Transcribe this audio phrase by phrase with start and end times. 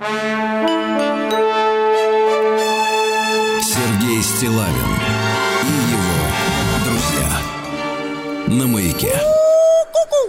[0.00, 0.14] Сергей
[4.22, 4.94] Стилавин
[5.64, 6.14] и его
[6.84, 7.40] друзья
[8.46, 9.12] на маяке.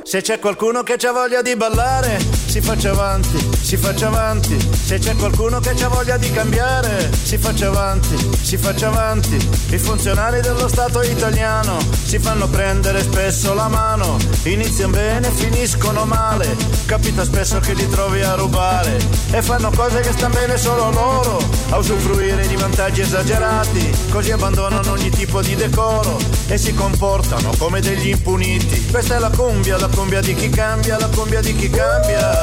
[0.03, 2.17] Se c'è qualcuno che ha voglia di ballare,
[2.49, 4.57] si faccia avanti, si faccia avanti.
[4.83, 9.35] Se c'è qualcuno che ha voglia di cambiare, si faccia avanti, si faccia avanti.
[9.69, 16.57] I funzionari dello Stato italiano si fanno prendere spesso la mano, iniziano bene, finiscono male.
[16.87, 18.97] Capita spesso che li trovi a rubare
[19.29, 21.39] e fanno cose che stanno bene solo loro,
[21.69, 27.79] a usufruire di vantaggi esagerati, così abbandonano ogni tipo di decoro e si comportano come
[27.79, 28.87] degli impuniti.
[28.89, 32.38] Questa è la cumbia, la cumbia di chi cambia, la cumbia di chi cambia.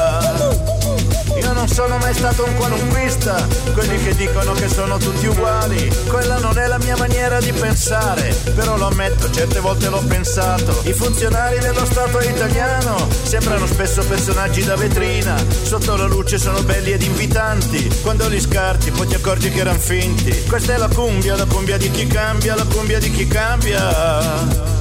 [1.39, 5.89] Io non sono mai stato un qualunquista, quelli che dicono che sono tutti uguali.
[6.07, 10.81] Quella non è la mia maniera di pensare, però lo ammetto, certe volte l'ho pensato.
[10.83, 16.91] I funzionari dello Stato italiano sembrano spesso personaggi da vetrina, sotto la luce sono belli
[16.91, 17.87] ed invitanti.
[18.01, 20.43] Quando li scarti poi ti accorgi che erano finti.
[20.47, 24.76] Questa è la cumbia, la cumbia di chi cambia, la cumbia di chi cambia.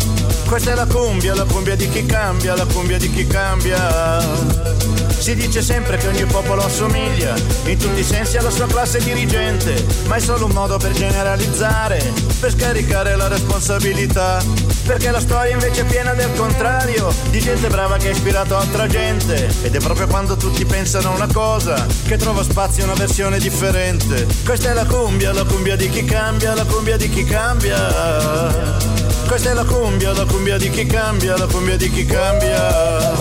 [0.47, 4.20] Questa è la cumbia, la cumbia di chi cambia, la cumbia di chi cambia.
[5.19, 9.84] Si dice sempre che ogni popolo assomiglia, in tutti i sensi alla sua classe dirigente,
[10.06, 14.41] ma è solo un modo per generalizzare, per scaricare la responsabilità.
[14.86, 18.86] Perché la storia invece è piena del contrario, di gente brava che ha ispirato altra
[18.86, 19.53] gente.
[19.62, 24.27] Ed è proprio quando tutti pensano una cosa, che trova spazio una versione differente.
[24.44, 29.05] Questa è la cumbia, la cumbia di chi cambia, la cumbia di chi cambia.
[29.27, 33.12] Questa è la cumbia, la cumbia di chi cambia, la cumbia di chi cambia.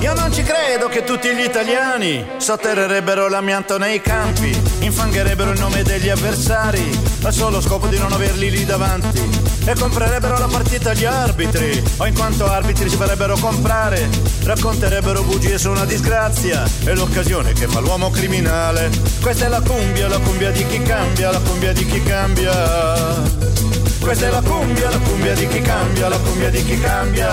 [0.00, 4.50] Io non ci credo che tutti gli italiani sotterrerebbero l'amianto nei campi,
[4.80, 9.22] infangherebbero il nome degli avversari, al solo scopo di non averli lì davanti.
[9.64, 14.10] E comprerebbero la partita agli arbitri, o in quanto arbitri si farebbero comprare,
[14.42, 18.90] racconterebbero bugie su una disgrazia, e l'occasione che fa l'uomo criminale.
[19.20, 23.71] Questa è la cumbia, la cumbia di chi cambia, la cumbia di chi cambia.
[24.00, 27.30] Questa è la cumbia, la cumbia di chi cambia, la cumbia di chi cambia.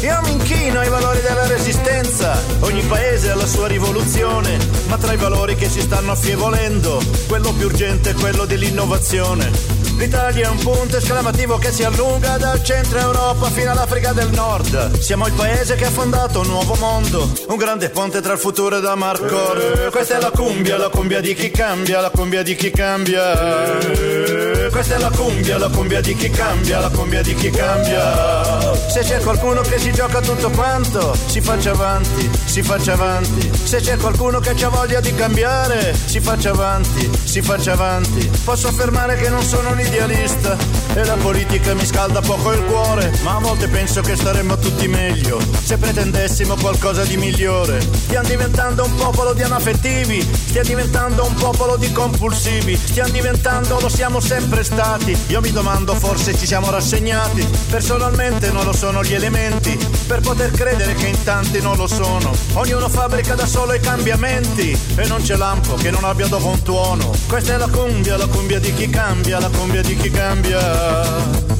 [0.00, 4.56] Io mi inchino ai valori della resistenza, ogni paese ha la sua rivoluzione,
[4.88, 9.78] ma tra i valori che si stanno affievolendo, quello più urgente è quello dell'innovazione.
[9.98, 14.98] L'Italia è un punto esclamativo che si allunga dal centro Europa fino all'Africa del Nord.
[14.98, 18.78] Siamo il paese che ha fondato un nuovo mondo, un grande ponte tra il futuro
[18.78, 19.90] e da Marcor.
[19.90, 24.49] Questa è la cumbia, la cumbia di chi cambia, la cumbia di chi cambia.
[24.70, 28.72] Questa è la cumbia, la cumbia di chi cambia, la cumbia di chi cambia.
[28.88, 33.50] Se c'è qualcuno che si gioca tutto quanto, si faccia avanti, si faccia avanti.
[33.64, 38.30] Se c'è qualcuno che ha voglia di cambiare, si faccia avanti, si faccia avanti.
[38.44, 40.56] Posso affermare che non sono un idealista
[40.94, 44.88] e la politica mi scalda poco il cuore, ma a volte penso che staremmo tutti
[44.88, 47.80] meglio se pretendessimo qualcosa di migliore.
[47.80, 53.88] Stiamo diventando un popolo di anaffettivi, stiamo diventando un popolo di compulsivi, stiamo diventando, lo
[53.88, 55.16] siamo sempre stati.
[55.28, 60.50] Io mi domando forse ci siamo rassegnati, personalmente non lo sono gli elementi per poter
[60.50, 62.32] credere che in tanti non lo sono.
[62.54, 66.62] Ognuno fabbrica da solo i cambiamenti e non c'è lampo che non abbia dopo un
[66.62, 67.12] tuono.
[67.28, 71.58] Questa è la cumbia, la cumbia di chi cambia, la cumbia di chi cambia.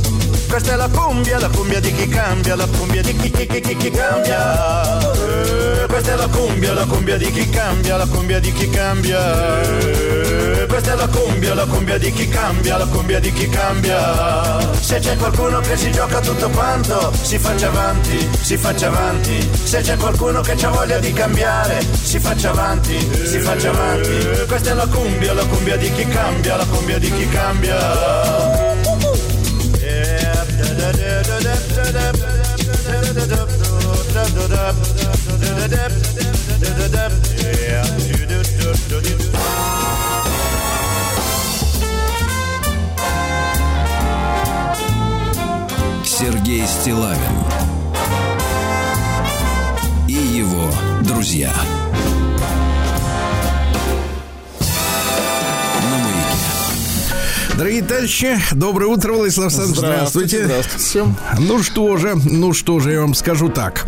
[0.49, 3.61] Questa è la cumbia, la cumbia di chi cambia, la cumbia di chi, chi, chi,
[3.61, 4.99] chi, chi cambia.
[5.13, 9.61] Eh, questa è la cumbia, la cumbia di chi cambia, la cumbia di chi cambia.
[9.63, 10.30] Eh,
[10.71, 14.73] questa è la cumbia, la cumbia di chi cambia, la cumbia di chi cambia.
[14.81, 19.51] Se c'è qualcuno che si gioca tutto quanto, si faccia avanti, si faccia avanti.
[19.65, 24.47] Se c'è qualcuno che ha voglia di cambiare, si faccia avanti, si faccia avanti.
[24.47, 28.79] Questa è la cumbia, la cumbia di chi cambia, la cumbia di chi cambia.
[46.21, 47.19] Сергей Стилавин
[50.07, 50.71] и его
[51.01, 51.51] друзья.
[57.57, 59.79] Дорогие товарищи, доброе утро, Владислав Александрович.
[59.79, 60.45] Здравствуйте.
[60.45, 61.15] Здравствуйте.
[61.39, 63.87] Ну что же, ну что же, я вам скажу так.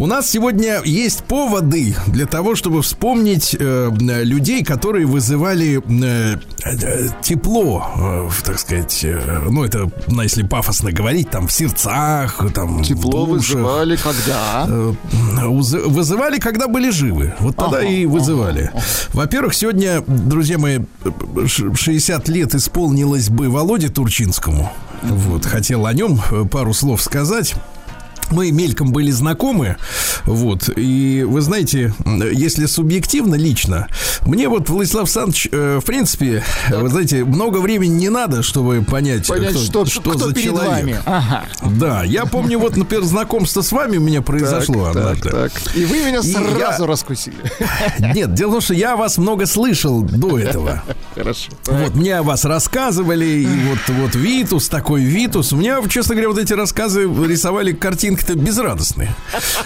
[0.00, 3.90] У нас сегодня есть поводы для того, чтобы вспомнить э,
[4.22, 9.90] людей, которые вызывали э, э, тепло, э, так сказать, э, ну это,
[10.22, 13.56] если пафосно говорить, там в сердцах, там Тепло в душах.
[13.56, 14.66] вызывали когда?
[14.66, 14.92] Э,
[15.46, 17.34] вызывали, когда были живы.
[17.38, 18.70] Вот тогда Ага, и вызывали.
[19.12, 20.78] Во-первых, сегодня, друзья мои,
[21.46, 24.72] ш- 60 лет исполнилось бы Володе Турчинскому.
[25.02, 27.54] Вот, хотел о нем э, пару слов сказать.
[28.32, 29.76] Мы мельком были знакомы,
[30.24, 31.94] вот, и вы знаете,
[32.32, 33.88] если субъективно, лично,
[34.24, 36.80] мне вот Владислав Александрович, э, в принципе, так.
[36.80, 40.46] вы знаете, много времени не надо, чтобы понять, понять кто, что, что кто за перед
[40.46, 40.70] человек.
[40.70, 40.96] Вами.
[41.06, 41.44] Ага.
[41.62, 45.30] Да, я помню, вот, например, знакомство с вами у меня произошло так, однажды.
[45.30, 45.76] Так, так.
[45.76, 46.86] И вы меня и сразу я...
[46.86, 47.36] раскусили.
[47.98, 50.82] Нет, дело в том, что я вас много слышал до этого.
[51.20, 51.50] Хорошо.
[51.66, 55.52] Вот мне о вас рассказывали, и вот, вот Витус, такой Витус.
[55.52, 59.14] У меня, честно говоря, вот эти рассказы рисовали картинки-то безрадостные.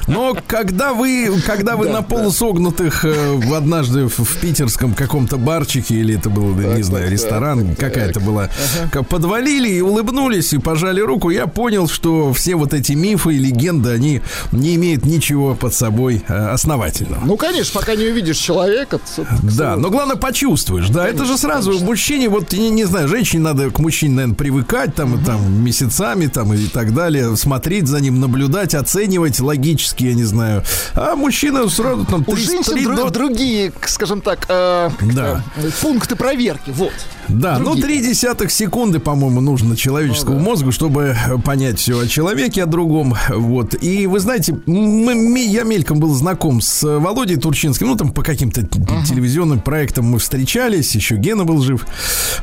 [0.08, 3.08] Но когда вы, когда вы да, на полусогнутых да.
[3.08, 8.18] э, однажды в, в питерском каком-то барчике, или это был, так, не знаю, ресторан, какая-то
[8.18, 8.50] была,
[8.90, 9.04] ага.
[9.04, 13.90] подвалили и улыбнулись, и пожали руку, я понял, что все вот эти мифы и легенды,
[13.90, 17.24] они не имеют ничего под собой э, основательного.
[17.24, 18.98] Ну, конечно, пока не увидишь человека.
[19.42, 21.86] Да, но главное почувствуешь, да, конечно, это же сразу конечно.
[21.86, 25.24] мужчине, вот, не, не знаю, женщине надо к мужчине, наверное, привыкать там, угу.
[25.24, 30.62] там месяцами там и так далее, смотреть за ним, наблюдать, оценивать логически, я не знаю.
[30.94, 32.24] А мужчина сразу там...
[32.24, 33.10] 3, У женщин 3, друг, до...
[33.10, 35.42] другие, скажем так, э, да.
[35.80, 36.92] пункты проверки, вот.
[37.28, 37.82] Да, ну, другие.
[37.82, 40.50] ну три десятых секунды, по-моему, нужно человеческому ну, да.
[40.50, 43.14] мозгу, чтобы понять все о человеке, о другом.
[43.28, 43.74] Вот.
[43.82, 48.62] И вы знаете, мы, я мельком был знаком с Володей Турчинским, ну там по каким-то
[48.62, 49.04] uh-huh.
[49.06, 51.86] телевизионным проектам мы встречались, еще Гена был жив.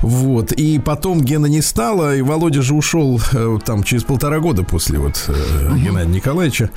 [0.01, 0.51] Вот.
[0.51, 4.99] И потом Гена не стало, и Володя же ушел э, там через полтора года после
[4.99, 5.79] вот uh-huh.
[5.79, 6.69] Геннадия Николаевича.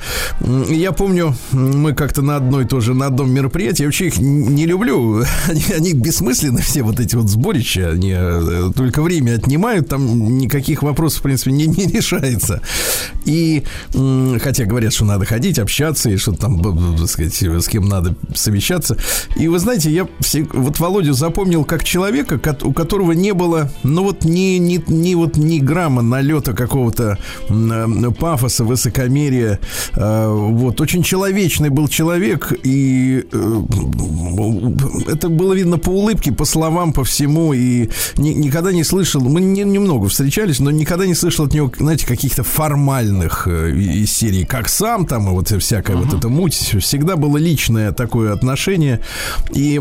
[0.69, 5.23] Я помню, мы как-то на одной тоже, на одном мероприятии, я вообще их не люблю,
[5.49, 10.83] они, они бессмысленны все вот эти вот сборища, они э, только время отнимают, там никаких
[10.83, 12.61] вопросов, в принципе, не, не решается.
[13.25, 13.63] И
[14.41, 16.61] хотя говорят, что надо ходить, общаться, и что там,
[16.97, 18.97] так сказать, с кем надо совещаться.
[19.35, 24.03] И вы знаете, я все, вот Володю запомнил как человека, у которого не было, ну
[24.03, 27.17] вот ни, ни, ни вот ни грамма налета какого-то
[28.19, 29.61] пафоса, высокомерия.
[29.93, 33.61] А, вот, очень человечный был человек, и э,
[35.07, 39.39] это было видно по улыбке, по словам, по всему, и ни, никогда не слышал, мы
[39.39, 44.43] не, немного встречались, но никогда не слышал от него, знаете, каких-то формальных э, из серии,
[44.43, 46.03] как сам там, и вот всякая uh-huh.
[46.03, 48.99] вот эта муть, всегда было личное такое отношение,
[49.53, 49.79] и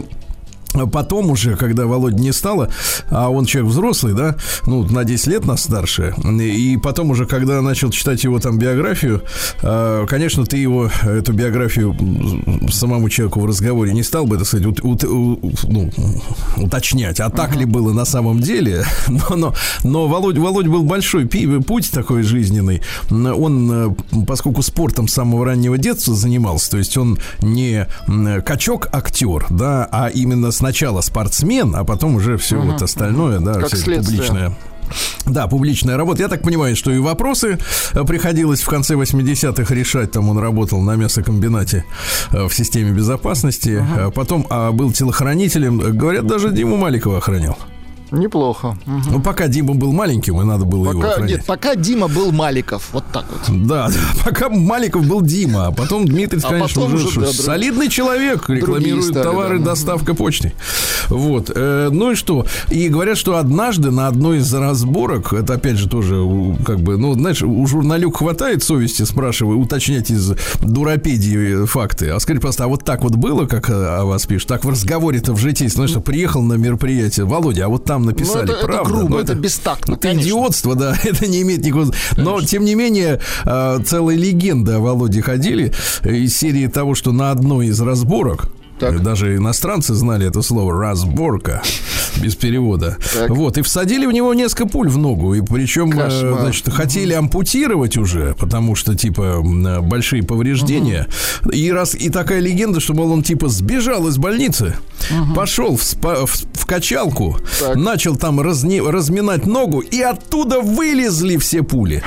[0.92, 2.70] Потом уже, когда Володя не стало,
[3.10, 4.36] а он человек взрослый, да,
[4.66, 9.22] ну, на 10 лет нас старше, и потом уже, когда начал читать его там биографию,
[9.62, 11.96] а, конечно, ты его, эту биографию
[12.70, 15.90] самому человеку в разговоре не стал бы, так сказать, ут, ут, ну,
[16.56, 17.60] уточнять, а так uh-huh.
[17.60, 19.54] ли было на самом деле, но, но,
[19.84, 26.14] но Володь, Володь был большой путь такой жизненный, он, поскольку спортом с самого раннего детства
[26.14, 27.86] занимался, то есть он не
[28.44, 33.52] качок-актер, да, а именно с сначала спортсмен, а потом уже все угу, вот остальное, да,
[33.52, 34.54] как все публичное.
[35.26, 36.22] Да, публичная работа.
[36.22, 37.58] Я так понимаю, что и вопросы
[37.92, 40.12] э, приходилось в конце 80-х решать.
[40.12, 41.84] Там он работал на мясокомбинате
[42.32, 43.84] э, в системе безопасности.
[43.92, 44.10] Ага.
[44.10, 45.78] Потом а, был телохранителем.
[45.78, 47.58] Говорят, даже Диму Маликова охранял.
[48.14, 48.78] Неплохо.
[48.86, 49.10] Угу.
[49.10, 51.30] Ну, пока Дима был маленьким, и надо было пока, его охранять.
[51.30, 52.88] Нет, пока Дима был Маликов.
[52.92, 53.56] Вот так вот.
[53.64, 53.88] Да,
[54.24, 58.48] пока Маликов был Дима, а потом Дмитрий, а конечно, потом уже, уже да, солидный человек,
[58.48, 59.66] рекламирует стали, товары да.
[59.66, 60.54] доставка почтой.
[61.08, 61.50] Вот.
[61.54, 62.46] Э, ну и что?
[62.70, 66.16] И говорят, что однажды на одной из разборок, это опять же тоже,
[66.64, 72.10] как бы, ну, знаешь, у журналюк хватает совести, спрашиваю, уточнять из дуропедии факты.
[72.10, 74.48] А скажите, просто, а вот так вот было, как о вас пишут?
[74.48, 78.46] Так в разговоре-то в житии, знаешь, что приехал на мероприятие, Володя, а вот там написали,
[78.46, 78.82] ну, это, правда.
[78.82, 80.28] Это грубо, это, это бестактно, Это конечно.
[80.28, 81.86] идиотство, да, это не имеет никакого...
[81.86, 82.22] Конечно.
[82.22, 85.72] Но, тем не менее, а, целые легенды о Володе ходили
[86.04, 89.02] из серии того, что на одной из разборок так.
[89.02, 91.62] Даже иностранцы знали это слово разборка
[92.22, 92.96] без перевода.
[93.12, 93.30] Так.
[93.30, 95.34] Вот, и всадили в него несколько пуль в ногу.
[95.34, 96.40] И причем, э, Кошмар.
[96.40, 99.40] значит, хотели ампутировать уже, потому что, типа,
[99.82, 101.06] большие повреждения.
[101.42, 101.50] Угу.
[101.50, 104.76] И раз и такая легенда, что, мол, он типа сбежал из больницы,
[105.10, 105.34] угу.
[105.34, 107.76] пошел в, спа, в, в качалку, так.
[107.76, 112.02] начал там разни, разминать ногу, и оттуда вылезли все пули.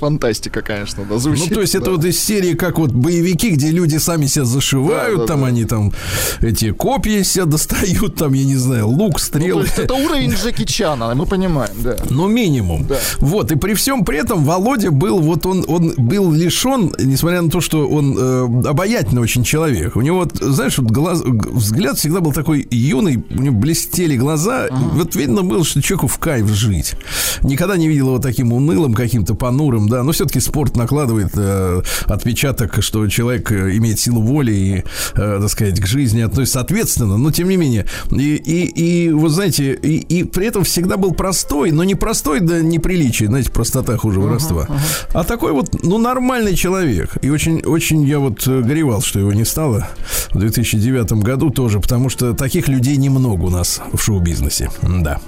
[0.00, 1.50] Фантастика, конечно, да, звучит.
[1.50, 1.80] Ну, то есть, да.
[1.80, 5.40] это вот из серии, как вот боевики, где люди сами себя зашивают, да, да, там
[5.40, 5.46] да.
[5.46, 5.92] они там
[6.40, 9.66] эти копья себя достают, там, я не знаю, лук, стрелы.
[9.76, 11.96] Ну, это уровень Джеки Чана, мы понимаем, да.
[12.10, 12.86] Ну, минимум.
[12.86, 12.98] Да.
[13.18, 17.50] Вот, и при всем при этом Володя был, вот он, он был лишен, несмотря на
[17.50, 19.96] то, что он э, обаятельный очень человек.
[19.96, 24.66] У него, вот, знаешь, вот глаз, взгляд всегда был такой юный, у него блестели глаза.
[24.70, 24.76] Ага.
[24.94, 26.94] Вот видно было, что человеку в кайф жить.
[27.42, 32.82] Никогда не видел его таким унылым, каким-то понурым да, но все-таки спорт накладывает э, отпечаток,
[32.82, 34.84] что человек э, имеет силу воли и,
[35.14, 37.86] э, так сказать, к жизни относится ответственно, но тем не менее.
[38.10, 42.40] И, и, и вы знаете, и, и при этом всегда был простой, но не простой
[42.40, 45.20] до неприличия, знаете, простота хуже воровства, uh-huh, uh-huh.
[45.20, 47.16] а такой вот, ну, нормальный человек.
[47.22, 49.88] И очень, очень я вот э, горевал, что его не стало
[50.30, 54.70] в 2009 году тоже, потому что таких людей немного у нас в шоу-бизнесе.
[54.82, 55.18] Да.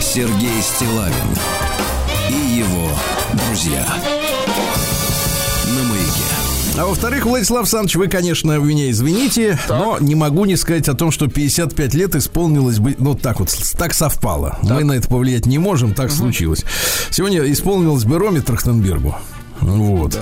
[0.00, 1.12] Сергей Стилавин
[2.30, 2.88] и его
[3.32, 3.84] друзья.
[6.76, 9.78] А во-вторых, Владислав Александрович, вы, конечно, меня извините, так.
[9.78, 13.54] но не могу не сказать о том, что 55 лет исполнилось бы, ну, так вот,
[13.78, 14.58] так совпало.
[14.62, 14.78] Так.
[14.78, 16.16] Мы на это повлиять не можем, так угу.
[16.16, 16.64] случилось.
[17.10, 19.14] Сегодня исполнилось бы Роме Трахтенбергу.
[19.60, 20.18] Вот.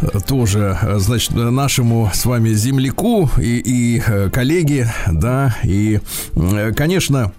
[0.00, 0.20] Да.
[0.20, 6.00] Тоже, значит, нашему с вами земляку и, и э, коллеге, да, и,
[6.36, 7.32] э, конечно,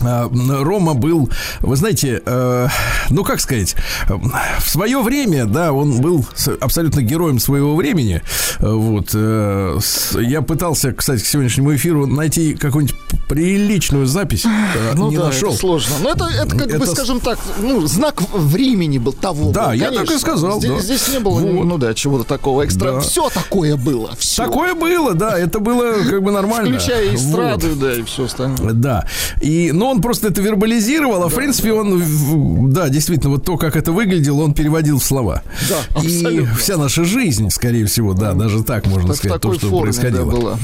[0.00, 2.68] Рома был, вы знаете, э,
[3.10, 3.76] ну как сказать,
[4.08, 6.26] в свое время, да, он был
[6.60, 8.22] абсолютно героем своего времени.
[8.58, 9.78] Вот, э,
[10.20, 12.96] я пытался, кстати, к сегодняшнему эфиру найти какую-нибудь
[13.28, 15.50] приличную запись, э, ну, не да, нашел.
[15.50, 15.94] Это сложно.
[16.02, 16.78] Но это, это как это...
[16.78, 19.52] бы, скажем так, ну знак времени был того.
[19.52, 20.58] Да, был, я так и сказал.
[20.58, 20.80] Здесь, да.
[20.80, 21.64] здесь не было, вот.
[21.64, 22.92] ну да, чего-то такого экстра.
[22.92, 23.00] Да.
[23.00, 24.14] Все такое было.
[24.18, 24.44] Все.
[24.44, 26.78] Такое было, да, это было как бы нормально.
[26.78, 27.78] Включая эстраду, вот.
[27.78, 28.72] да, и все остальное.
[28.72, 29.06] Да.
[29.40, 31.28] И, но он просто это вербализировал, а да.
[31.28, 35.42] в принципе он, да, действительно, вот то, как это выглядело, он переводил в слова.
[35.68, 36.52] Да, абсолютно.
[36.52, 39.92] И вся наша жизнь, скорее всего, да, даже так можно так сказать, то, что форме,
[39.92, 40.24] происходило.
[40.24, 40.58] Да, было.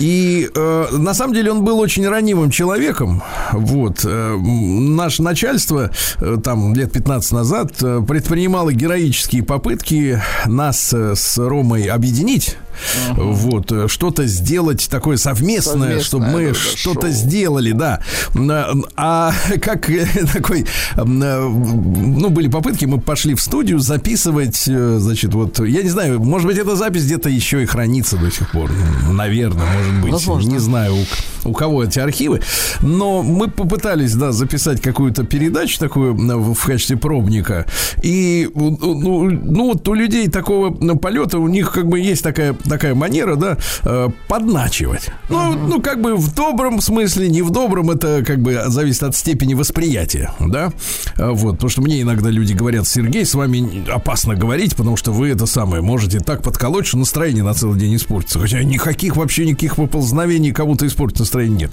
[0.00, 3.22] И э, на самом деле он был очень ранимым человеком.
[3.52, 4.00] Вот.
[4.04, 11.38] Э, наше начальство э, там лет 15 назад э, предпринимало героические попытки нас э, с
[11.38, 12.56] Ромой объединить
[13.10, 13.32] uh-huh.
[13.32, 18.00] вот, э, что-то сделать такое совместное, совместное чтобы мы что-то сделали, да.
[18.96, 20.66] А как э, такой,
[20.96, 26.46] э, ну, были попытки, мы пошли в студию записывать, значит, вот, я не знаю, может
[26.46, 28.70] быть, эта запись где-то еще и хранится до сих пор,
[29.10, 30.50] наверное, может быть, Возможно.
[30.50, 32.42] не знаю, у, у кого эти архивы,
[32.80, 37.66] но мы попытались, да, записать какую-то передачу такую в качестве пробника,
[38.02, 42.94] и, ну, ну вот у людей такого полета, у них как бы есть такая такая
[42.94, 45.10] манера, да, э, подначивать.
[45.28, 45.66] Ну, uh-huh.
[45.68, 49.54] ну, как бы в добром смысле, не в добром, это как бы зависит от степени
[49.54, 50.72] восприятия, да.
[51.16, 55.12] Э, вот, потому что мне иногда люди говорят, Сергей, с вами опасно говорить, потому что
[55.12, 58.38] вы это самое можете так подколоть, что настроение на целый день испортится.
[58.38, 61.70] Хотя никаких вообще никаких поползновений кому-то испортить настроение нет.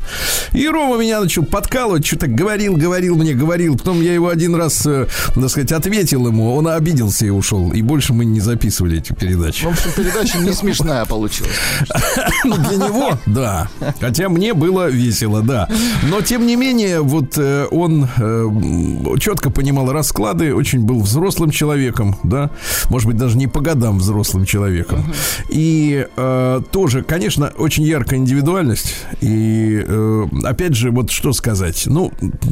[0.53, 3.77] И Рома меня начал подкалывать, что-то говорил, говорил мне, говорил.
[3.77, 7.71] Потом я его один раз, э, так сказать, ответил ему, он обиделся и ушел.
[7.71, 9.65] И больше мы не записывали эти передачи.
[9.65, 11.51] В общем, передача не смешная смешная получилась.
[12.45, 13.69] Ну, для него, да.
[14.01, 15.69] Хотя мне было весело, да.
[16.09, 22.17] Но, тем не менее, вот э, он э, четко понимал расклады, очень был взрослым человеком,
[22.23, 22.49] да.
[22.89, 25.05] Может быть, даже не по годам взрослым человеком.
[25.49, 28.95] И э, тоже, конечно, очень яркая индивидуальность.
[29.21, 29.85] И,
[30.43, 31.83] опять же, вот что сказать.
[31.85, 32.11] Ну,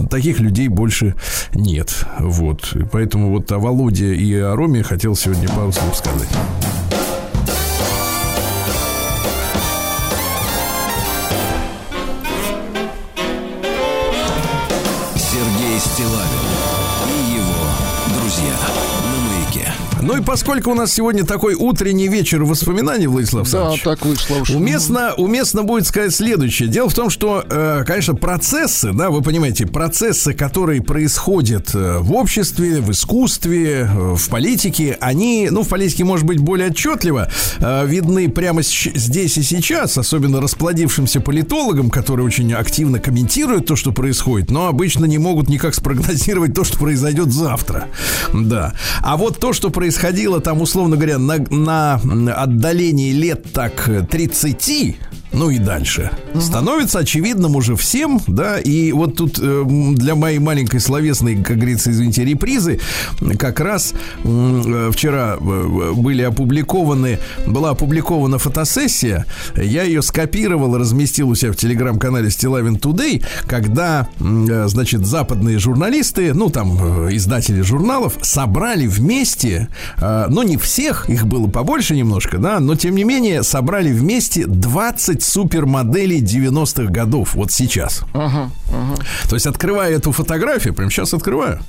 [0.10, 1.16] таких людей больше
[1.54, 2.06] нет.
[2.20, 2.74] Вот.
[2.92, 6.30] Поэтому вот о Володе и о Роме хотел сегодня пару слов сказать.
[20.22, 24.50] И поскольку у нас сегодня такой утренний вечер воспоминаний, Владислав Да, так вышло уж.
[24.52, 26.68] Уместно, уместно будет сказать следующее.
[26.70, 32.14] Дело в том, что, э, конечно, процессы, да, вы понимаете, процессы, которые происходят э, в
[32.14, 38.30] обществе, в искусстве, э, в политике, они, ну, в политике, может быть, более отчетливо видны
[38.30, 44.68] прямо здесь и сейчас, особенно расплодившимся политологам, которые очень активно комментируют то, что происходит, но
[44.68, 47.86] обычно не могут никак спрогнозировать то, что произойдет завтра.
[48.34, 48.74] Да.
[49.02, 51.96] А вот то, что происходит происходило там, условно говоря, на, на
[52.36, 54.98] отдалении лет так 30,
[55.34, 56.12] ну и дальше.
[56.34, 56.42] Угу.
[56.42, 59.64] Становится очевидным уже всем, да, и вот тут э,
[59.96, 62.80] для моей маленькой словесной, как говорится, извините, репризы,
[63.38, 71.36] как раз э, вчера э, были опубликованы, была опубликована фотосессия, я ее скопировал, разместил у
[71.36, 78.18] себя в телеграм-канале Стилавин Today, когда, э, значит, западные журналисты, ну там э, издатели журналов,
[78.22, 83.44] собрали вместе, э, ну не всех, их было побольше немножко, да, но тем не менее
[83.44, 88.04] собрали вместе 20 вспомнить супермодели 90-х годов, вот сейчас.
[88.14, 88.96] Ага, ага.
[89.30, 91.60] То есть, открывая эту фотографию, прямо сейчас открываю,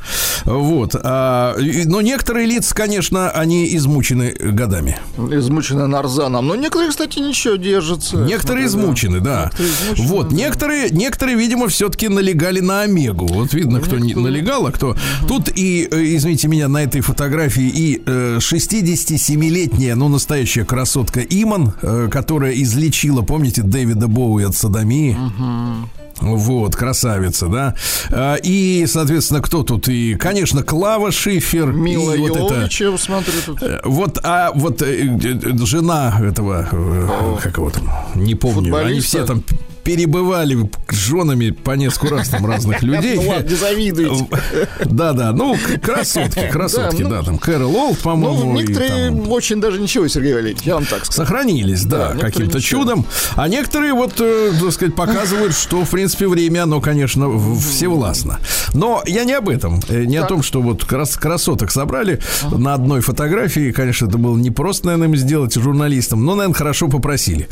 [0.45, 1.57] вот, а,
[1.87, 4.99] но некоторые лица, конечно, они измучены годами.
[5.17, 8.17] Измучены нарзаном, но некоторые, кстати, ничего держатся.
[8.17, 9.45] Некоторые измучены, да.
[9.45, 10.37] Некоторые измучены, вот, да.
[10.37, 13.27] некоторые, некоторые, видимо, все-таки налегали на Омегу.
[13.27, 14.91] Вот видно, кто не налегал, а кто...
[14.91, 15.29] Угу.
[15.29, 21.73] Тут и, э, извините меня, на этой фотографии и э, 67-летняя, ну, настоящая красотка Иман,
[21.83, 25.13] э, которая излечила, помните, Дэвида Боуи от садомии.
[25.13, 25.89] Угу.
[26.21, 27.75] Вот, красавица, да.
[28.11, 29.89] А, и, соответственно, кто тут?
[29.89, 31.73] И, конечно, Клава Шифер.
[31.73, 32.69] Мила и вот это.
[32.99, 33.63] смотрю тут.
[33.63, 35.19] Э, вот, а вот э,
[35.65, 37.39] жена этого, О.
[37.43, 38.73] как его там, не помню.
[38.73, 38.89] Футболиста.
[38.89, 39.43] Они все там
[39.85, 43.17] перебывали женами по несколько раз там разных людей.
[43.17, 44.29] Ну ладно, не завидуйте.
[44.85, 48.53] Да, да, ну, красотки, красотки, да, ну, там, Кэрол Олд, по-моему.
[48.53, 51.13] Ну, некоторые очень даже ничего, Сергей Валерьевич, я вам так скажу.
[51.13, 53.07] Сохранились, да, каким-то чудом.
[53.37, 58.41] А некоторые, вот, э, так сказать, показывают, что, в принципе, время, оно, конечно, всевластно.
[58.75, 62.21] Но я не об этом, э, не о том, что вот красоток собрали
[62.51, 63.73] на одной фотографии.
[63.73, 67.49] Конечно, это было не просто, наверное, сделать журналистам, но, наверное, хорошо попросили.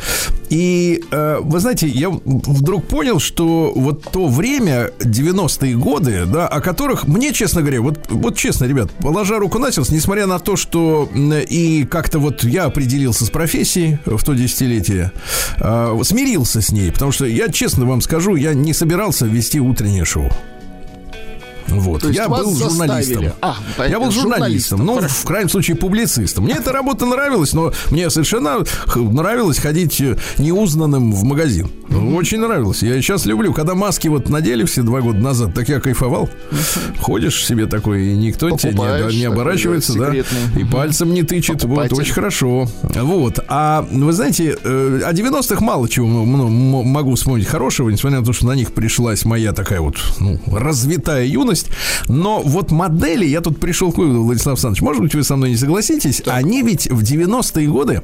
[0.49, 6.61] И, э, вы знаете, я вдруг понял, что вот то время, 90-е годы, да, о
[6.61, 10.57] которых мне, честно говоря, вот, вот честно, ребят, положа руку на сердце, несмотря на то,
[10.57, 15.13] что и как-то вот я определился с профессией в то десятилетие,
[15.59, 20.05] э, смирился с ней, потому что я, честно вам скажу, я не собирался вести утреннее
[20.05, 20.31] шоу.
[21.71, 22.05] Вот.
[22.11, 23.33] я был журналистом.
[23.41, 26.45] А, я был журналистом, ну, в крайнем случае, публицистом.
[26.45, 31.71] Мне эта работа нравилась, но мне совершенно нравилось ходить э, неузнанным в магазин.
[31.91, 32.83] Очень нравилось.
[32.83, 33.53] Я сейчас люблю.
[33.53, 36.29] Когда маски вот надели все два года назад, так я кайфовал.
[37.01, 41.65] Ходишь себе такой, и никто тебе не, не оборачивается, да, и пальцем не тычет.
[41.65, 42.69] Вот, очень хорошо.
[42.83, 43.41] Вот.
[43.49, 48.47] А вы знаете, э, о 90-х мало чего могу вспомнить хорошего, несмотря на то, что
[48.47, 52.09] на них пришлась моя такая вот ну, развитая юность есть.
[52.09, 55.51] Но вот модели, я тут пришел к выводу, Владислав Александрович, может быть, вы со мной
[55.51, 56.35] не согласитесь, так.
[56.35, 58.03] они ведь в 90-е годы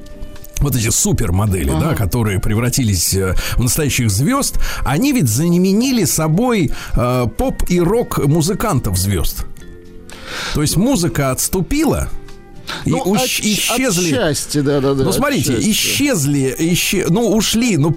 [0.58, 1.90] вот эти супермодели, ага.
[1.90, 8.24] да, которые превратились э, в настоящих звезд, они ведь заменили собой э, поп и рок
[8.26, 9.44] музыкантов звезд.
[10.54, 12.08] То есть музыка отступила,
[12.84, 14.12] и ну, уж, от, исчезли.
[14.12, 15.04] Отчасти, да, да, да.
[15.04, 15.70] Ну, смотрите, отчасти.
[15.70, 17.76] исчезли, исчез, ну, ушли.
[17.76, 17.94] Ну,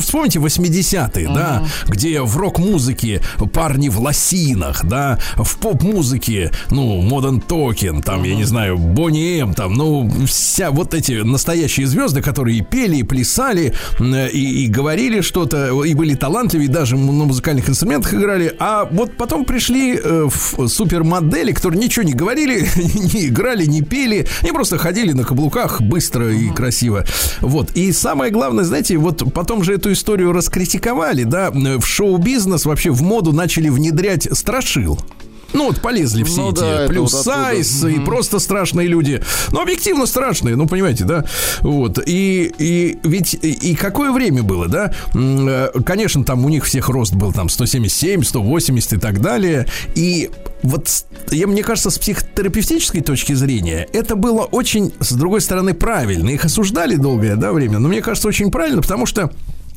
[0.00, 1.34] вспомните 80-е, uh-huh.
[1.34, 3.22] да, где в рок-музыке
[3.52, 8.28] парни в лосинах, да, в поп-музыке, ну, Modern Token, там, uh-huh.
[8.28, 12.96] я не знаю, Бонни М, там, ну, вся вот эти настоящие звезды, которые и пели,
[12.96, 18.54] и плясали, и, и говорили что-то, и были талантливые, даже на музыкальных инструментах играли.
[18.58, 23.97] А вот потом пришли э, в супермодели, которые ничего не говорили, не играли, не пели
[23.98, 27.04] пели, они просто ходили на каблуках быстро и красиво.
[27.40, 27.72] Вот.
[27.72, 33.02] И самое главное, знаете, вот потом же эту историю раскритиковали, да, в шоу-бизнес вообще в
[33.02, 35.00] моду начали внедрять страшил.
[35.54, 39.22] Ну вот полезли все ну, эти да, плюс вот сайз и просто страшные люди.
[39.50, 41.24] Ну, объективно страшные, ну, понимаете, да?
[41.60, 41.98] Вот.
[42.04, 44.92] И, и ведь и, и какое время было, да?
[45.14, 49.66] Э, конечно, там у них всех рост был там 177, 180 и так далее.
[49.94, 50.30] И
[50.62, 50.88] вот
[51.30, 56.28] я, мне кажется, с психотерапевтической точки зрения это было очень, с другой стороны, правильно.
[56.28, 59.30] Их осуждали долгое да, время, но мне кажется, очень правильно, потому что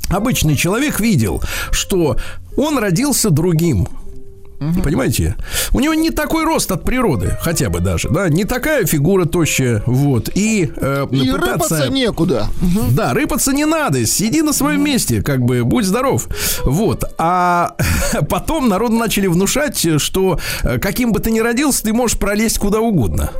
[0.09, 2.17] обычный человек видел, что
[2.57, 3.87] он родился другим.
[4.61, 4.83] Угу.
[4.83, 5.35] Понимаете?
[5.73, 9.81] У него не такой рост от природы, хотя бы даже, да, не такая фигура тощая,
[9.87, 10.29] вот.
[10.35, 11.51] И, э, и пытаться...
[11.51, 12.47] рыпаться некуда.
[12.61, 12.91] Угу.
[12.91, 16.27] Да, рыпаться не надо, сиди на своем месте, как бы, будь здоров.
[16.63, 17.03] Вот.
[17.17, 17.75] А
[18.29, 22.81] потом народу начали внушать, что э, каким бы ты ни родился, ты можешь пролезть куда
[22.81, 23.31] угодно.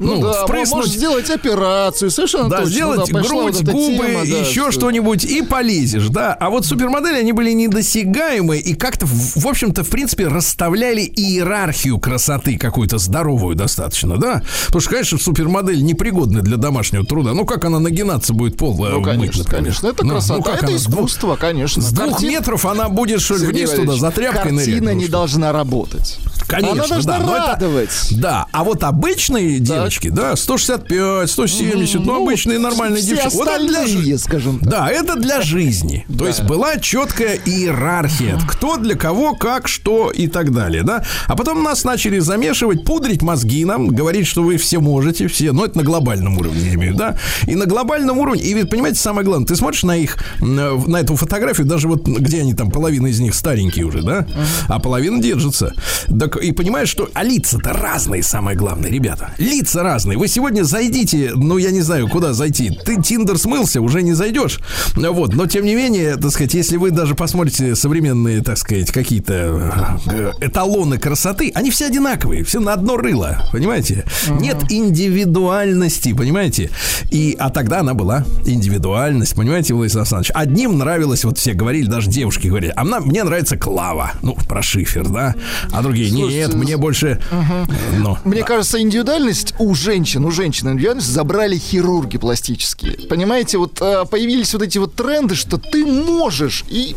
[0.00, 0.76] Ну, ну да, впрыснуть.
[0.76, 2.72] можешь сделать операцию, совершенно да, точно.
[2.72, 6.34] сделать да, грудь, вот губы, тема, еще да, что-нибудь и полезешь, да.
[6.34, 12.58] А вот супермодели, они были недосягаемы и как-то, в общем-то, в принципе, расставляли иерархию красоты
[12.58, 14.42] какую-то здоровую достаточно, да.
[14.66, 17.32] Потому что, конечно, супермодель непригодна для домашнего труда.
[17.32, 19.88] Ну, как она нагинаться будет пол Ну, конечно, мыть, конечно.
[19.88, 20.76] Это ну, красота, ну, как это она?
[20.76, 21.82] искусство, конечно.
[21.82, 22.28] С двух Картин...
[22.28, 24.66] метров она будет, что ли, вниз туда за тряпкой нырять.
[24.66, 26.18] Картина не должна работать.
[26.46, 27.46] Конечно, она должна да.
[27.52, 27.90] радовать.
[28.10, 33.28] Это, да, а вот обычные девочки, да, 165, 170, ну, ну обычные нормальные девочки.
[33.34, 34.68] Вот это для, скажем так.
[34.68, 36.06] Да, это для жизни.
[36.18, 38.38] То есть была четкая иерархия.
[38.48, 41.04] Кто для кого, как, что и так далее, да.
[41.26, 45.64] А потом нас начали замешивать, пудрить мозги нам, говорить, что вы все можете, все, но
[45.64, 47.18] это на глобальном уровне, я имею, да.
[47.46, 51.16] И на глобальном уровне, и ведь, понимаете, самое главное, ты смотришь на их, на эту
[51.16, 54.26] фотографию, даже вот где они там, половина из них старенькие уже, да,
[54.68, 55.74] а половина держится.
[56.06, 59.32] Так и понимаешь, что а лица-то разные, самое главное, ребята.
[59.54, 60.18] Лица разные.
[60.18, 62.70] Вы сегодня зайдите, ну, я не знаю, куда зайти.
[62.84, 64.58] Ты Тиндер смылся, уже не зайдешь.
[64.96, 70.00] Вот, но тем не менее, так сказать, если вы даже посмотрите современные, так сказать, какие-то
[70.06, 74.04] э, эталоны красоты, они все одинаковые, все на одно рыло, понимаете?
[74.26, 74.40] Uh-huh.
[74.40, 76.70] Нет индивидуальности, понимаете?
[77.12, 80.32] И, а тогда она была индивидуальность, понимаете, Владислав Александрович?
[80.34, 85.08] Одним нравилось, вот все говорили, даже девушки говорили, а мне нравится Клава, ну, про шифер,
[85.08, 85.36] да?
[85.70, 87.20] А другие, Слушайте, нет, мне больше...
[87.30, 87.72] Uh-huh.
[87.98, 88.46] Ну, мне да.
[88.46, 93.08] кажется, индивидуальность у женщин, у женщин индивидуальность забрали хирурги пластические.
[93.08, 96.96] Понимаете, вот э, появились вот эти вот тренды, что ты можешь, и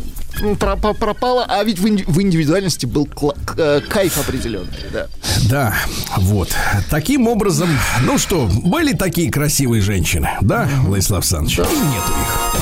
[0.58, 1.86] пропало, а ведь в
[2.20, 3.08] индивидуальности был
[3.56, 5.06] э, кайф определенный, да.
[5.48, 5.74] Да,
[6.16, 6.50] вот.
[6.90, 7.68] Таким образом,
[8.02, 11.56] ну что, были такие красивые женщины, да, Владислав Александрович?
[11.56, 11.64] Да.
[11.64, 12.58] И нету их.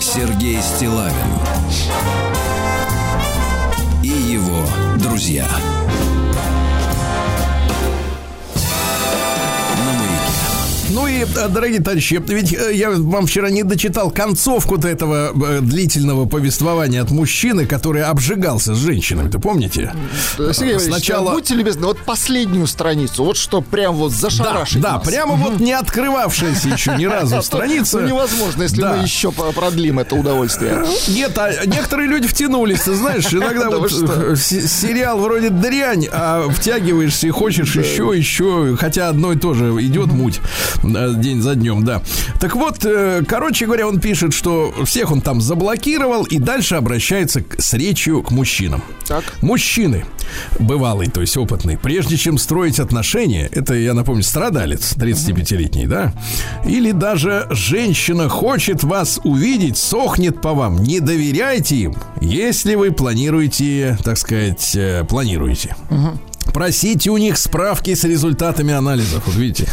[0.00, 2.23] Сергей Стилавин
[5.14, 5.83] друзья.
[11.22, 17.02] Э, дорогие товарищи, ведь э, я вам вчера не дочитал концовку-то этого э, длительного повествования
[17.02, 19.94] от мужчины, который обжигался с женщинами, ты помните?
[20.52, 21.32] Сергей Сначала...
[21.32, 25.72] будьте любезны, вот последнюю страницу, вот что прям вот зашарашить Да, да прямо вот не
[25.72, 28.00] открывавшаяся еще ни разу страница.
[28.00, 30.84] Ну, невозможно, если мы еще продлим это удовольствие.
[31.08, 37.30] Нет, а некоторые люди втянулись, ты знаешь, иногда вот сериал вроде дрянь, а втягиваешься и
[37.30, 40.40] хочешь еще, еще, хотя одно и то же идет муть
[41.12, 42.02] день за днем, да.
[42.40, 47.44] Так вот, э, короче говоря, он пишет, что всех он там заблокировал и дальше обращается
[47.58, 48.82] с речью к мужчинам.
[49.06, 49.24] Так.
[49.42, 50.04] Мужчины,
[50.58, 56.12] бывалый, то есть опытный, прежде чем строить отношения, это, я напомню, страдалец 35-летний, да,
[56.66, 63.98] или даже женщина хочет вас увидеть, сохнет по вам, не доверяйте им, если вы планируете,
[64.02, 65.76] так сказать, э, планируете.
[65.90, 66.18] Угу.
[66.54, 69.24] Просите у них справки с результатами анализов.
[69.26, 69.68] Вот видите.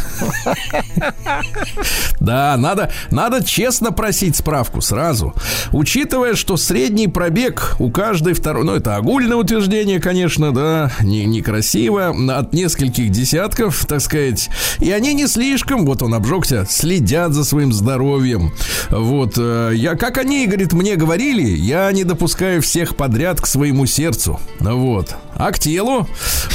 [2.18, 5.34] Да, надо, надо честно просить справку сразу.
[5.72, 12.14] Учитывая, что средний пробег у каждой второй, ну это огульное утверждение, конечно, да, не, некрасиво,
[12.36, 14.50] от нескольких десятков, так сказать.
[14.80, 18.52] И они не слишком, вот он обжегся, следят за своим здоровьем.
[18.90, 23.86] Вот, э, я, как они, говорит, мне говорили, я не допускаю всех подряд к своему
[23.86, 24.40] сердцу.
[24.60, 25.14] Вот.
[25.34, 26.06] А к телу?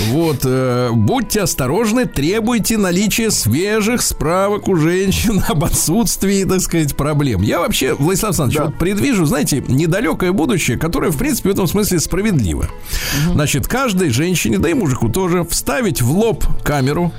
[0.09, 7.41] Вот, э, будьте осторожны, требуйте наличия свежих справок у женщин об отсутствии, так сказать, проблем.
[7.41, 8.65] Я вообще, Владислав Александрович, да.
[8.65, 12.63] вот предвижу, знаете, недалекое будущее, которое, в принципе, в этом смысле справедливо.
[12.63, 13.33] Угу.
[13.33, 17.11] Значит, каждой женщине, да и мужику тоже, вставить в лоб камеру,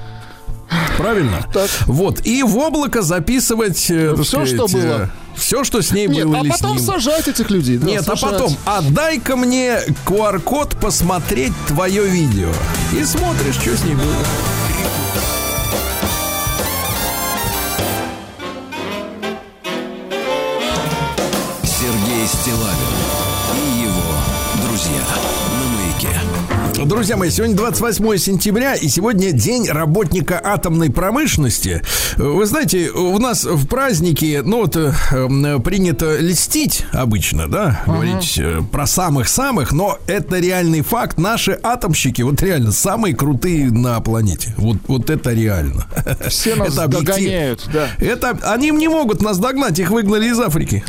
[0.98, 1.46] Правильно?
[1.52, 1.70] Так.
[1.86, 2.26] Вот.
[2.26, 3.90] И в облако записывать...
[3.90, 5.10] Э, все, сказать, что было.
[5.38, 6.40] Все, что с ней Нет, было.
[6.40, 7.78] А потом сажать этих людей.
[7.78, 8.24] Да, Нет, а сажать.
[8.24, 12.50] а потом отдай-ка мне QR-код посмотреть твое видео.
[12.92, 14.14] И смотришь, что с ней было.
[26.86, 31.82] Друзья мои, сегодня 28 сентября, и сегодня день работника атомной промышленности.
[32.16, 34.92] Вы знаете, у нас в празднике, ну вот, э,
[35.64, 37.92] принято льстить обычно, да, uh-huh.
[37.92, 41.18] говорить э, про самых-самых, но это реальный факт.
[41.18, 44.54] Наши атомщики, вот реально, самые крутые на планете.
[44.56, 45.86] Вот, вот это реально.
[46.28, 47.88] Все нас это догоняют, да.
[47.98, 50.84] Это, они не могут нас догнать, их выгнали из Африки.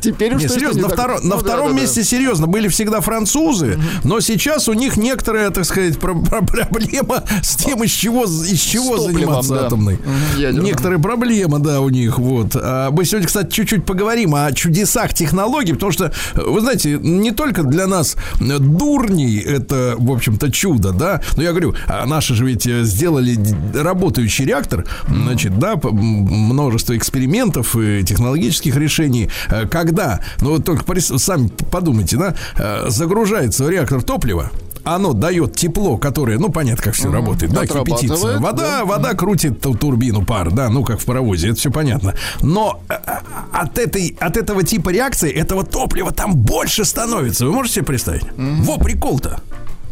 [0.00, 4.96] Теперь уж серьезно, на, ну, втором месте серьезно были всегда французы, но сейчас у них
[4.96, 9.66] некоторая, так сказать, про- про- проблема с тем, из чего, из чего заниматься да.
[9.66, 9.94] атомной.
[9.94, 12.18] Угу, Некоторые проблемы, да, у них.
[12.18, 12.52] Вот.
[12.54, 17.62] А мы сегодня, кстати, чуть-чуть поговорим о чудесах технологий, потому что, вы знаете, не только
[17.62, 22.64] для нас дурней это, в общем-то, чудо, да, но я говорю, а наши же ведь
[22.64, 23.36] сделали
[23.74, 29.30] работающий реактор, значит, да, множество экспериментов и технологических решений.
[29.48, 34.50] Э, когда, ну, вот только сами подумайте, да, э, загружается реактор топлива,
[34.86, 38.38] оно дает тепло, которое, ну, понятно, как все работает, да, кипятится.
[38.38, 38.84] Вода, да.
[38.84, 42.14] вода крутит турбину пар, да, ну, как в паровозе, это все понятно.
[42.40, 43.10] Но э, э,
[43.52, 47.46] от, этой, от этого типа реакции, этого топлива там больше становится.
[47.46, 48.22] Вы можете себе представить?
[48.22, 48.62] Mm-hmm.
[48.62, 49.40] Во, прикол-то.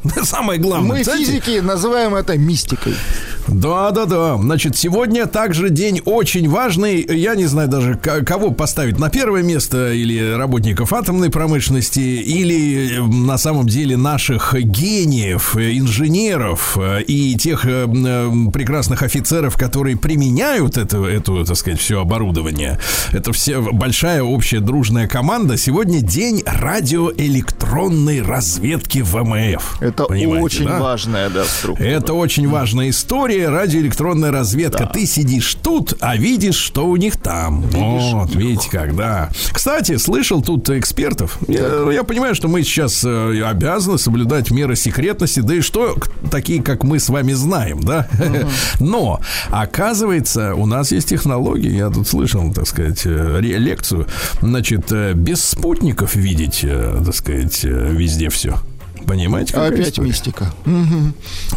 [0.23, 0.99] Самое главное.
[0.99, 1.25] Мы Знаете?
[1.25, 2.95] физики называем это мистикой.
[3.47, 4.37] Да, да, да.
[4.37, 7.05] Значит, сегодня также день очень важный.
[7.05, 13.37] Я не знаю даже, кого поставить на первое место, или работников атомной промышленности, или на
[13.37, 17.87] самом деле наших гениев, инженеров и тех э,
[18.53, 22.79] прекрасных офицеров, которые применяют это, эту, так сказать, все оборудование.
[23.13, 25.59] Это все большая общая дружная команда.
[25.59, 29.83] Сегодня день радиоэлектронной разведки ВМФ.
[30.03, 30.79] Это очень да?
[30.81, 31.87] важная, да, структура.
[31.87, 34.85] Это очень важная история радиоэлектронная разведка.
[34.85, 34.87] Да.
[34.87, 37.63] Ты сидишь тут, а видишь, что у них там.
[37.63, 39.31] Видишь, вот, видите как, да.
[39.53, 41.39] Кстати, слышал тут экспертов.
[41.49, 45.97] Я, я понимаю, что мы сейчас э, обязаны соблюдать меры секретности, да и что
[46.31, 48.09] такие, как мы с вами знаем, да.
[48.13, 48.85] Угу.
[48.85, 51.71] Но, оказывается, у нас есть технологии.
[51.71, 54.07] Я тут слышал, так сказать, э, лекцию.
[54.41, 58.59] Значит, э, без спутников видеть, так сказать, везде все.
[59.07, 59.57] Понимаете?
[59.57, 60.09] Опять история?
[60.09, 60.53] мистика.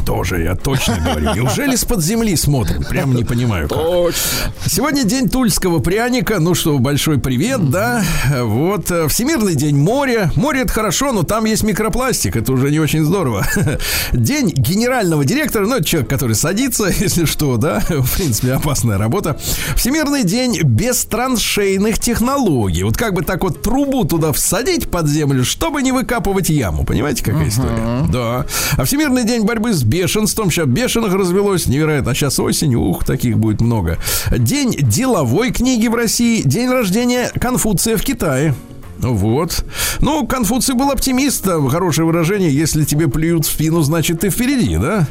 [0.05, 1.33] Тоже я точно говорю.
[1.35, 2.83] Неужели с-под земли смотрим?
[2.83, 3.67] Прям не понимаю.
[3.67, 3.77] Как.
[3.77, 4.21] Точно.
[4.65, 6.39] Сегодня день тульского пряника.
[6.39, 8.03] Ну что, большой привет, да?
[8.41, 8.91] Вот.
[8.91, 10.31] Э, Всемирный день моря.
[10.35, 12.35] Море это хорошо, но там есть микропластик.
[12.35, 13.45] Это уже не очень здорово.
[14.13, 15.65] День генерального директора.
[15.65, 17.81] Ну, это человек, который садится, если что, да?
[17.89, 19.37] В принципе, опасная работа.
[19.75, 22.83] Всемирный день бестраншейных технологий.
[22.83, 26.83] Вот как бы так вот трубу туда всадить под землю, чтобы не выкапывать яму.
[26.85, 28.05] Понимаете, как такая история.
[28.09, 28.45] Да.
[28.77, 30.51] А Всемирный день борьбы с бешенством.
[30.51, 32.11] Сейчас бешеных развелось невероятно.
[32.11, 33.97] А сейчас осень, ух, таких будет много.
[34.31, 36.41] День деловой книги в России.
[36.43, 38.53] День рождения Конфуция в Китае.
[38.99, 39.63] Вот.
[39.99, 41.69] Ну, Конфуций был оптимистом.
[41.69, 42.53] Хорошее выражение.
[42.53, 45.07] Если тебе плюют в спину, значит, ты впереди, да?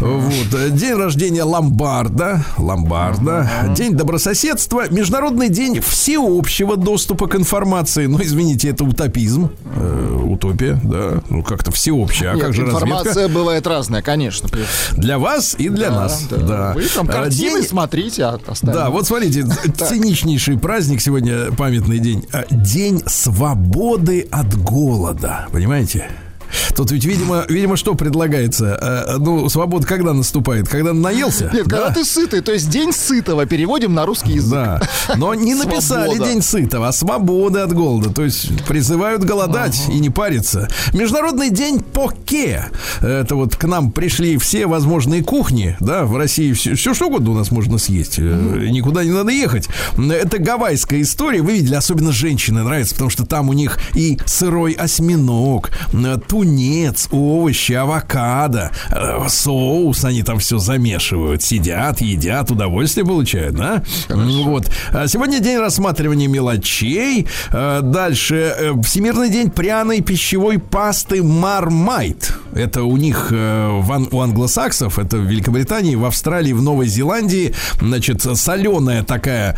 [0.00, 0.74] Вот.
[0.74, 2.44] День рождения Ломбарда.
[2.56, 3.48] Ломбарда.
[3.76, 4.90] День добрососедства.
[4.90, 8.06] Международный день всеобщего доступа к информации.
[8.06, 9.50] Ну, извините, это утопизм.
[9.76, 11.22] Э, утопия, да.
[11.28, 12.30] Ну, как-то всеобщее.
[12.30, 13.34] А Нет, как же информация разведка?
[13.34, 14.48] бывает разная, конечно.
[14.92, 16.26] Для вас и для да, нас.
[16.30, 16.36] Да.
[16.36, 16.72] да.
[16.74, 17.68] Вы там картины день...
[17.68, 18.38] смотрите, а.
[18.62, 22.26] Да, вот смотрите, циничнейший праздник сегодня, памятный день.
[22.32, 25.48] А, день свободы от голода.
[25.52, 26.08] Понимаете?
[26.74, 28.78] Тут ведь, видимо, видимо, что предлагается?
[28.80, 30.68] Э, ну, свобода когда наступает?
[30.68, 31.50] Когда наелся?
[31.52, 31.76] Нет, да?
[31.76, 34.50] когда ты сытый, то есть день сытого переводим на русский язык.
[34.50, 34.80] Да.
[35.16, 36.30] Но не написали свобода.
[36.30, 38.10] день сытого, а свобода от голода.
[38.10, 39.92] То есть призывают голодать ага.
[39.92, 40.68] и не париться.
[40.92, 42.66] Международный день поке.
[43.00, 47.30] Это вот к нам пришли все возможные кухни, да, в России все, все что угодно
[47.32, 48.18] у нас можно съесть.
[48.18, 48.68] Mm.
[48.70, 49.68] Никуда не надо ехать.
[49.96, 51.42] Это гавайская история.
[51.42, 55.70] Вы видели, особенно женщины нравится, потому что там у них и сырой осьминог,
[56.28, 63.82] ту тунец, овощи, авокадо, э, соус, они там все замешивают, сидят, едят, удовольствие получают, да?
[64.08, 64.44] Хорошо.
[64.44, 64.70] Вот.
[64.90, 67.26] А сегодня день рассматривания мелочей.
[67.52, 72.32] Э, дальше э, Всемирный день пряной пищевой пасты Мармайт.
[72.54, 79.04] Это у них у англосаксов, это в Великобритании, в Австралии, в Новой Зеландии, значит, соленая
[79.04, 79.56] такая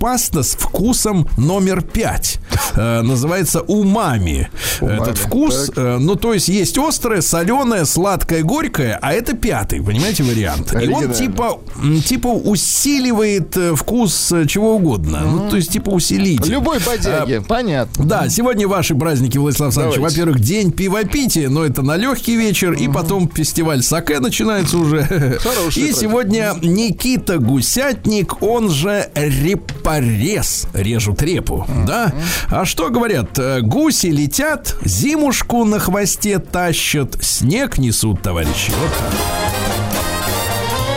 [0.00, 2.38] паста с вкусом номер пять.
[2.74, 4.48] Называется умами.
[4.80, 5.02] умами.
[5.02, 6.00] Этот вкус, так.
[6.00, 10.74] ну, то есть есть острое, соленое, сладкое, горькое, а это пятый, понимаете, вариант.
[10.80, 11.60] И он типа,
[12.04, 15.16] типа усиливает э, вкус э, чего угодно.
[15.16, 15.30] Mm-hmm.
[15.30, 16.50] Ну, то есть типа усилитель.
[16.50, 18.04] Любой бодяги, а, понятно.
[18.04, 20.00] Да, сегодня ваши праздники, Владислав Александрович.
[20.00, 22.84] Во-первых, день пивопития, но это на легкий вечер, mm-hmm.
[22.84, 25.04] и потом фестиваль саке начинается уже.
[25.40, 31.86] Хороший и сегодня Никита Гусятник, он же репорез, режут репу, mm-hmm.
[31.86, 32.14] да?
[32.50, 33.38] А что говорят?
[33.38, 38.70] Э, гуси летят, зимушку на хвосте тащат, снег несут, товарищи.
[38.78, 39.14] Вот так.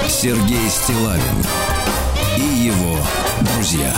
[0.09, 1.21] Сергей Стилавин
[2.35, 2.97] и его
[3.39, 3.93] друзья.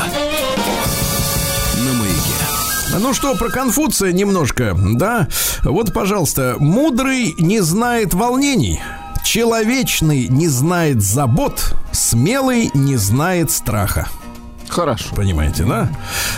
[2.99, 5.27] Ну что, про Конфуция немножко, да?
[5.63, 8.79] Вот, пожалуйста, мудрый не знает волнений.
[9.23, 14.09] Человечный не знает забот, смелый не знает страха.
[14.69, 15.15] Хорошо.
[15.15, 15.89] Понимаете, да?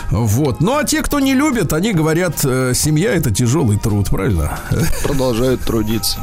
[0.10, 0.62] Вот.
[0.62, 4.60] Ну, а те, кто не любит, они говорят, э, семья это тяжелый труд, правильно?
[5.04, 6.20] Продолжают трудиться.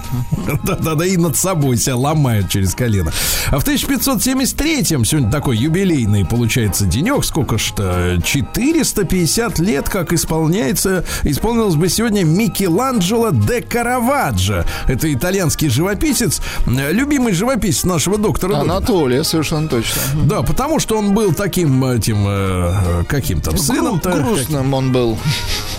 [0.64, 3.12] Да-да-да, и над собой себя ломают через колено.
[3.50, 11.76] А в 1573-м, сегодня такой юбилейный, получается, денек, сколько что, 450 лет, как исполняется, исполнилось
[11.76, 14.64] бы сегодня Микеланджело де Караваджо.
[14.86, 18.58] Это итальянский живописец, любимый живописец нашего доктора.
[18.58, 20.00] Анатолия, совершенно точно.
[20.24, 24.10] Да, потому что он был таким э, этим э, каким там сыном-то.
[24.10, 25.18] Грустным он был.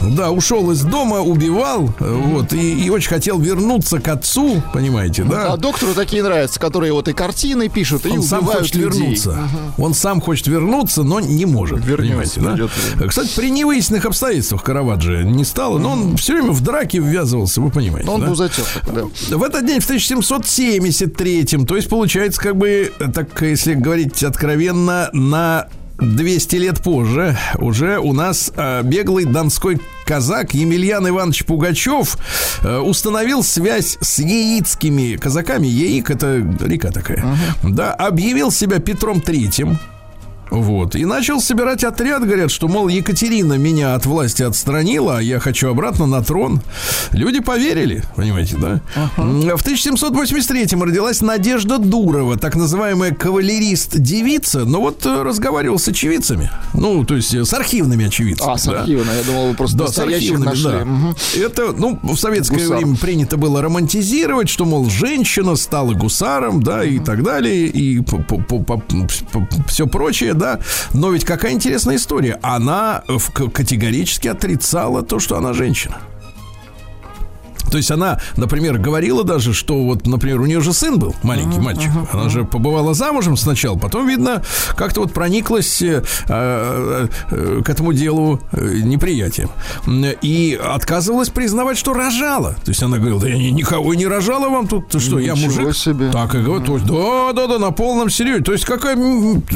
[0.01, 5.23] Да, ушел из дома, убивал, э, вот, и, и очень хотел вернуться к отцу, понимаете,
[5.23, 5.53] да?
[5.53, 9.01] А доктору такие нравятся, которые вот и картины пишут, и Он сам хочет людей.
[9.01, 9.37] вернуться.
[9.77, 11.83] Он сам хочет вернуться, но не может.
[11.83, 13.07] Вернется, понимаете, да?
[13.07, 17.69] Кстати, при невыясненных обстоятельствах Караваджи не стало, но он все время в драке ввязывался, вы
[17.69, 18.07] понимаете.
[18.07, 18.27] Но он да?
[18.27, 19.03] был затек, да.
[19.35, 25.67] В этот день, в 1773, то есть, получается, как бы, так, если говорить откровенно, на
[26.01, 32.17] 200 лет позже уже у нас э, беглый донской казак Емельян Иванович Пугачев
[32.63, 35.67] э, установил связь с яицкими казаками.
[35.67, 37.37] Яик это река такая.
[37.63, 39.77] Да, объявил себя Петром Третьим.
[40.51, 40.95] Вот.
[40.95, 45.69] И начал собирать отряд, говорят, что, мол, Екатерина меня от власти отстранила, а я хочу
[45.69, 46.61] обратно на трон.
[47.11, 48.81] Люди поверили, понимаете, да?
[49.17, 56.49] М, В 1783-м родилась Надежда Дурова, так называемая кавалерист-девица, но вот э, разговаривал с очевидцами.
[56.73, 58.53] Ну, то есть э, с архивными очевидцами.
[58.53, 58.79] А, с да.
[58.81, 60.63] архивно, я думал, вы просто Да, с архивными, нашли.
[60.63, 60.85] да.
[60.85, 61.15] Мгм.
[61.37, 62.77] Это, ну, в советское Гусар.
[62.77, 68.01] время принято было романтизировать, что, мол, женщина стала гусаром, да, и так далее, и
[69.67, 70.59] все прочее, да.
[70.93, 72.39] Но ведь какая интересная история.
[72.41, 73.03] Она
[73.53, 75.97] категорически отрицала то, что она женщина.
[77.71, 81.59] То есть она, например, говорила даже, что вот, например, у нее же сын был, маленький
[81.59, 81.89] мальчик.
[82.13, 84.41] Она же побывала замужем сначала, потом, видно,
[84.75, 89.49] как-то вот прониклась э, э, э, к этому делу э, неприятием.
[90.21, 92.55] И отказывалась признавать, что рожала.
[92.63, 95.33] То есть она говорила, да я ни- никого не рожала вам тут, ты что, я
[95.33, 95.75] Ничего мужик.
[95.75, 96.09] себе.
[96.11, 98.43] Так и говорит, да, да, да, на полном серьезе.
[98.43, 98.97] То есть какая,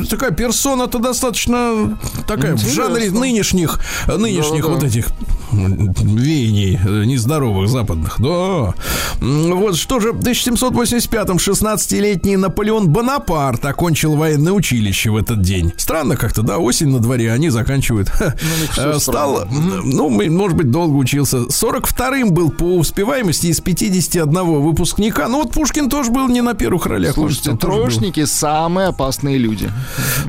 [0.10, 1.98] такая персона-то достаточно
[2.28, 2.84] такая в Интересно.
[2.86, 4.74] жанре нынешних, нынешних Да-да-да.
[4.74, 5.08] вот этих
[5.52, 8.03] м, веяний э, нездоровых западных.
[8.18, 8.74] Да.
[9.22, 15.72] М, Вот что же, в 1785-м 16-летний Наполеон Бонапарт окончил военное училище в этот день.
[15.78, 18.10] Странно как-то, да, осень на дворе, они заканчивают.
[18.72, 19.46] всё Э, Стал,
[19.84, 21.38] ну, может быть, долго учился.
[21.50, 25.28] 42-м был по успеваемости из 51 выпускника.
[25.28, 27.14] Ну, вот Пушкин тоже был не на первых ролях.
[27.14, 29.70] Слушайте, троечники самые опасные люди.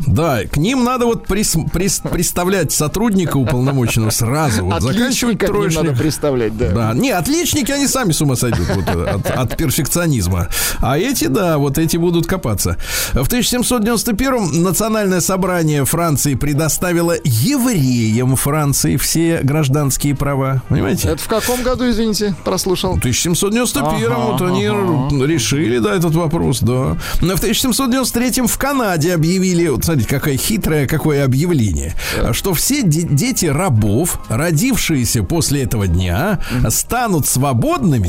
[0.07, 4.65] Да, к ним надо вот прис- прис- представлять сотрудника уполномоченного сразу.
[4.65, 5.83] Вот заканчивать троечник.
[5.85, 6.71] надо представлять, да.
[6.71, 7.11] Да, не,
[7.55, 10.49] отличники, они сами с ума сойдут вот, э, от, от перфекционизма.
[10.81, 12.77] А эти, да, вот эти будут копаться.
[13.13, 20.63] В 1791-м Национальное собрание Франции предоставило евреям Франции все гражданские права.
[20.69, 21.09] Понимаете?
[21.09, 22.95] Это в каком году, извините, прослушал?
[22.95, 25.27] В 1791 Ага, вот они ага.
[25.27, 26.97] решили, да, этот вопрос, да.
[27.21, 31.95] Но в 1793 в Канаде объявили, вот смотрите, какое хитрое, какое объявление,
[32.33, 37.44] что все де- дети рабов, родившиеся после этого дня, станут свободными,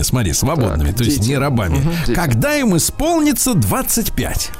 [0.04, 1.30] смотри, свободными, Так, то есть дети.
[1.30, 2.16] не рабами, дети.
[2.16, 4.52] когда им исполнится 25.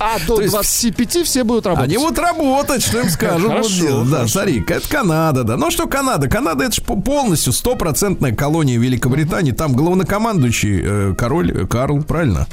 [0.00, 1.88] А до То есть 25 все будут работать.
[1.88, 3.48] Они будут работать, что им скажут.
[3.48, 5.56] Хорошо, да, смотри, это Канада, да.
[5.56, 6.28] Ну что Канада?
[6.28, 9.52] Канада это же полностью стопроцентная колония Великобритании.
[9.52, 12.46] Там главнокомандующий э, король э, Карл, правильно?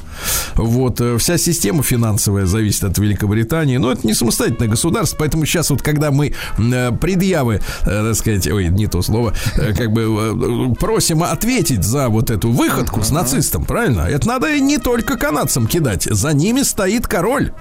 [0.54, 3.76] Вот, э, вся система финансовая зависит от Великобритании.
[3.76, 8.86] Но это не самостоятельное государство, поэтому сейчас вот, когда мы предъявы, так сказать, ой, не
[8.86, 14.00] то слово, как бы просим ответить за вот эту выходку с нацистом, правильно?
[14.02, 16.04] Это надо не только канадцам кидать.
[16.10, 17.52] За ними стоит король.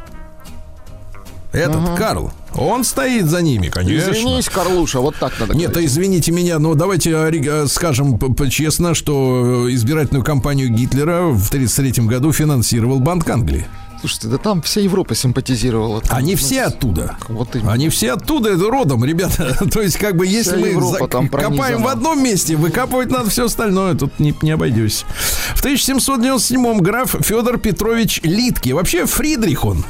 [1.51, 2.33] Этот Карл.
[2.53, 4.11] Он стоит за ними, конечно.
[4.11, 5.89] Извинись, Карлуша, вот так надо Нет, говорить.
[5.89, 11.47] извините меня, но давайте э, скажем п- п- честно, что э, избирательную кампанию Гитлера в
[11.47, 13.65] 1933 году финансировал Банк Англии.
[14.05, 15.99] Слушайте, да там вся Европа симпатизировала.
[16.01, 17.17] Там, Они ну, все оттуда.
[17.27, 17.71] Вот именно.
[17.71, 19.57] Они все оттуда это родом, ребята.
[19.71, 21.85] То есть, как бы, если мы Европа за- там копаем пронизана.
[21.85, 23.95] в одном месте, выкапывать надо все остальное.
[23.95, 25.05] Тут не, не обойдешь.
[25.55, 28.73] В 1797-м граф Федор Петрович Литки.
[28.73, 29.83] Вообще Фридрих он.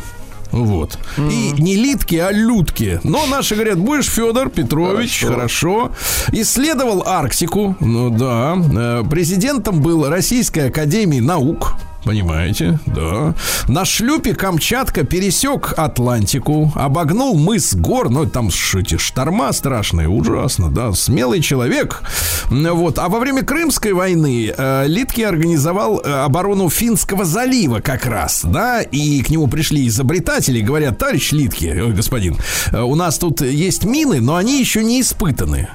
[0.54, 0.98] Вот.
[1.18, 3.02] И не Литки, а Людки.
[3.04, 5.92] Но наши говорят, будешь Федор Петрович, хорошо.
[6.32, 7.76] Исследовал Арктику.
[7.82, 8.56] Ну да.
[8.56, 11.74] Э, Президентом был Российской Академии Наук.
[12.06, 13.34] Понимаете, да.
[13.68, 20.70] На шлюпе Камчатка пересек Атлантику, обогнул мыс гор, ну, там ш- эти шторма страшные, ужасно,
[20.70, 22.04] да, смелый человек.
[22.52, 23.00] Вот.
[23.00, 28.82] А во время Крымской войны э, Литки организовал э, оборону Финского залива как раз, да,
[28.84, 32.38] и к нему пришли изобретатели, говорят, товарищ Литки, ой, господин,
[32.72, 35.70] э, у нас тут есть мины, но они еще не испытаны,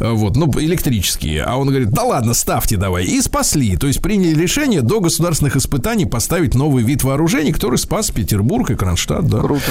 [0.00, 1.42] Э, вот, ну, электрические.
[1.44, 3.04] А он говорит, да ладно, ставьте давай.
[3.04, 7.76] И спасли, то есть приняли решение до государственных испытаний испытаний поставить новый вид вооружений, который
[7.76, 9.26] спас Петербург и Кронштадт.
[9.26, 9.40] Да.
[9.40, 9.62] Круто.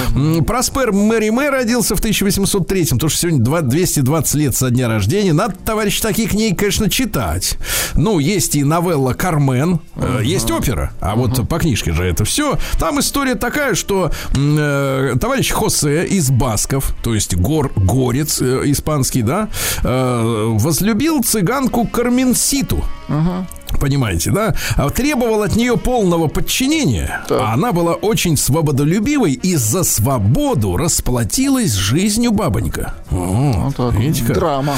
[0.46, 5.32] Проспер Мэри Мэ родился в 1803 потому что сегодня 220 лет со дня рождения.
[5.32, 7.58] Надо, товарищ, такие книги, конечно, читать.
[7.94, 10.24] Ну, есть и новелла «Кармен», uh-huh.
[10.24, 11.16] есть опера, а uh-huh.
[11.16, 12.58] вот по книжке же это все.
[12.78, 19.22] Там история такая, что э, товарищ Хосе из Басков, то есть гор, горец э, испанский,
[19.22, 19.48] да,
[19.82, 22.84] э, возлюбил цыганку Карменситу.
[23.80, 27.20] Понимаете, да, а требовал от нее полного подчинения.
[27.28, 27.40] Так.
[27.40, 32.94] А она была очень свободолюбивой и за свободу расплатилась жизнью бабонька.
[33.10, 34.36] О, вот видите как?
[34.36, 34.76] Драма.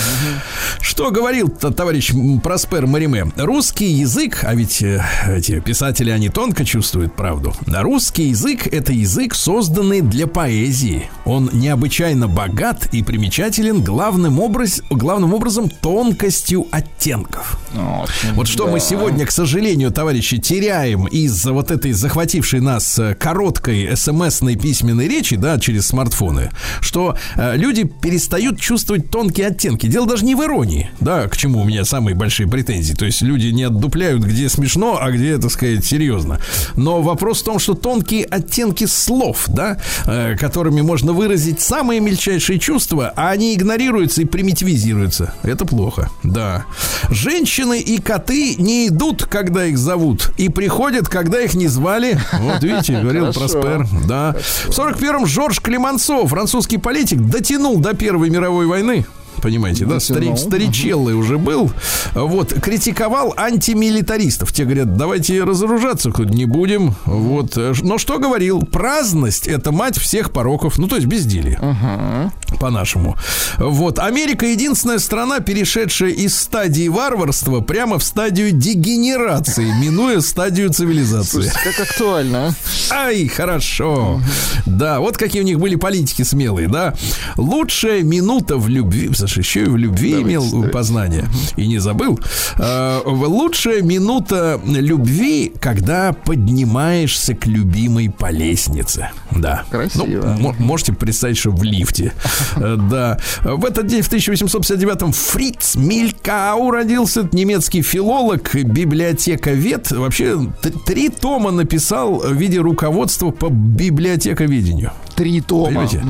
[0.80, 2.12] Что говорил товарищ
[2.42, 3.30] Проспер Мариме?
[3.36, 7.54] Русский язык, а ведь э, эти писатели, они тонко чувствуют правду.
[7.66, 11.08] Русский язык– это язык, созданный для поэзии.
[11.24, 17.58] Он необычайно богат и примечателен главным, образ, главным образом тонкостью оттенков.
[17.74, 18.72] Очень, вот что да.
[18.72, 25.09] мы сегодня, к сожалению, товарищи, теряем из-за вот этой захватившей нас э, короткой смс-ной письменной
[25.09, 26.50] речи, да, через смартфоны,
[26.81, 29.87] что э, люди перестают чувствовать тонкие оттенки.
[29.87, 32.95] Дело даже не в иронии, да, к чему у меня самые большие претензии.
[32.95, 36.40] То есть люди не отдупляют, где смешно, а где, так сказать, серьезно.
[36.76, 42.59] Но вопрос в том, что тонкие оттенки слов, да, э, которыми можно выразить самые мельчайшие
[42.59, 45.34] чувства, а они игнорируются и примитивизируются.
[45.42, 46.64] Это плохо, да.
[47.11, 52.18] Женщины и коты не идут, когда их зовут, и приходят, когда их не звали.
[52.32, 53.86] Вот видите, говорил Проспер.
[54.06, 54.34] Да.
[54.64, 59.04] В 41-м Жорж Клемансо, французский политик, дотянул до Первой мировой войны
[59.41, 61.70] понимаете, да, старик, старичеллый уже был,
[62.14, 64.53] вот, критиковал антимилитаристов.
[64.53, 67.57] Те говорят, давайте разоружаться не будем, вот.
[67.82, 68.62] Но что говорил?
[68.62, 72.59] Праздность– это мать всех пороков, ну, то есть безделье, uh-huh.
[72.59, 73.16] по-нашему.
[73.59, 81.43] Вот, Америка единственная страна, перешедшая из стадии варварства прямо в стадию дегенерации, минуя стадию цивилизации.
[81.43, 82.55] Слушайте, как актуально,
[82.91, 82.95] а?
[82.95, 84.20] Ай, хорошо.
[84.66, 86.95] Да, вот какие у них были политики смелые, да.
[87.36, 90.72] Лучшая минута в любви, Саша, еще и в любви давайте, имел давайте.
[90.72, 91.24] познание
[91.57, 92.18] и не забыл.
[92.57, 99.11] Э, лучшая минута любви, когда поднимаешься к любимой по лестнице.
[99.31, 99.64] Да.
[99.70, 100.37] Красиво.
[100.39, 102.12] Ну, можете представить, что в лифте.
[102.57, 103.18] Э, да.
[103.45, 109.91] В этот день, в 1859-м, Фриц Милькау родился, немецкий филолог, библиотековед.
[109.93, 110.39] Вообще,
[110.87, 115.66] три тома написал в виде руководства по библиотековедению три тома.
[115.66, 116.04] Понимаете?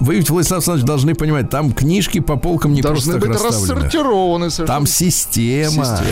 [0.00, 4.50] Вы, ведь, Владислав Александрович, должны понимать, там книжки по полкам не должны просто быть рассортированы.
[4.50, 4.66] Совершенно.
[4.66, 5.70] Там система.
[5.70, 6.06] система.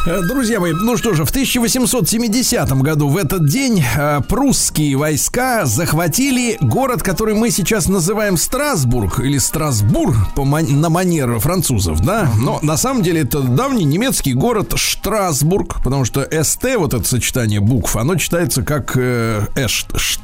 [0.07, 6.57] Друзья мои, ну что же, в 1870 году в этот день э, прусские войска захватили
[6.61, 12.31] город, который мы сейчас называем Страсбург или Страсбур по ман- на манер французов, да?
[12.41, 17.59] Но на самом деле это давний немецкий город Штрасбург, потому что СТ, вот это сочетание
[17.59, 20.21] букв, оно читается как э, эш, шт,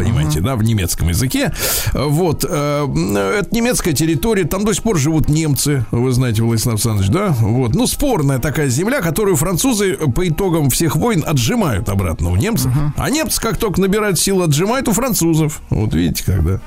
[0.00, 0.44] понимаете, uh-huh.
[0.44, 1.52] да, в немецком языке.
[1.92, 2.44] Вот.
[2.48, 2.86] Э,
[3.38, 7.28] это немецкая территория, там до сих пор живут немцы, вы знаете, Владислав Александрович, да?
[7.40, 7.74] Вот.
[7.74, 12.72] Ну, спорная такая земля, которую французы по итогам всех войн отжимают обратно у немцев.
[12.72, 12.90] Uh-huh.
[12.96, 15.60] А немцы, как только набирают силу, отжимают у французов.
[15.68, 16.60] Вот видите, когда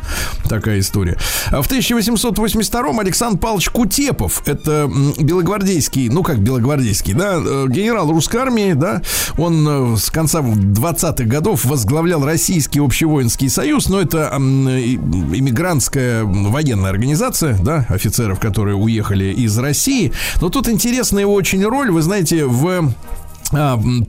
[0.48, 1.18] такая история.
[1.50, 8.38] А в 1882-м Александр Павлович Кутепов, это белогвардейский, ну, как белогвардейский, да, э, генерал русской
[8.38, 9.02] армии, да,
[9.38, 16.90] он э, с конца 20-х годов возглавлял российский общевой воинский союз, но это иммигрантская военная
[16.90, 20.12] организация, да, офицеров, которые уехали из России.
[20.42, 22.94] Но тут интересная его очень роль, вы знаете, в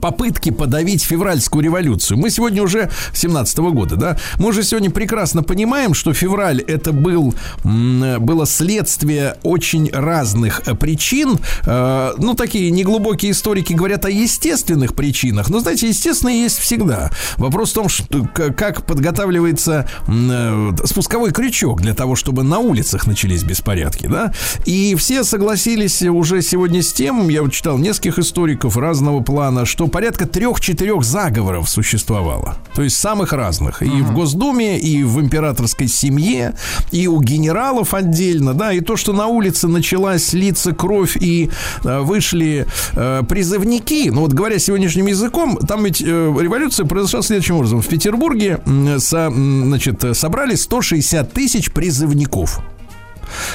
[0.01, 2.17] попытки подавить февральскую революцию.
[2.17, 4.17] Мы сегодня уже 17 -го года, да?
[4.37, 7.33] Мы уже сегодня прекрасно понимаем, что февраль это был,
[7.63, 11.37] было следствие очень разных э, причин.
[11.65, 15.49] Э, ну, такие неглубокие историки говорят о естественных причинах.
[15.49, 17.11] Но, знаете, естественные есть всегда.
[17.37, 23.43] Вопрос в том, что, как подготавливается э, спусковой крючок для того, чтобы на улицах начались
[23.43, 24.33] беспорядки, да?
[24.65, 29.34] И все согласились уже сегодня с тем, я вот читал нескольких историков разного плана,
[29.65, 32.57] что порядка трех-четырех заговоров существовало.
[32.75, 33.81] То есть самых разных.
[33.81, 34.03] И uh-huh.
[34.03, 36.55] в Госдуме, и в императорской семье,
[36.91, 41.49] и у генералов отдельно, да, и то, что на улице началась литься кровь и
[41.83, 47.55] э, вышли э, призывники, ну вот говоря сегодняшним языком, там ведь э, революция произошла следующим
[47.55, 47.81] образом.
[47.81, 52.59] В Петербурге э, со, значит, собрали 160 тысяч призывников.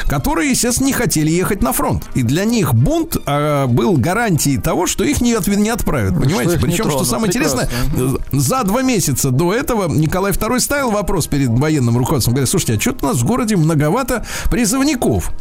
[0.07, 2.05] Которые, естественно, не хотели ехать на фронт.
[2.15, 6.13] И для них бунт э, был гарантией того, что их не, от, не отправят.
[6.13, 6.59] Ну, понимаете?
[6.59, 7.69] Что Причем, что самое Прекрасно.
[7.93, 12.35] интересное, за два месяца до этого Николай II ставил вопрос перед военным руководством.
[12.35, 15.33] Говорит, слушайте, а что-то у нас в городе многовато призывников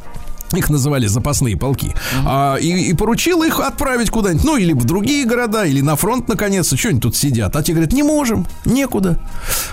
[0.56, 1.94] их называли запасные полки,
[2.26, 6.28] а, и, и поручил их отправить куда-нибудь, ну или в другие города, или на фронт
[6.28, 7.56] наконец-то, что они тут сидят.
[7.56, 9.20] А те говорят, не можем, некуда.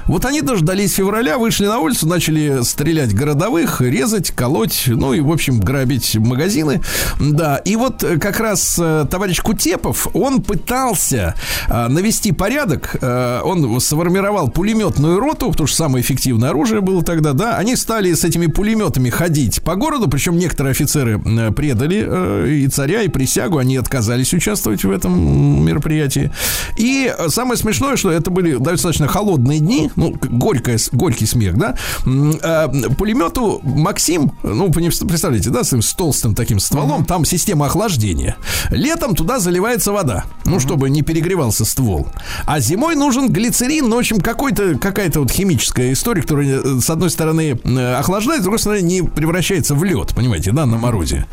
[0.06, 5.30] Вот они дождались февраля, вышли на улицу, начали стрелять городовых, резать, колоть, ну и, в
[5.30, 6.82] общем, грабить магазины.
[7.20, 11.34] Да, и вот как раз э, товарищ Кутепов, он пытался
[11.68, 17.32] э, навести порядок, э, он сформировал пулеметную роту, потому что самое эффективное оружие было тогда,
[17.32, 22.04] да, они стали с этими пулеметами ходить по городу, причем некоторые некоторые офицеры э, предали
[22.06, 26.30] э, и царя, и присягу, они отказались участвовать в этом мероприятии.
[26.76, 31.76] И самое смешное, что это были достаточно холодные дни, ну, горькая, горький смех, да.
[32.04, 38.36] Э, пулемету Максим, ну, представляете, да, с толстым таким стволом, там система охлаждения.
[38.70, 42.08] Летом туда заливается вода, ну, чтобы не перегревался ствол.
[42.46, 47.10] А зимой нужен глицерин, ну, в общем, какой-то, какая-то вот химическая история, которая, с одной
[47.10, 47.58] стороны,
[47.98, 51.26] охлаждает, с другой стороны, не превращается в лед, понимаете, на морозе.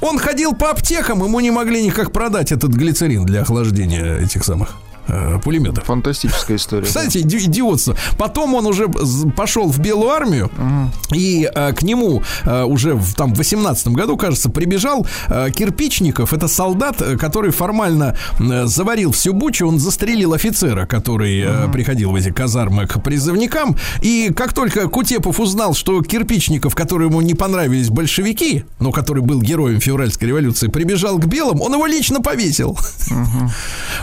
[0.00, 4.76] Он ходил по аптекам, ему не могли никак продать этот глицерин для охлаждения этих самых
[5.08, 5.84] э, пулеметов.
[5.84, 6.84] Фантастическая история.
[6.84, 7.38] Кстати, да.
[7.38, 7.96] идиотство.
[8.18, 8.88] Потом он уже
[9.36, 11.14] пошел в Белую армию, угу.
[11.14, 16.32] и э, к нему э, уже в, там, в 18 году, кажется, прибежал э, Кирпичников.
[16.32, 19.66] Это солдат, э, который формально э, заварил всю бучу.
[19.66, 21.72] Он застрелил офицера, который э, угу.
[21.72, 23.76] приходил в эти казармы к призывникам.
[24.00, 29.40] И как только Кутепов узнал, что Кирпичников, который ему не понравились большевики, но который был
[29.40, 32.70] героем февральской революции, прибежал к белым, он его лично повесил.
[33.10, 33.50] Угу.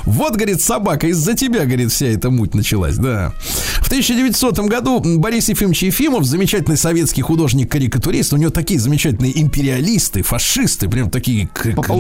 [0.05, 3.31] Вот, говорит, собака собака, из-за тебя, говорит, вся эта муть началась, да.
[3.81, 10.89] В 1900 году Борис Ефимович Ефимов, замечательный советский художник-карикатурист, у него такие замечательные империалисты, фашисты,
[10.89, 11.49] прям такие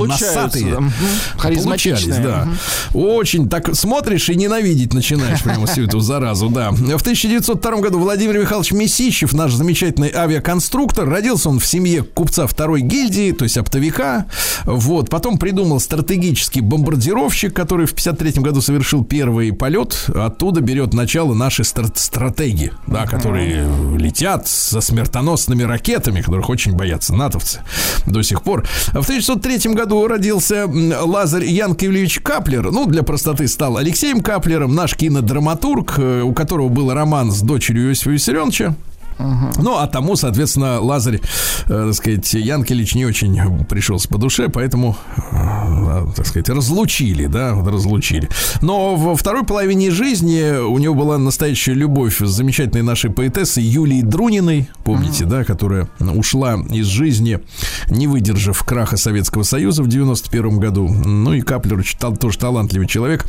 [0.07, 0.91] носатые.
[1.37, 2.19] Харизматичные.
[2.19, 2.47] да.
[2.93, 3.03] Угу.
[3.03, 6.71] Очень так смотришь и ненавидеть начинаешь прямо всю эту заразу, да.
[6.71, 12.81] В 1902 году Владимир Михайлович Месищев, наш замечательный авиаконструктор, родился он в семье купца второй
[12.81, 14.25] гильдии, то есть оптовика.
[14.65, 15.09] Вот.
[15.09, 21.33] Потом придумал стратегический бомбардировщик, который в 1953 году совершил совершил первый полет, оттуда берет начало
[21.33, 23.67] наши стр- стратеги, да, которые
[23.97, 27.59] летят со смертоносными ракетами, которых очень боятся натовцы
[28.05, 28.65] до сих пор.
[28.93, 35.95] В 1903 году родился Лазарь Янковлевич Каплер, ну, для простоты стал Алексеем Каплером, наш кинодраматург,
[35.97, 38.75] э, у которого был роман с дочерью Иосифа Виссарионовича,
[39.19, 41.19] ну, а тому, соответственно, Лазарь,
[41.65, 44.95] э, так сказать, Янкелич не очень пришелся по душе, поэтому,
[45.31, 48.29] э, так сказать, разлучили, да, разлучили.
[48.61, 54.03] Но во второй половине жизни у него была настоящая любовь с замечательной нашей поэтессой Юлией
[54.03, 57.39] Друниной, помните, да, которая ушла из жизни,
[57.89, 60.87] не выдержав краха Советского Союза в 91 году.
[60.87, 61.83] Ну и Каплер
[62.19, 63.25] тоже талантливый человек.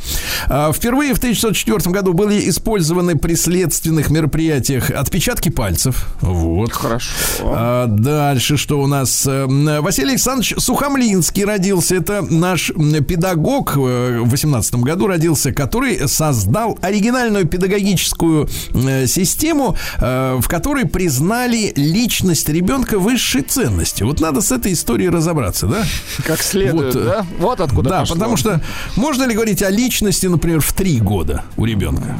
[0.47, 6.07] А впервые в 1904 году были использованы при следственных мероприятиях отпечатки пальцев пальцев.
[6.21, 6.71] Вот.
[6.71, 7.11] Хорошо.
[7.43, 9.25] А дальше что у нас?
[9.27, 11.95] Эм, Василий Александрович Сухомлинский родился.
[11.95, 12.71] Это наш
[13.07, 20.85] педагог э, в 18 году родился, который создал оригинальную педагогическую э, систему, э, в которой
[20.85, 24.07] признали личность ребенка высшей ценностью.
[24.07, 25.83] Вот надо с этой историей разобраться, да?
[26.25, 27.25] Как следует, вот, да?
[27.39, 28.15] Вот откуда Да, пошло.
[28.15, 28.61] потому что
[28.95, 32.17] можно ли говорить о личности, например, в три года у ребенка?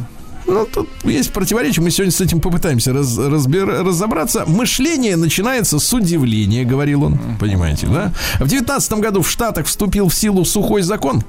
[0.52, 1.82] Ну, тут есть противоречие.
[1.82, 4.44] Мы сегодня с этим попытаемся раз, разбер, разобраться.
[4.46, 7.18] Мышление начинается с удивления, говорил он.
[7.40, 8.12] Понимаете, да?
[8.40, 11.24] В 19 году в Штатах вступил в силу сухой закон,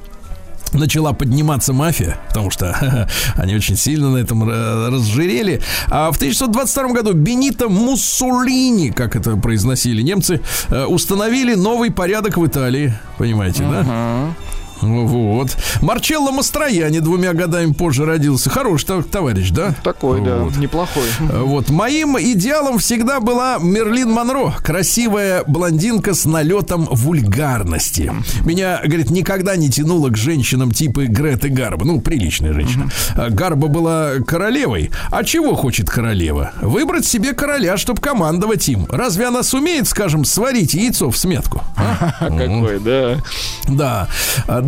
[0.72, 5.62] начала подниматься мафия, потому что они очень сильно на этом разжирели.
[5.88, 12.46] А в 1922 году Бенито Муссолини, как это произносили немцы, э, установили новый порядок в
[12.46, 12.92] Италии.
[13.18, 13.84] Понимаете, uh-huh.
[13.84, 14.34] да?
[14.82, 15.56] Вот.
[15.80, 18.50] Марчелло Мастрояни двумя годами позже родился.
[18.50, 19.74] Хороший товарищ, да?
[19.82, 20.52] Такой, вот.
[20.52, 21.04] да, неплохой.
[21.20, 21.70] Вот.
[21.70, 24.52] Моим идеалом всегда была Мерлин Монро.
[24.58, 28.12] Красивая блондинка с налетом вульгарности.
[28.44, 31.84] Меня, говорит, никогда не тянуло к женщинам типа Греты Гарба.
[31.84, 32.90] Ну, приличная женщина.
[33.14, 33.30] Uh-huh.
[33.30, 34.90] Гарба была королевой.
[35.10, 36.52] А чего хочет королева?
[36.60, 38.86] Выбрать себе короля, чтобы командовать им.
[38.88, 41.62] Разве она сумеет, скажем, сварить яйцо в сметку?
[41.76, 42.12] А?
[42.20, 43.18] Какой, да.
[43.68, 44.08] Да.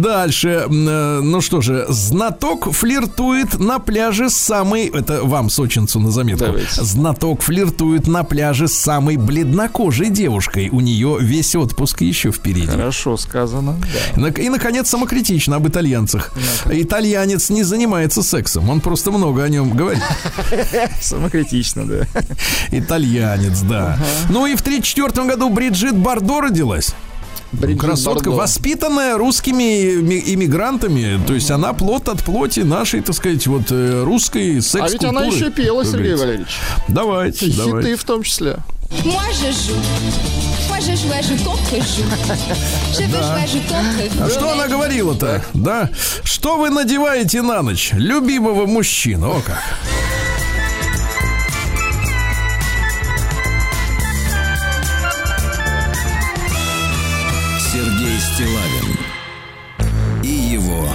[0.04, 6.10] Дальше, э, ну что же, знаток флиртует на пляже с самой, это вам, сочинцу, на
[6.10, 6.44] заметку.
[6.44, 6.84] Давайте.
[6.84, 10.68] Знаток флиртует на пляже с самой бледнокожей девушкой.
[10.68, 12.66] У нее весь отпуск еще впереди.
[12.66, 13.78] Хорошо сказано.
[14.14, 14.28] Да.
[14.42, 16.32] И, наконец, самокритично об итальянцах.
[16.70, 20.02] Итальянец не занимается сексом, он просто много о нем говорит.
[21.00, 22.06] Самокритично, да.
[22.70, 23.98] Итальянец, да.
[24.28, 26.94] Ну и в 1934 году Бриджит Бардо родилась.
[27.54, 28.42] Бриджит Красотка, Бардо.
[28.42, 31.20] воспитанная русскими ми- иммигрантами.
[31.26, 35.04] То есть она плод от плоти нашей, так сказать, вот э, русской секс А ведь
[35.04, 36.56] она еще пела, Сергей Валерьевич.
[36.88, 37.88] Давайте, И давайте.
[37.90, 38.58] хиты в том числе.
[39.04, 39.74] Moi je joue.
[40.68, 42.04] Moi je joue, je contre-joue.
[42.92, 45.42] Je veux jouer, je contre А что она говорила-то?
[45.54, 45.90] Да?
[46.22, 47.90] Что вы надеваете на ночь?
[47.94, 49.30] Любимого мужчину.
[49.30, 49.62] О как.
[58.34, 58.98] Стилавин
[60.24, 60.88] и его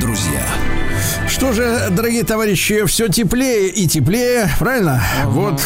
[0.00, 0.42] друзья.
[1.28, 5.00] Что же, дорогие товарищи, все теплее и теплее, правильно?
[5.26, 5.62] Вот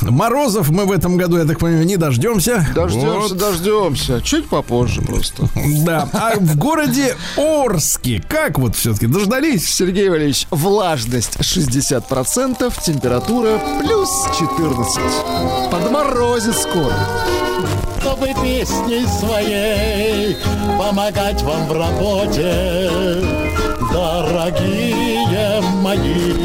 [0.00, 2.66] морозов мы в этом году, я так понимаю, не дождемся.
[2.74, 3.36] Дождемся, Вот.
[3.36, 4.22] дождемся.
[4.22, 5.46] Чуть попозже просто.
[5.84, 6.08] Да.
[6.14, 9.68] А в городе Орске, как вот все-таки дождались?
[9.68, 14.08] Сергей Валерьевич, влажность 60%, температура плюс
[14.38, 15.70] 14.
[15.70, 16.96] Подморозит скоро.
[18.02, 20.36] Чтобы песней своей
[20.76, 22.90] помогать вам в работе,
[23.92, 26.41] дорогие мои.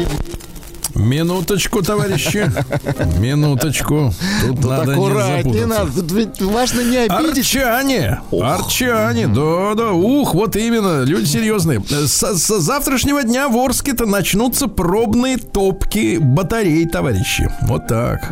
[0.98, 2.50] Минуточку, товарищи.
[3.20, 4.12] Минуточку.
[4.46, 5.66] Тут надо не Аккуратнее запутаться.
[6.02, 6.26] надо.
[6.26, 7.38] Тут важно не обидеть.
[7.38, 11.80] Арчане, арчане, да, да, ух, вот именно, люди серьезные.
[11.88, 17.48] С, с завтрашнего дня в Орске-то начнутся пробные топки батарей, товарищи.
[17.62, 18.30] Вот так.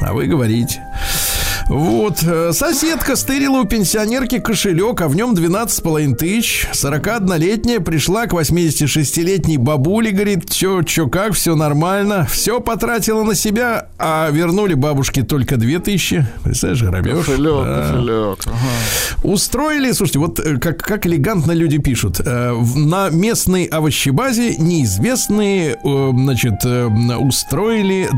[0.00, 0.82] А вы говорите.
[1.68, 6.66] Вот, э, соседка стырила у пенсионерки кошелек, а в нем 12,5 тысяч.
[6.72, 11.91] 41-летняя пришла к 86-летней бабуле, говорит, чё, чё, как, все нормально.
[12.30, 16.26] Все потратила на себя, а вернули бабушке только 2 тысячи.
[16.44, 17.18] Представляешь, грабеж.
[17.24, 17.82] Кошелек, Да.
[17.88, 18.38] кошелек.
[18.46, 19.22] Ага.
[19.28, 22.20] Устроили, слушайте, вот э, как, как элегантно люди пишут.
[22.24, 26.64] э, на местной овощебазе неизвестные, э, значит,
[27.20, 28.08] устроили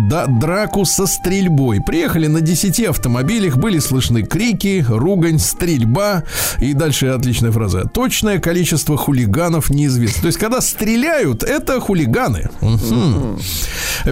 [0.40, 1.80] драку со стрельбой.
[1.80, 6.24] Приехали на 10 автомобилях, были слышны крики, ругань, стрельба.
[6.60, 7.84] И дальше отличная фраза.
[7.88, 10.22] Точное количество хулиганов неизвестно.
[10.22, 12.48] То есть, когда стреляют, это хулиганы.
[12.60, 13.38] Мгм.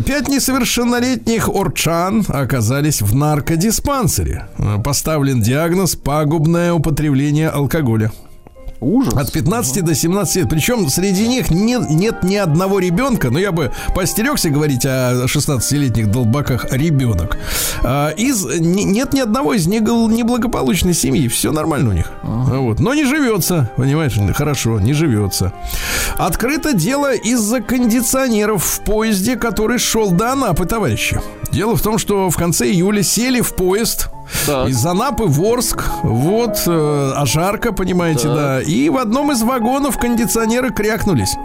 [0.07, 4.47] Пять несовершеннолетних орчан оказались в наркодиспансере.
[4.85, 8.11] Поставлен диагноз пагубное употребление алкоголя.
[8.83, 9.15] Ужас.
[9.15, 10.49] От 15 до 17 лет.
[10.51, 13.31] Причем среди них не- нет ни одного ребенка.
[13.31, 17.39] Но я бы постерегся говорить о 16-летних долбаках ребенок.
[17.83, 21.29] А, из, не- нет ни одного из них неблагополучной семьи.
[21.29, 22.11] Все нормально у них.
[22.23, 22.81] Вот.
[22.81, 23.71] Но не живется.
[23.77, 24.19] Понимаешь?
[24.35, 25.53] Хорошо, не живется.
[26.17, 31.21] Открыто дело из-за кондиционеров в поезде, который шел до Анапы, товарищи.
[31.53, 34.09] Дело в том, что в конце июля сели в поезд
[34.47, 34.69] Так.
[34.69, 35.85] из Анапы в Орск.
[36.03, 38.61] Вот, э, а жарко, понимаете, да.
[38.73, 41.37] И в одном из вагонов кондиционеры крякнулись.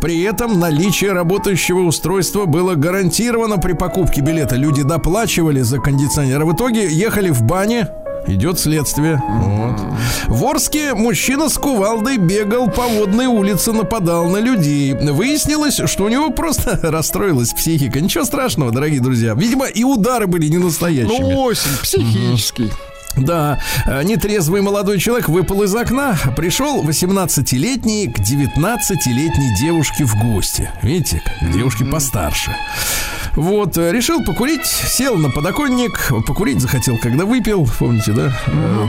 [0.00, 4.56] При этом наличие работающего устройства было гарантировано при покупке билета.
[4.56, 6.42] Люди доплачивали за кондиционер.
[6.42, 7.88] А в итоге ехали в бане.
[8.26, 9.22] Идет следствие.
[9.28, 9.80] Вот.
[10.26, 14.92] В Орске мужчина с кувалдой бегал по водной улице, нападал на людей.
[14.94, 18.00] Выяснилось, что у него просто расстроилась психика.
[18.00, 19.34] Ничего страшного, дорогие друзья.
[19.34, 21.16] Видимо, и удары были не настоящими.
[21.16, 22.72] Ну, осень, психический.
[23.16, 30.70] Да, э, нетрезвый молодой человек выпал из окна, пришел 18-летний к 19-летней девушке в гости.
[30.82, 32.56] Видите, к девушке постарше.
[33.34, 38.32] Вот, э, решил покурить, сел на подоконник, покурить захотел, когда выпил, помните, да?
[38.46, 38.86] Э,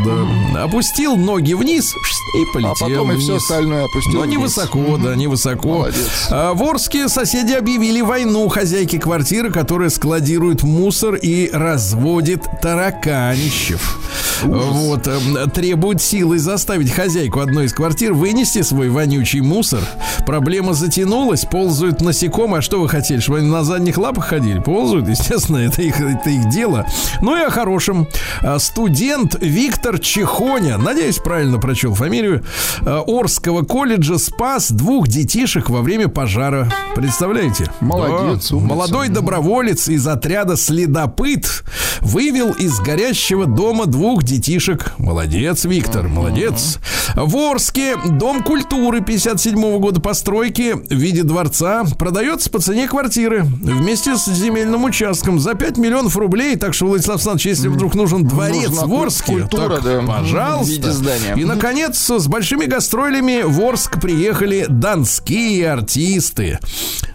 [0.53, 0.63] да.
[0.63, 3.43] Опустил ноги вниз и полетел А потом и все вниз.
[3.43, 4.13] остальное опустил.
[4.19, 4.55] Но не вниз.
[4.57, 5.69] высоко, да, не высоко.
[5.69, 6.27] Молодец.
[6.29, 13.97] А, В Орске соседи объявили войну хозяйке квартиры, которая складирует мусор и разводит тараканищев.
[14.43, 19.81] Вот, эм, требует силой заставить хозяйку одной из квартир вынести свой вонючий мусор.
[20.25, 22.59] Проблема затянулась, ползают насекомые.
[22.59, 24.59] А что вы хотели, чтобы они на задних лапах ходили?
[24.59, 26.85] Ползают, естественно, это их, это их дело.
[27.21, 28.07] Ну и о хорошем.
[28.41, 32.43] А, Студент Виктор Чехоня, надеюсь, правильно прочел фамилию,
[32.81, 36.69] а, Орского колледжа спас двух детишек во время пожара.
[36.95, 37.71] Представляете?
[37.79, 38.55] Молодец, Да.
[38.55, 38.55] умница.
[38.55, 41.63] Молодой доброволец из отряда «Следопыт»
[42.01, 44.93] вывел из горящего дома двух детишек.
[44.97, 46.79] Молодец, Виктор, молодец.
[47.15, 54.17] В Орске дом культуры 57 года постройки в виде дворца продается по цене квартиры вместе
[54.17, 56.55] с земельным участком за 5 миллионов рублей.
[56.57, 60.91] Так что, Владислав Александрович, если вдруг нужен дворец Нужна в Орске, культура, так, да, пожалуйста.
[60.91, 61.35] здания.
[61.37, 66.59] И, наконец, с большими гастролями в Орск приехали донские артисты.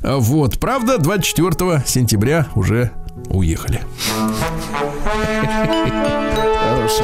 [0.03, 2.93] Вот, правда, 24 сентября уже
[3.31, 3.83] уехали.
[6.89, 7.03] Новость.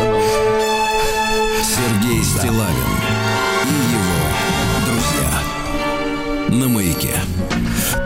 [1.63, 2.93] Сергей Стилавин
[3.67, 4.19] и его
[4.87, 6.59] друзья.
[6.59, 7.21] На маяке.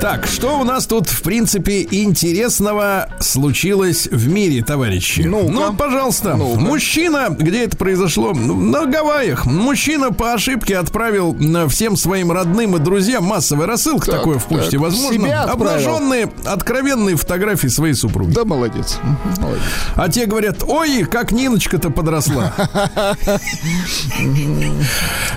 [0.00, 5.22] Так, что у нас тут, в принципе, интересного случилось в мире, товарищи?
[5.22, 5.50] Ну-ка.
[5.52, 6.36] Ну, пожалуйста.
[6.36, 6.60] Ну-ка.
[6.60, 8.32] Мужчина, где это произошло?
[8.32, 9.44] Ну, На Гавайях.
[9.44, 14.46] Мужчина по ошибке отправил на всем своим родным и друзьям массовый рассылка Так, такое в
[14.46, 14.80] почте, так.
[14.82, 15.42] возможно.
[15.42, 18.32] Обнаженные, откровенные фотографии своей супруги.
[18.32, 18.98] Да, молодец.
[19.96, 22.52] А те говорят, ой, как Ниночка-то подросла.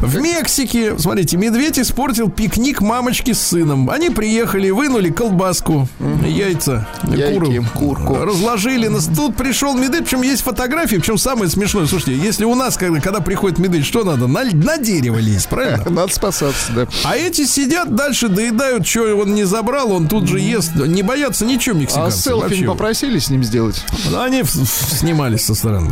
[0.02, 3.90] В Мексике, смотрите, медведь испортил пикник мамочки с сыном.
[3.90, 5.88] Они приехали, вынули колбаску,
[6.26, 8.16] яйца, Яйки, куру, курку.
[8.26, 8.88] разложили.
[8.88, 11.86] Нас- Тут пришел медведь, причем есть фотографии, причем самое смешное.
[11.88, 14.28] Слушайте, если у нас, когда, когда приходит медведь, что надо?
[14.28, 15.84] На, на дерево лезть, правильно?
[15.90, 16.88] Надо спасаться, да.
[17.04, 20.76] А эти сидят дальше, доедают, что он не забрал, он тут же ест.
[20.76, 22.18] Не боятся ничего А мексиканцы.
[22.20, 22.60] селфи вообще.
[22.62, 23.84] не попросили с ним сделать?
[24.18, 25.92] Они снимались со стороны.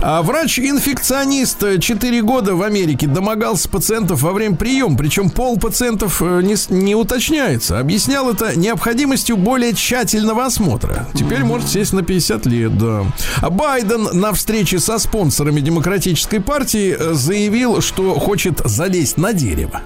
[0.00, 4.96] А врач-инфекционист 4 года в Америке домогался пациентов во время приема.
[4.96, 7.78] Причем пол пациентов э, не, не уточняется.
[7.94, 11.06] Объяснял это необходимостью более тщательного осмотра.
[11.14, 13.04] Теперь может сесть на 50 лет, да.
[13.40, 19.80] А Байден на встрече со спонсорами Демократической партии э, заявил, что хочет залезть на дерево.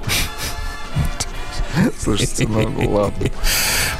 [2.02, 3.28] Слушайте, ну ладно.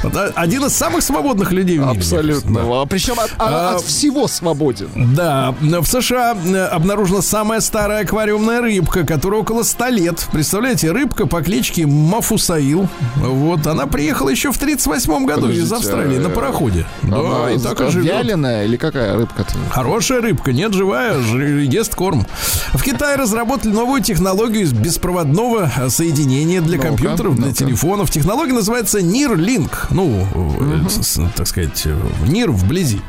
[0.03, 1.93] Вот, а, Один из самых свободных людей в мире.
[1.93, 1.99] да.
[1.99, 2.81] Абсолютно.
[2.81, 4.89] А Причем от, а- А, от всего свободен.
[5.15, 10.27] Да, в США э, обнаружена самая старая аквариумная рыбка, которая около 100 лет.
[10.31, 12.87] Представляете, рыбка по кличке Мафусаил.
[13.17, 16.85] Вот, она приехала еще в 38 году из Подождите, Австралии на а, пароходе.
[17.03, 18.13] Да, Она и так и живет.
[18.13, 19.53] вяленая или какая рыбка-то?
[19.71, 22.25] Хорошая рыбка, нет, живая, ест корм.
[22.73, 27.53] В Китае разработали новую технологию из беспроводного э, соединения для Ну-ка, компьютеров, для.
[27.59, 28.09] Телефонов.
[28.09, 29.71] Технология называется NIR-Link.
[29.91, 30.25] Ну,
[30.89, 31.95] с- так сказать, э,
[32.27, 33.01] NIR вблизи.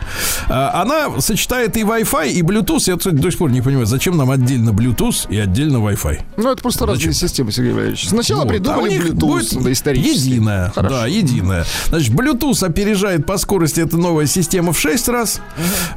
[0.49, 2.83] А, Она сочетает и Wi-Fi, и Bluetooth.
[2.87, 6.21] Я кстати, до сих пор не понимаю, зачем нам отдельно Bluetooth и отдельно Wi-Fi.
[6.37, 7.29] Ну, это просто разные Зачем?
[7.29, 8.09] системы, Сергей Валерьевич.
[8.09, 10.29] Сначала Вот, а придумали них Bluetooth, да, исторически.
[10.31, 10.95] Единая, Хорошо.
[10.97, 11.65] да, единая.
[11.89, 15.41] Значит, Bluetooth опережает по скорости эта новая система в 6 раз.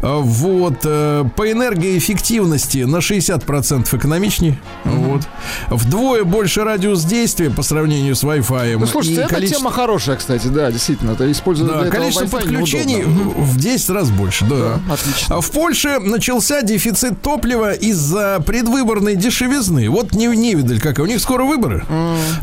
[0.01, 0.79] А, Вот.
[0.85, 4.59] э, По энергоэффективности на 60% экономичнее.
[4.83, 5.21] Вот.
[5.69, 8.42] Вдвое больше радиус действия по сравнению с Wi-Fi.
[8.49, 11.11] Ну, слушайте, эта количество- тема хорошая, кстати, да, действительно.
[11.11, 13.43] Это используют да, количество Wi-Fi подключений неудобно.
[13.43, 14.55] в 10 раз больше, да.
[14.87, 15.35] Да, отлично.
[15.37, 19.89] А в Польше начался дефицит топлива из-за предвыборной дешевизны.
[19.89, 21.85] Вот не, не видали, как у них скоро выборы.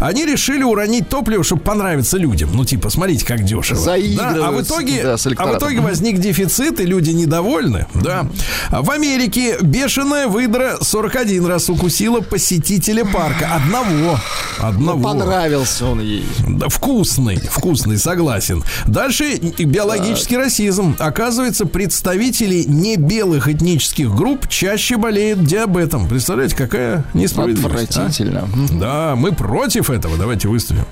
[0.00, 2.50] Они решили уронить топливо, чтобы понравиться людям.
[2.52, 3.80] Ну, типа, смотрите, как дешево.
[3.84, 7.86] Да, а в итоге, да, а в итоге возник дефицит, и люди недовольны.
[7.94, 8.26] Да.
[8.70, 13.48] В Америке бешеная выдра 41 раз укусила посетителя парка.
[13.54, 14.18] Одного.
[14.58, 14.98] Одного.
[14.98, 16.24] Ну, Понравился он ей.
[16.46, 18.62] Да, вкусный, вкусный, согласен.
[18.86, 20.96] Дальше биологический расизм.
[20.98, 26.08] Оказывается, представители не белых этнических групп чаще болеют диабетом.
[26.08, 27.96] Представляете, какая несправедливость.
[27.96, 28.02] а?
[28.06, 28.48] Отвратительно.
[28.78, 30.16] Да, мы против этого.
[30.16, 30.84] Давайте выступим.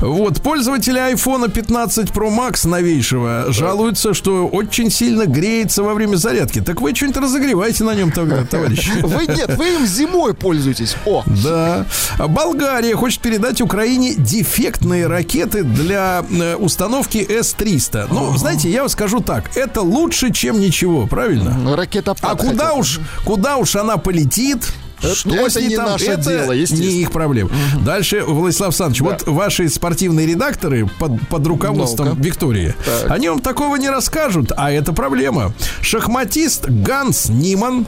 [0.00, 6.60] Вот, пользователи iPhone 15 Pro Max новейшего жалуются, что очень сильно греется во время зарядки.
[6.60, 8.90] Так вы что-нибудь разогревайте на нем тогда, товарищи.
[9.02, 10.96] Вы нет, вы им зимой пользуетесь.
[11.04, 11.86] О, Да.
[12.18, 18.08] А Болгария хочет передать Украине дефектные ракеты для э, установки С-300.
[18.10, 19.54] Ну, знаете, я вам скажу так.
[19.54, 21.76] Это лучше, чем ничего, правильно?
[21.76, 24.72] ракета А куда уж, куда уж она полетит?
[25.02, 25.86] Это- Что это с ней не там?
[25.86, 26.52] наше Это дело.
[26.52, 27.50] Не их проблем.
[27.84, 32.20] Дальше, Владислав Александрович, вот ваши спортивные редакторы под, под руководством Ну-ка.
[32.22, 33.10] Виктории, Так.
[33.10, 35.52] они вам такого не расскажут, а это проблема.
[35.80, 37.86] Шахматист Ганс Ниман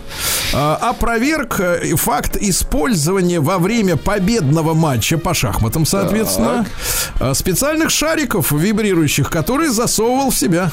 [0.55, 6.67] а, опроверг э, факт использования во время победного матча по шахматам, соответственно,
[7.21, 10.71] а, специальных шариков вибрирующих, которые засовывал в себя.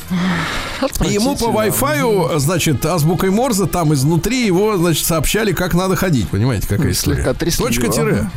[1.05, 6.27] И ему по Wi-Fi, значит, азбукой Морзе там изнутри его, значит, сообщали, как надо ходить.
[6.31, 7.23] Понимаете, какая история?
[7.23, 8.29] Слегка Точка тире.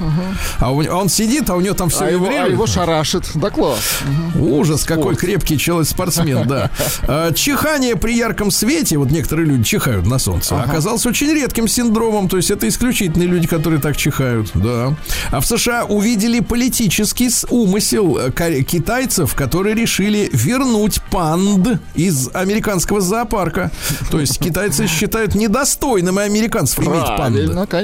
[0.58, 2.52] А, а он сидит, а у него там все А его, а вибрирует.
[2.52, 3.30] его шарашит.
[3.34, 4.00] Да класс.
[4.38, 6.70] Ужас, какой крепкий человек спортсмен, да.
[7.08, 12.28] А, Чихание при ярком свете, вот некоторые люди чихают на солнце, оказалось очень редким синдромом,
[12.28, 14.94] то есть это исключительные люди, которые так чихают, да.
[15.30, 23.70] А в США увидели политический умысел э, китайцев, которые решили вернуть панд из американского зоопарка.
[24.10, 27.36] То есть китайцы считают недостойным и американцев иметь панд.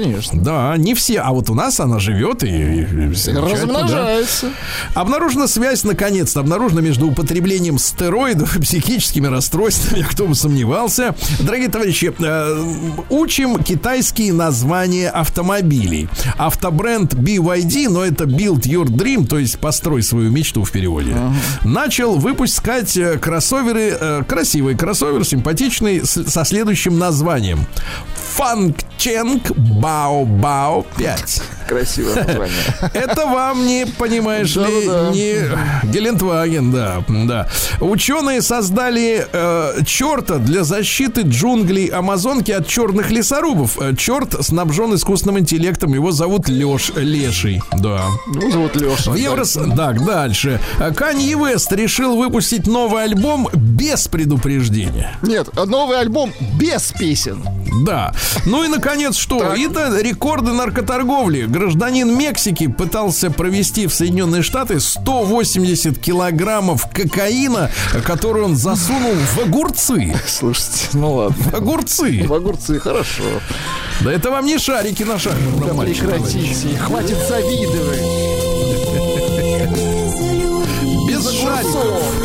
[0.03, 0.41] Конечно.
[0.41, 3.49] Да, не все, а вот у нас она живет и, и- и замечательно, да.
[3.83, 4.49] Размножается.
[4.93, 11.15] Обнаружена связь, наконец-то, обнаружена между употреблением стероидов и психическими расстройствами, кто бы сомневался.
[11.39, 12.63] Дорогие товарищи, э,
[13.09, 16.07] учим китайские названия автомобилей.
[16.37, 21.15] Автобренд BYD, но это Build Your Dream, то есть построй свою мечту в переводе,
[21.63, 27.65] начал выпускать э, кроссоверы, э, красивый кроссовер, симпатичный, с- со следующим названием.
[28.99, 31.41] Фанкченг Бао Бао 5.
[31.69, 32.55] Красивое название.
[32.93, 37.47] Это вам не, понимаешь ли, не Гелендваген, да, да.
[37.79, 43.77] Ученые создали э, черта для защиты джунглей Амазонки от черных лесорубов.
[43.79, 48.05] Э, Черт снабжен искусственным интеллектом, его зовут Леш Леший, да.
[48.27, 49.11] Ну, зовут Леша.
[49.11, 49.57] В Еврос...
[49.77, 50.59] Так, дальше.
[50.95, 55.15] Канье Вест решил выпустить новый альбом без предупреждения.
[55.21, 57.43] Нет, новый альбом без песен.
[57.85, 58.13] Да.
[58.45, 59.39] Ну и, наконец, что?
[59.39, 59.57] Так.
[59.57, 61.43] Это рекорды наркоторговли.
[61.45, 67.69] Гражданин Мексики пытался провести в Соединенные Штаты 180 килограммов кокаина,
[68.05, 70.15] который он засунул в огурцы.
[70.27, 71.43] Слушайте, ну ладно.
[71.51, 72.23] В огурцы.
[72.25, 73.23] В огурцы хорошо.
[74.01, 76.77] Да это вам не шарики на шахматном Да матче, прекратите.
[76.77, 78.01] Хватит завидовать.
[81.07, 82.18] Без шариков.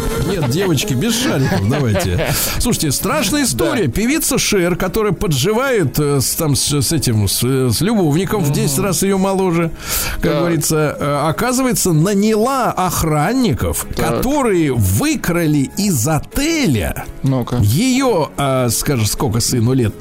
[0.49, 2.27] Девочки, без шариков, давайте.
[2.59, 3.89] Слушайте, страшная история.
[3.89, 8.53] Певица Шер, которая подживает э, с, там, с, с этим, с, э, с любовником в
[8.53, 9.71] 10 раз ее моложе,
[10.21, 10.39] как Так.
[10.41, 17.57] говорится, э, оказывается, наняла охранников, которые выкрали из отеля Ну-ка.
[17.59, 19.95] ее, а, скажешь, сколько сыну лет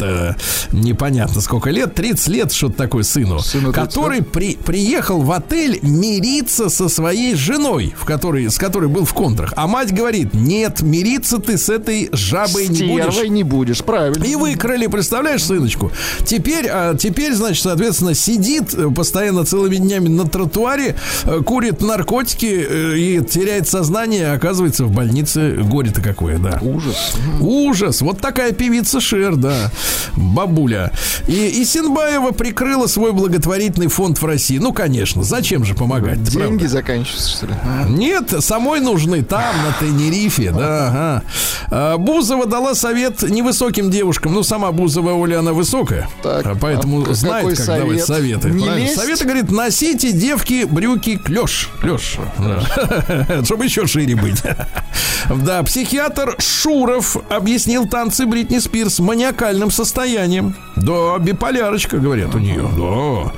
[0.71, 5.79] непонятно сколько лет, 30 лет, что-то такое сыну, Сыну 30 который при, приехал в отель
[5.81, 9.53] мириться со своей женой, в которой, с которой был в контрах.
[9.55, 13.13] А мать говорит, нет, мириться ты с этой жабой не будешь.
[13.13, 14.23] Стервой не будешь, правильно.
[14.23, 15.91] И выкрали, представляешь, сыночку.
[16.25, 22.65] Теперь, а, теперь, значит, соответственно, сидит э, постоянно целыми днями на тротуаре, э, курит наркотики
[22.67, 25.55] э, и теряет сознание, а оказывается в больнице.
[25.61, 26.59] Горе-то какое, да.
[26.61, 27.15] Ужас.
[27.39, 28.01] Ужас.
[28.01, 29.71] Вот такая певица Шер, да.
[30.15, 30.91] Бабуля.
[31.27, 34.57] И Исенбаева прикрыла свой благотворительный фонд в России.
[34.57, 36.23] Ну, конечно, зачем же помогать?
[36.23, 37.53] Деньги заканчиваются, что ли?
[37.89, 39.73] Нет, самой нужны там, на
[40.14, 41.24] Тенерифе, да, ага.
[41.72, 44.34] А, Бузова дала совет невысоким девушкам.
[44.34, 46.07] Ну, сама Бузова, Оля, она высокая.
[46.22, 48.41] Так, а поэтому а знает, как давать совет?
[48.41, 48.49] советы.
[48.49, 48.86] Не Правильно.
[48.86, 48.95] лезть?
[48.99, 51.70] Советы, говорит, носите, девки, брюки, клеш.
[51.82, 52.18] Клеш.
[52.38, 53.43] Да.
[53.45, 54.41] Чтобы еще шире быть.
[55.30, 60.53] Да, психиатр Шуров объяснил танцы Бритни Спирс маниакальным состоянием.
[60.76, 62.68] Да, биполярочка, говорят у нее.
[62.76, 63.32] Да.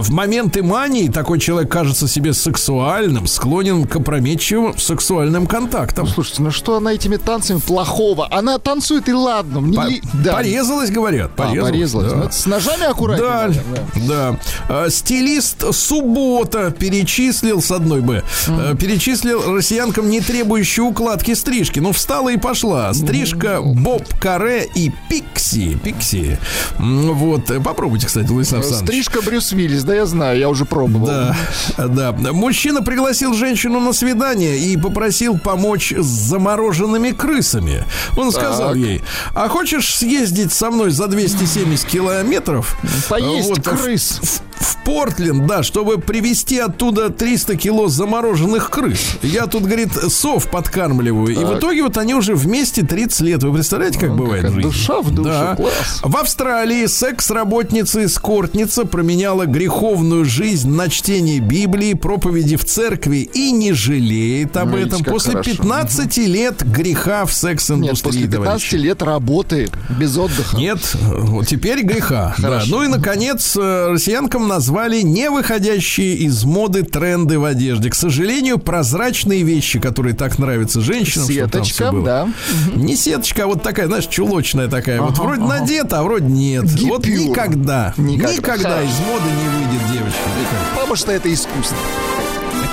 [0.00, 6.08] В моменты мании такой человек кажется себе сексуальным, склонен к опрометчивым сексуальным контактам.
[6.18, 8.26] Слушайте, ну что она этими танцами плохого?
[8.32, 9.60] Она танцует и ладно.
[9.60, 10.32] Мне По- да.
[10.32, 11.30] Порезалась, говорят.
[11.36, 12.10] А, порезалась.
[12.12, 12.16] да.
[12.24, 13.28] Ну, с ножами аккуратнее.
[13.30, 14.38] Да, наверное, да.
[14.68, 18.24] А, Стилист Суббота перечислил с одной Б.
[18.48, 21.78] э, Перечислил россиянкам не требующие укладки стрижки.
[21.78, 22.92] Ну, встала и пошла.
[22.94, 25.78] Стрижка Боб Каре и Пикси.
[25.84, 26.36] Пикси.
[26.80, 27.46] Вот.
[27.62, 29.04] Попробуйте, кстати, Владислав Александрович.
[29.04, 31.06] Стрижка Брюс Уиллис, да я знаю, я уже пробовал.
[31.06, 31.36] Да,
[31.78, 32.12] да.
[32.32, 37.84] Мужчина пригласил женщину на свидание и попросил помочь с замороженными крысами.
[38.16, 38.76] Он сказал Так.
[38.78, 39.02] ей,
[39.34, 42.76] а хочешь съездить со мной за 270 километров?
[43.08, 44.18] Поесть Вот, в- крыс.
[44.22, 44.40] В, в
[44.84, 49.16] Портленд, да, чтобы привезти оттуда 300 кило замороженных крыс.
[49.22, 51.32] Я тут, говорит, сов подкармливаю.
[51.34, 51.58] И в Так.
[51.58, 53.42] итоге вот они уже вместе 30 лет.
[53.42, 54.70] Вы представляете, как бывает в какая жизни?
[54.70, 55.56] душа в душу, Да.
[55.56, 56.00] класс.
[56.02, 63.52] В Австралии секс-работница и скортница променяла греховную жизнь на чтение Библии, проповеди в церкви и
[63.52, 65.50] не жалеет об Ну, видите, этом после хорошо.
[65.50, 68.02] 15 лет греха в Нет, секс-индустрии.
[68.10, 68.74] после 15 товарищи.
[68.76, 70.56] лет работы без отдыха.
[70.56, 72.34] Нет, вот теперь греха.
[72.38, 72.62] Да.
[72.66, 77.90] Ну и, наконец, э, россиянкам назвали не выходящие из моды тренды в одежде.
[77.90, 81.26] К сожалению, прозрачные вещи, которые так нравятся женщинам.
[81.28, 82.04] чтобы там всё Сеточка, было.
[82.04, 82.28] да.
[82.74, 85.00] Не сеточка, а вот такая, знаешь, чулочная такая.
[85.00, 85.60] вот Ага, вроде ага.
[85.60, 86.64] надета, а вроде нет.
[86.82, 87.28] Вот Гипюр.
[87.28, 88.32] никогда, Никогда.
[88.32, 90.18] никогда, из моды не выйдет девочка.
[90.40, 90.74] Никогда.
[90.74, 91.76] Потому что это искусство.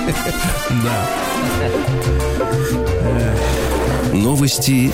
[0.69, 1.05] Да.
[4.13, 4.91] Новости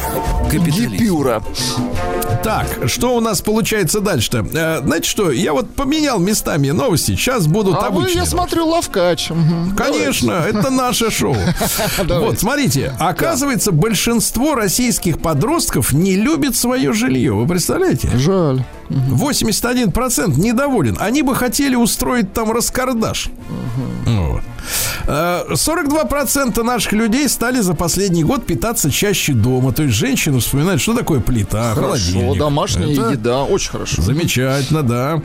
[0.50, 0.96] капитализма.
[0.98, 1.44] Гипюра.
[2.44, 4.46] Так, что у нас получается дальше-то?
[4.54, 7.12] Э, знаете что, я вот поменял местами новости.
[7.16, 8.16] Сейчас будут А вы, обычные.
[8.16, 9.30] я смотрю, лавкач.
[9.78, 11.36] Конечно, это наше шоу.
[12.08, 17.34] Вот, смотрите, оказывается, большинство российских подростков не любит свое жилье.
[17.34, 18.10] Вы представляете?
[18.16, 18.64] Жаль.
[18.90, 20.98] 81% недоволен.
[21.00, 23.30] Они бы хотели устроить там раскардаш.
[24.06, 24.42] Вот.
[25.08, 29.72] Э, 42% наших людей стали за последний год питаться чаще дома.
[29.74, 32.40] То есть женщины вспоминают, что такое плита, Хорошо, холодильник.
[32.40, 34.02] домашняя Это еда, очень хорошо.
[34.02, 35.22] Замечательно, да.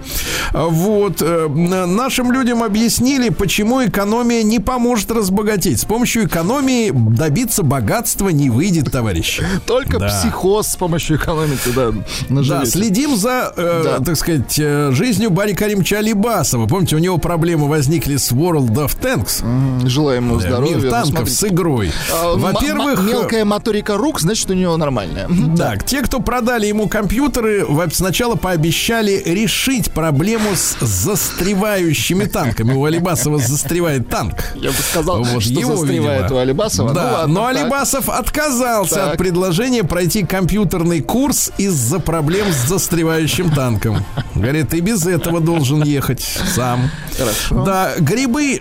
[0.52, 1.22] А Вот.
[1.22, 1.48] э,
[1.86, 5.80] Нашим людям объяснили, почему экономия не поможет разбогатеть.
[5.80, 9.44] С помощью экономии добиться богатства не выйдет, товарищи.
[9.66, 10.08] Только Да.
[10.08, 11.92] психоз с помощью экономики, да,
[12.30, 14.04] Да, следим за, э, Да.
[14.04, 16.66] так сказать, э, жизнью Барри Каримовича Алибасова.
[16.66, 19.25] Помните, у него проблемы возникли с World of Tanks.
[19.42, 20.76] М, Желаем ему Э, здоровья.
[20.76, 21.92] Мир Ну, танков с игрой.
[22.12, 25.28] а, Во-первых, мелкая моторика рук, значит, у него нормальная.
[25.56, 32.72] Так, те, кто продали ему компьютеры, сначала пообещали решить проблему с застревающими танками.
[32.74, 34.52] У Алибасова застревает танк.
[34.54, 36.36] Я бы сказал, Вот что его, застревает видимо.
[36.36, 36.92] у Алибасова.
[36.92, 37.56] Да, Ну ладно, но так.
[37.56, 39.12] Алибасов отказался Так.
[39.12, 44.04] от предложения пройти компьютерный курс из-за проблем с застревающим танком.
[44.34, 46.22] Говорит, ты без этого должен ехать
[46.54, 46.90] сам.
[47.16, 47.64] Хорошо.
[47.64, 48.60] Да, грибы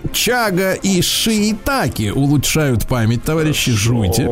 [0.56, 4.28] чага и шиитаки улучшают память, товарищи, жуйте.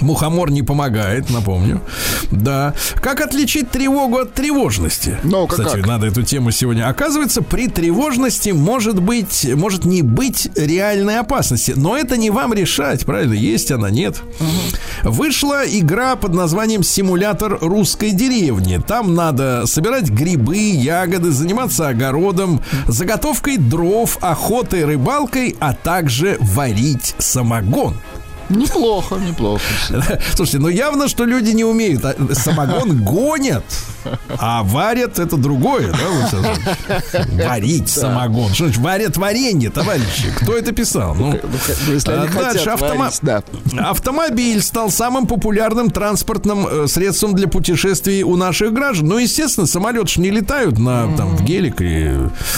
[0.00, 1.80] Мухомор не помогает, напомню.
[2.30, 2.74] Да.
[2.96, 5.18] Как отличить тревогу от тревожности?
[5.24, 5.86] Ну-ка, Кстати, как?
[5.86, 6.88] надо эту тему сегодня.
[6.88, 11.74] Оказывается, при тревожности может быть, может не быть реальной опасности.
[11.76, 13.34] Но это не вам решать, правильно?
[13.34, 14.22] Есть она, нет.
[15.02, 18.80] Вышла игра под названием «Симулятор русской деревни».
[18.86, 27.96] Там надо собирать грибы, ягоды, заниматься огородом, заготовкой дров, охотой, рыбалкой, а также варить самогон.
[28.50, 29.62] Неплохо, неплохо.
[30.34, 32.04] Слушайте, ну явно, что люди не умеют.
[32.04, 33.64] А Самогон гонят,
[34.38, 37.46] а варят это другое, да, Александрович?
[37.46, 38.52] Варить самогон.
[38.54, 40.30] Что значит варят варенье, товарищи?
[40.36, 41.14] Кто это писал?
[41.14, 41.38] Ну, Ну,
[42.06, 42.70] а дальше
[43.22, 43.42] да.
[43.78, 49.08] Автомобиль стал самым популярным транспортным э, средством для путешествий у наших граждан.
[49.08, 52.10] Ну, естественно, самолеты ж не летают на, там, в Гелик и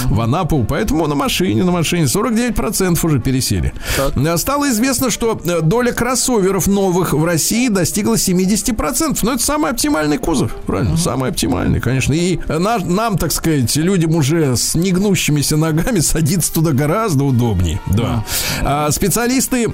[0.05, 3.73] в Анапу, поэтому на машине, на машине 49% уже пересели.
[4.17, 9.19] Э, Стало известно, что э, доля кроссоверов новых в России достигла 70%.
[9.23, 10.97] Но это самый оптимальный кузов, правильно?
[10.97, 12.13] Самый оптимальный, конечно.
[12.13, 17.81] И э, на- нам, так сказать, людям уже с негнущимися ногами садиться туда гораздо удобнее.
[17.87, 18.25] Да.
[18.63, 19.73] А специалисты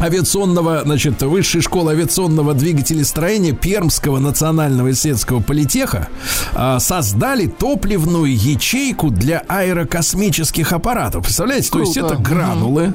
[0.00, 6.08] авиационного, значит, высшей школы авиационного двигателестроения Пермского национального исследовательского политеха
[6.54, 11.24] а, создали топливную ячейку для аэрокосмических аппаратов.
[11.24, 12.14] Представляете, то есть Круто.
[12.14, 12.94] это гранулы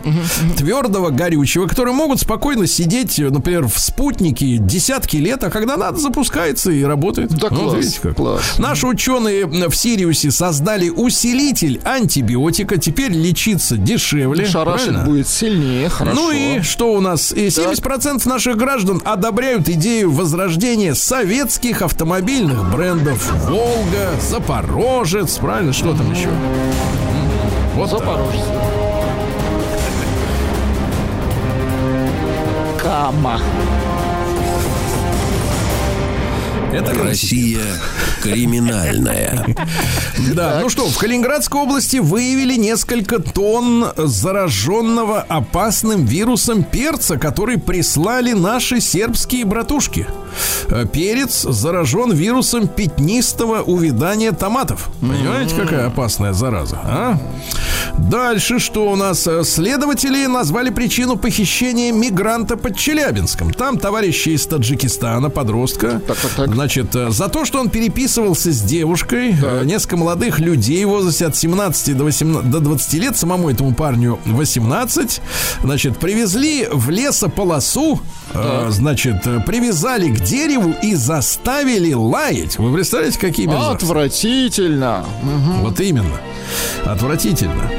[0.58, 6.72] твердого горючего, которые могут спокойно сидеть, например, в спутнике десятки лет, а когда надо, запускается
[6.72, 7.32] и работает.
[7.32, 8.16] Да Вот класс, видите как.
[8.16, 8.42] класс.
[8.58, 12.78] Наши ученые в Сириусе создали усилитель антибиотика.
[12.78, 14.46] Теперь лечиться дешевле.
[14.46, 15.06] Шарашить правильно?
[15.06, 16.20] будет сильнее, хорошо.
[16.20, 17.32] Ну и что у нас?
[17.32, 23.32] И 70% наших граждан одобряют идею возрождения советских автомобильных брендов.
[23.48, 25.74] Волга, Запорожец, правильно?
[25.74, 26.30] Что там еще?
[27.76, 28.00] Вот так.
[28.00, 28.42] Запорожец.
[32.82, 33.40] Кама.
[36.72, 37.62] Это Россия
[38.22, 39.46] криминальная.
[40.34, 48.34] Да, ну что, в Калининградской области выявили несколько тонн зараженного опасным вирусом перца, который прислали
[48.34, 50.08] наши сербские братушки.
[50.70, 54.90] Э, Перец заражен вирусом пятнистого увядания томатов.
[55.02, 57.18] Понимаете, какая опасная зараза, а?
[57.98, 59.28] Дальше что у нас?
[59.28, 63.52] Э, Следователи назвали причину похищения мигранта под Челябинском.
[63.54, 66.54] Там товарищи из Таджикистана, подростка, Так, так, так.
[66.54, 71.26] Значит, э, за то, что он переписывался с девушкой, э, несколько молодых людей в возрасте
[71.28, 75.22] от 17 до, 18, до 20 лет, самому этому парню 18,
[75.64, 78.00] значит, привезли в лесополосу,
[78.34, 82.58] э, значит, привязали к дереву и заставили лаять.
[82.60, 83.86] Вы представляете, какие мерзавцы?
[83.86, 85.06] Отвратительно.
[85.24, 85.62] Мгм.
[85.62, 86.18] Вот именно.
[86.86, 87.70] Отвратительно.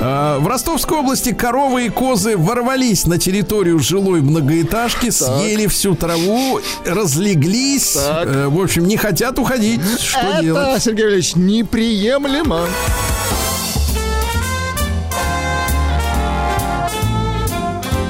[0.00, 6.60] А, В Ростовской области коровы и козы ворвались на территорию жилой многоэтажки, съели всю траву,
[6.84, 7.92] разлеглись.
[7.92, 8.26] Так.
[8.28, 9.80] Э, В общем, не хотят уходить.
[10.00, 10.82] Что Это, делать?
[10.82, 12.66] Сергей Валерьевич, неприемлемо.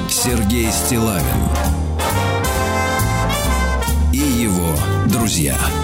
[0.09, 1.23] Сергей Стилавин
[5.31, 5.80] друзья.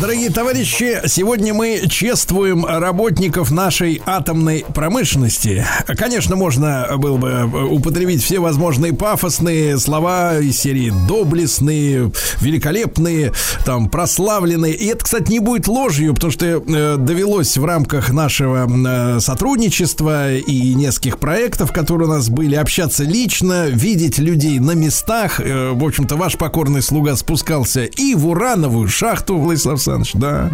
[0.00, 5.66] Дорогие товарищи, сегодня мы чествуем работников нашей атомной промышленности.
[5.88, 13.34] Конечно, можно было бы употребить все возможные пафосные слова из серии доблестные, великолепные,
[13.66, 14.72] там, прославленные.
[14.72, 20.34] И это, кстати, не будет ложью, потому что э, довелось в рамках нашего э, сотрудничества
[20.34, 25.40] и нескольких проектов, которые у нас были, общаться лично, видеть людей на местах.
[25.40, 30.50] Э, в общем-то, ваш покорный слуга спускался и в урановую шахту, Владислав Александрович, да.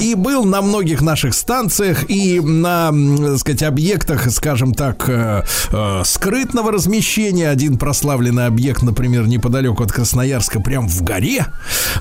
[0.00, 6.02] И был на многих наших станциях и на, так сказать, объектах, скажем так, э, э,
[6.04, 7.48] скрытного размещения.
[7.48, 11.46] Один прославленный объект, например, неподалеку от Красноярска, прям в горе.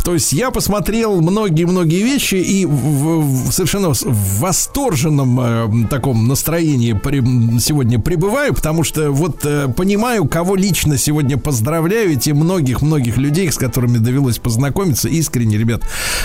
[0.03, 6.93] То есть я посмотрел многие-многие вещи и в, в совершенно в восторженном э, таком настроении
[6.93, 13.51] при- сегодня пребываю, потому что вот э, понимаю, кого лично сегодня поздравляю, эти многих-многих людей,
[13.51, 15.07] с которыми довелось познакомиться.
[15.07, 15.83] Искренне, ребят,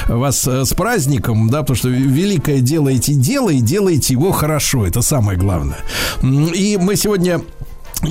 [0.08, 4.86] вас э, с праздником, да, потому что великое делаете дело и делаете его хорошо.
[4.86, 5.78] Это самое главное.
[6.22, 7.40] И мы сегодня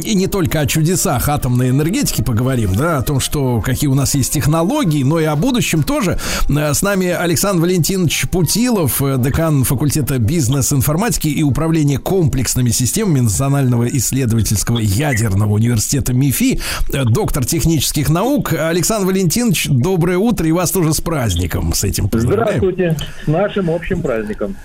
[0.04, 4.16] и не только о чудесах атомной энергетики поговорим, да, о том, что какие у нас
[4.16, 6.20] есть технологии, но и о будущем тоже.
[6.50, 13.88] Э, С нами Александр Валентинович Путилов, э, декан факультета бизнес-информатики и управления комплексными системами Национального
[13.88, 16.60] исследовательского ядерного университета МИФИ,
[16.93, 18.54] э, доктор технических наук.
[18.54, 22.60] Александр Валентинович, доброе утро и вас тоже с праздником, с этим поздравляем.
[22.60, 24.56] Здравствуйте, с нашим общим праздником.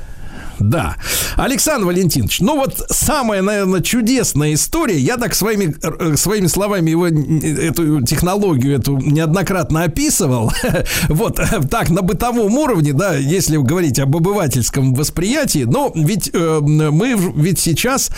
[0.61, 0.97] Да.
[1.37, 7.09] Александр Валентинович, ну вот самая, наверное, чудесная история, я так своими, э, своими словами его,
[7.09, 10.53] э, эту технологию эту неоднократно описывал,
[11.09, 17.17] вот э, так, на бытовом уровне, да, если говорить об обывательском восприятии, но ведь мы
[17.37, 18.11] ведь сейчас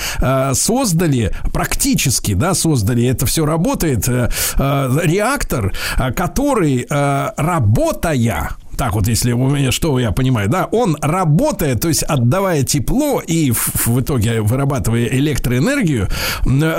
[0.55, 5.73] создали, практически, да, создали, это все работает, реактор,
[6.17, 12.03] который, работая, так вот, если у меня, что я понимаю, да, он работает, то есть
[12.03, 16.09] отдавая тепло и в, в итоге вырабатывая электроэнергию,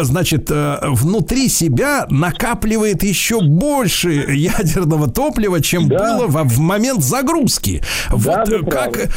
[0.01, 6.17] значит, э, внутри себя накапливает еще больше ядерного топлива, чем Да.
[6.17, 7.81] было во- в момент загрузки.
[8.09, 9.09] вот вы э, как,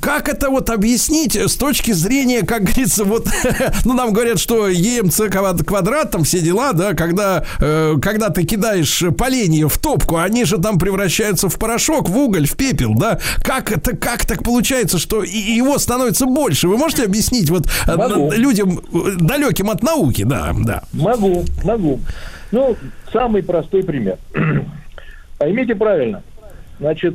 [0.00, 3.26] как это вот объяснить с точки зрения, как говорится, вот,
[3.84, 8.44] ну, нам говорят, что ЕМЦ квад- квадрат, там все дела, да, когда, э, когда ты
[8.44, 13.18] кидаешь поленья в топку, они же там превращаются в порошок, в уголь, в пепел, да.
[13.42, 16.68] Как это, как так получается, что его становится больше?
[16.68, 18.32] Вы можете объяснить вот э, Могу.
[18.32, 20.82] людям э, далеким от науки, да, да.
[20.92, 22.00] Могу, могу.
[22.50, 22.76] Ну,
[23.12, 24.16] самый простой пример.
[25.38, 26.22] Поймите правильно.
[26.80, 27.14] Значит,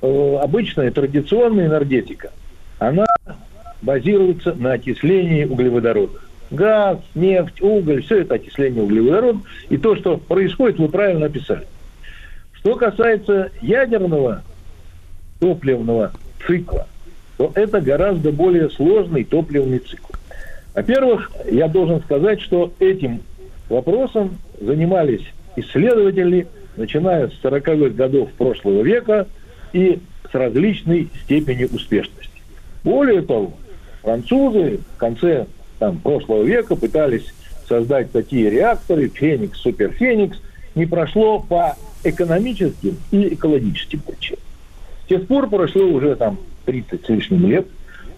[0.00, 2.30] э, обычная традиционная энергетика,
[2.78, 3.06] она
[3.82, 6.22] базируется на окислении углеводородов.
[6.50, 9.42] Газ, нефть, уголь, все это окисление углеводородов.
[9.68, 11.66] И то, что происходит, вы правильно описали.
[12.60, 14.42] Что касается ядерного
[15.40, 16.12] топливного
[16.46, 16.86] цикла,
[17.38, 20.12] то это гораздо более сложный топливный цикл.
[20.74, 23.22] Во-первых, я должен сказать, что этим
[23.70, 25.24] вопросом занимались
[25.56, 29.26] исследователи, начиная с 40-х годов прошлого века
[29.72, 29.98] и
[30.30, 32.42] с различной степенью успешности.
[32.84, 33.54] Более того,
[34.02, 35.46] французы в конце
[35.78, 37.32] там, прошлого века пытались
[37.66, 40.38] создать такие реакторы, Феникс, Суперфеникс,
[40.74, 44.42] не прошло по экономическим и экологическим причинам.
[45.04, 47.66] С тех пор прошло уже там 30 с лишним лет,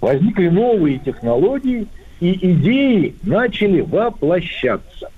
[0.01, 1.87] возникли новые технологии,
[2.21, 5.11] и идеи начали воплощаться.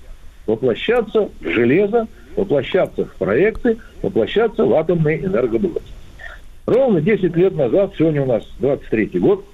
[0.46, 2.06] Воплощаться в железо,
[2.36, 5.82] воплощаться в проекты, воплощаться в атомные энергоблоки.
[6.66, 9.44] Ровно 10 лет назад, сегодня у нас 23 год,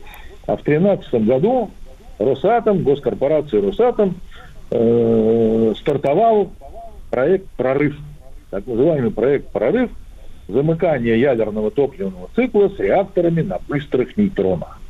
[0.47, 1.71] а в 2013 году
[2.19, 4.15] Росатом, госкорпорация Росатом,
[4.71, 6.53] э, стартовал
[7.11, 7.97] проект «Прорыв».
[8.51, 9.91] Так называемый проект «Прорыв»
[10.49, 14.81] замыкание ядерного топливного цикла с реакторами на быстрых нейтронах.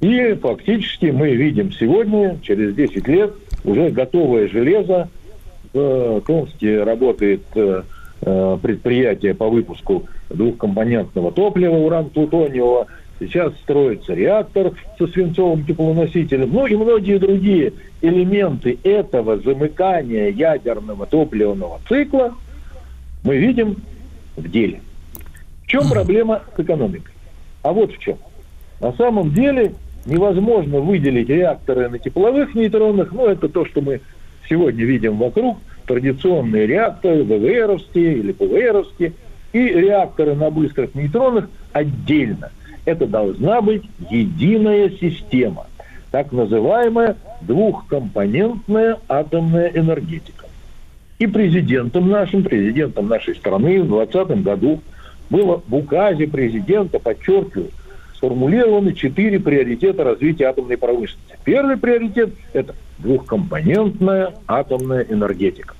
[0.00, 3.32] И фактически мы видим сегодня, через 10 лет,
[3.64, 5.08] уже готовое железо.
[5.72, 7.82] В Томске работает э,
[8.20, 12.86] э, предприятие по выпуску двухкомпонентного топлива уран-плутониевого.
[13.20, 16.50] Сейчас строится реактор со свинцовым теплоносителем.
[16.52, 22.34] Ну и многие другие элементы этого замыкания ядерного топливного цикла
[23.22, 23.76] мы видим
[24.36, 24.80] в деле.
[25.62, 27.12] В чем проблема с экономикой?
[27.62, 28.18] А вот в чем.
[28.80, 34.00] На самом деле невозможно выделить реакторы на тепловых нейтронах, ну это то, что мы
[34.48, 39.12] сегодня видим вокруг, традиционные реакторы, ВВРовские или ПВРовские,
[39.52, 42.50] и реакторы на быстрых нейтронах отдельно.
[42.84, 45.66] Это должна быть единая система,
[46.10, 50.46] так называемая двухкомпонентная атомная энергетика.
[51.18, 54.80] И президентом нашим, президентом нашей страны в 2020 году
[55.30, 57.70] было в указе президента, подчеркиваю,
[58.16, 61.38] сформулированы четыре приоритета развития атомной промышленности.
[61.44, 65.74] Первый приоритет– это двухкомпонентная атомная энергетика.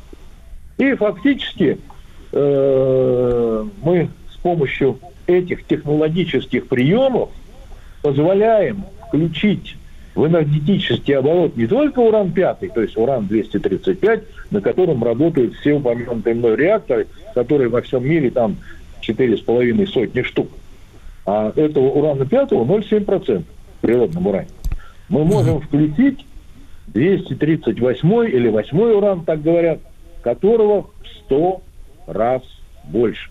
[0.77, 1.79] И фактически
[2.33, 7.31] э, мы с помощью этих технологических приемов
[8.03, 9.77] позволяем включить
[10.15, 16.57] в энергетический оборот не только уран-5, то есть уран-235, на котором работают все упомянутые мной
[16.57, 18.57] реакторы, которые во всем мире там
[19.03, 20.49] 4,5 сотни штук.
[21.27, 24.49] А этого урана-5 0,7% в природном уране.
[25.09, 26.25] Мы можем включить
[26.89, 29.81] 238 или 8 уран, так говорят,
[30.23, 31.63] которого в 100
[32.07, 32.43] раз
[32.85, 33.31] больше.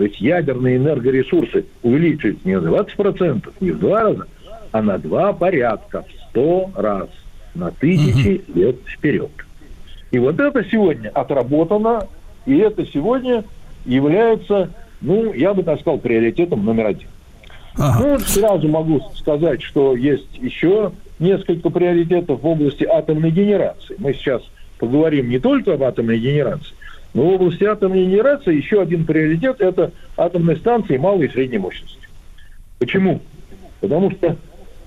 [0.00, 4.26] То есть ядерные энергоресурсы увеличиваются не в 20%, не в два раза,
[4.72, 7.08] а на два порядка, в 100 раз,
[7.54, 8.58] на тысячи угу.
[8.58, 9.30] лет вперед.
[10.10, 12.06] И вот это сегодня отработано,
[12.46, 13.44] и это сегодня
[13.84, 14.70] является,
[15.02, 17.08] ну, я бы так сказал, приоритетом номер один.
[17.76, 18.02] Ага.
[18.02, 23.96] Ну, сразу могу сказать, что есть еще несколько приоритетов в области атомной генерации.
[23.98, 24.40] Мы сейчас
[24.78, 26.72] поговорим не только об атомной генерации,
[27.12, 32.08] но в области атомной генерации еще один приоритет– это атомные станции малой и средней мощности.
[32.78, 33.20] Почему?
[33.80, 34.36] Потому что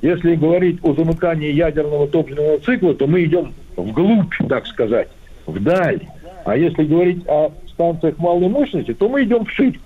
[0.02, 5.10] если говорить о замыкании ядерного топливного цикла, то мы идем вглубь, так сказать,
[5.46, 6.02] вдаль.
[6.46, 9.80] А если говорить о станциях малой мощности, то мы идем вширь.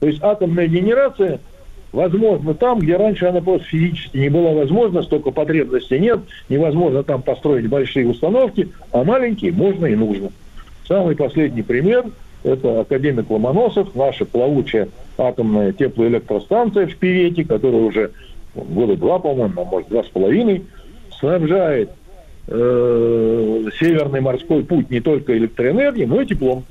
[0.00, 1.40] То есть атомная генерация
[1.92, 7.22] возможно там, где раньше она просто физически не была возможна, столько потребностей нет, невозможно там
[7.22, 10.30] построить большие установки, а маленькие можно и нужно.
[10.86, 12.06] Самый последний пример–
[12.44, 18.10] это академик Ломоносов, наша плавучая атомная теплоэлектростанция в Пивете, которая уже
[18.54, 20.64] года два, по-моему, а может, два с половиной,
[21.18, 21.90] снабжает
[22.48, 26.64] э, Северный морской путь не только электроэнергией, но и теплом.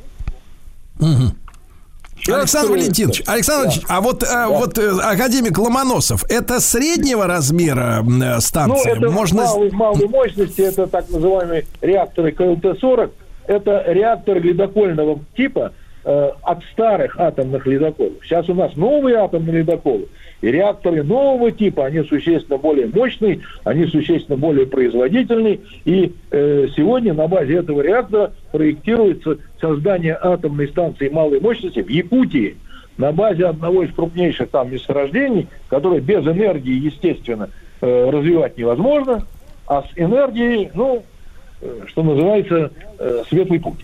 [1.00, 1.36] Угу.
[2.28, 3.98] Александр Валентинович, Александр Валентинович, да.
[3.98, 4.50] а вот, э, да.
[4.50, 8.96] вот э, академик Ломоносов, это среднего размера э, станция?
[8.96, 9.44] Ну, это Можно...
[9.44, 13.10] малой, малой мощности, это так называемые реакторы КЛТ-40,
[13.52, 15.74] это реакторы ледокольного типа
[16.04, 18.14] э, от старых атомных ледоколов.
[18.24, 20.08] Сейчас у нас новые атомные ледоколы,
[20.42, 25.60] и реакторы нового типа, они существенно более мощные, они существенно более производительные.
[25.86, 32.56] И э, сегодня на базе этого реактора проектируется создание атомной станции малой мощности в Якутии
[32.98, 37.50] на базе одного из крупнейших там месторождений, которое без энергии, естественно,
[37.82, 39.26] э, развивать невозможно,
[39.68, 41.04] а с энергией, ну,
[41.88, 43.80] что называется, э, светлый путь.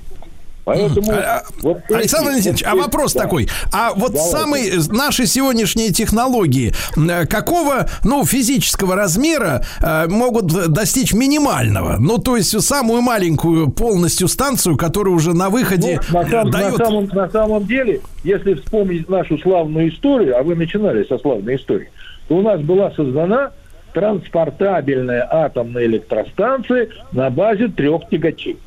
[0.67, 3.21] Поэтому а, вот Александр Валентинович, а вопрос да.
[3.21, 3.47] такой.
[3.71, 4.37] А вот Давайте.
[4.37, 11.95] самые наши сегодняшние технологии э, какого, ну, физического размера э, могут достичь минимального?
[11.99, 16.77] Ну, то есть самую маленькую полностью станцию, которая уже на выходе ну, на, сам, дает...
[16.77, 21.55] на, самом, на самом деле, если вспомнить нашу славную историю, а вы начинали со славной
[21.55, 21.89] истории,
[22.27, 23.51] то у нас была создана
[23.97, 28.57] транспортабельная атомная электростанция на базе трех тягачей.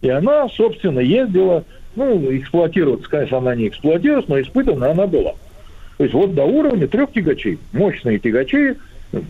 [0.00, 1.64] И она, собственно, ездила,
[1.94, 5.34] ну, эксплуатироваться, конечно, она не эксплуатировалась, но испытана она была.
[5.98, 7.58] То есть вот до уровня трех тягачей.
[7.74, 8.76] Мощные тягачи.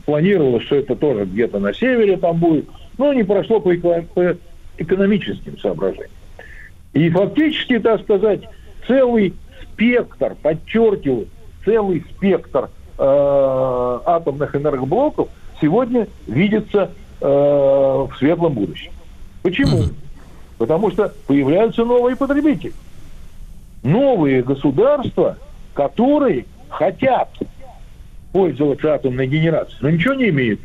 [0.05, 2.66] Планировалось, что это тоже где-то на севере там будет.
[2.97, 4.36] Но не прошло по, по
[4.78, 6.11] экономическим соображениям.
[6.93, 8.43] И фактически, так сказать,
[8.86, 11.27] целый спектр, подчеркиваю,
[11.65, 15.28] целый спектр э, атомных энергоблоков
[15.60, 16.90] сегодня видится
[17.20, 18.93] э, в светлом будущем.
[19.43, 19.85] Почему?
[20.59, 22.73] Потому что появляются новые потребители.
[23.82, 25.36] Новые государства,
[25.74, 27.28] которые хотят
[28.32, 30.60] пользоваться атомной генерацией, но ничего не имеют.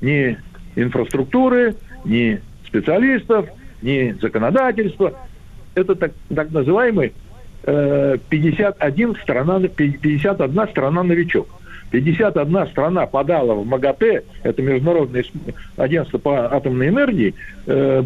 [0.00, 0.36] Ни
[0.76, 3.46] инфраструктуры, ни специалистов,
[3.82, 5.14] ни законодательства.
[5.74, 7.12] Это так, так называемый
[7.64, 11.48] э, 51 страна, 51 страна новичок.
[11.90, 15.24] 51 страна подала в МАГАТЭ, это Международное
[15.76, 17.34] агентство по атомной энергии,
[17.66, 18.04] э,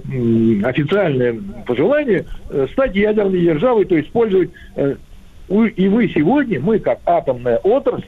[0.65, 1.37] официальное
[1.67, 4.51] пожелание э, стать ядерной державой, то есть использовать...
[4.77, 4.97] Э,
[5.49, 8.07] и мы сегодня, мы как атомная отрасль,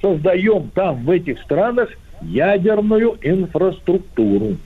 [0.00, 1.90] создаем там, в этих странах,
[2.22, 4.56] ядерную инфраструктуру.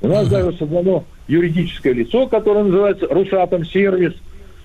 [0.00, 4.14] У нас даже создано юридическое лицо, которое называется Росатом Сервис,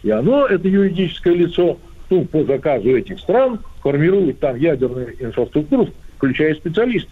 [0.04, 1.78] и оно, это юридическое лицо,
[2.14, 7.12] ну, по заказу этих стран, формирует там ядерную инфраструктуру, включая специалистов.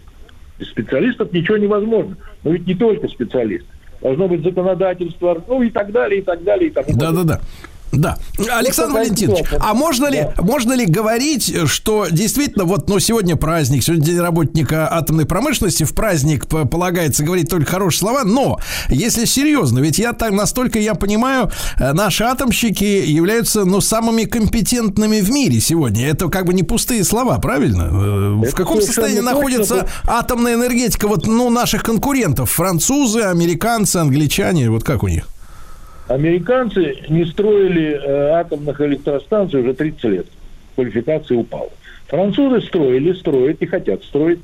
[0.58, 2.16] Без специалистов ничего невозможно.
[2.44, 3.66] Но ведь не только специалисты.
[4.00, 7.00] Должно быть законодательство, ну и так далее, и так далее, и так далее.
[7.00, 7.38] Да-да-да.
[7.38, 7.40] Да.
[8.38, 13.82] Александр такая Валентинович, а можно ли, можно ли говорить, что действительно вот, ну, сегодня праздник,
[13.84, 18.58] сегодня день работника атомной промышленности, в праздник полагается говорить только хорошие слова, но
[18.88, 25.20] если серьезно, ведь я так, настолько я понимаю, э, наши атомщики являются, ну, самыми компетентными
[25.20, 26.08] в мире сегодня.
[26.08, 27.82] Это как бы не пустые слова, правильно?
[27.84, 29.88] Э, В Это каком состоянии находится точно.
[30.06, 32.50] атомная энергетика вот, ну, наших конкурентов?
[32.50, 35.28] Французы, американцы, англичане, вот как у них?
[36.12, 40.26] Американцы не строили э, атомных электростанций уже 30 лет.
[40.74, 41.70] Квалификация упала.
[42.06, 44.40] Французы строили, строят и хотят строить.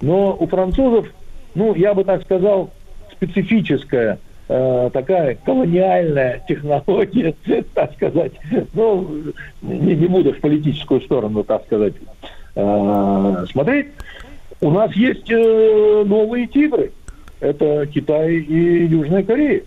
[0.00, 1.06] Но у французов,
[1.54, 2.72] ну, я бы так сказал,
[3.12, 4.18] специфическая
[4.48, 7.34] э, такая колониальная технология,
[7.74, 8.32] так сказать.
[8.74, 11.94] Ну, не, не буду в политическую сторону, так сказать,
[12.56, 13.86] э, смотреть.
[14.60, 16.90] У нас есть э, новые тигры.
[17.38, 19.62] Это Китай и Южная Корея.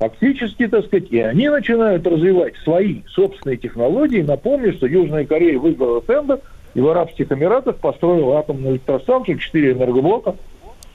[0.00, 4.22] Фактически, так сказать, и они начинают развивать свои собственные технологии.
[4.22, 6.40] Напомню, что Южная Корея выиграла тендер,
[6.74, 10.36] и в Арабских Эмиратах построила атомную электростанцию, 4 энергоблока.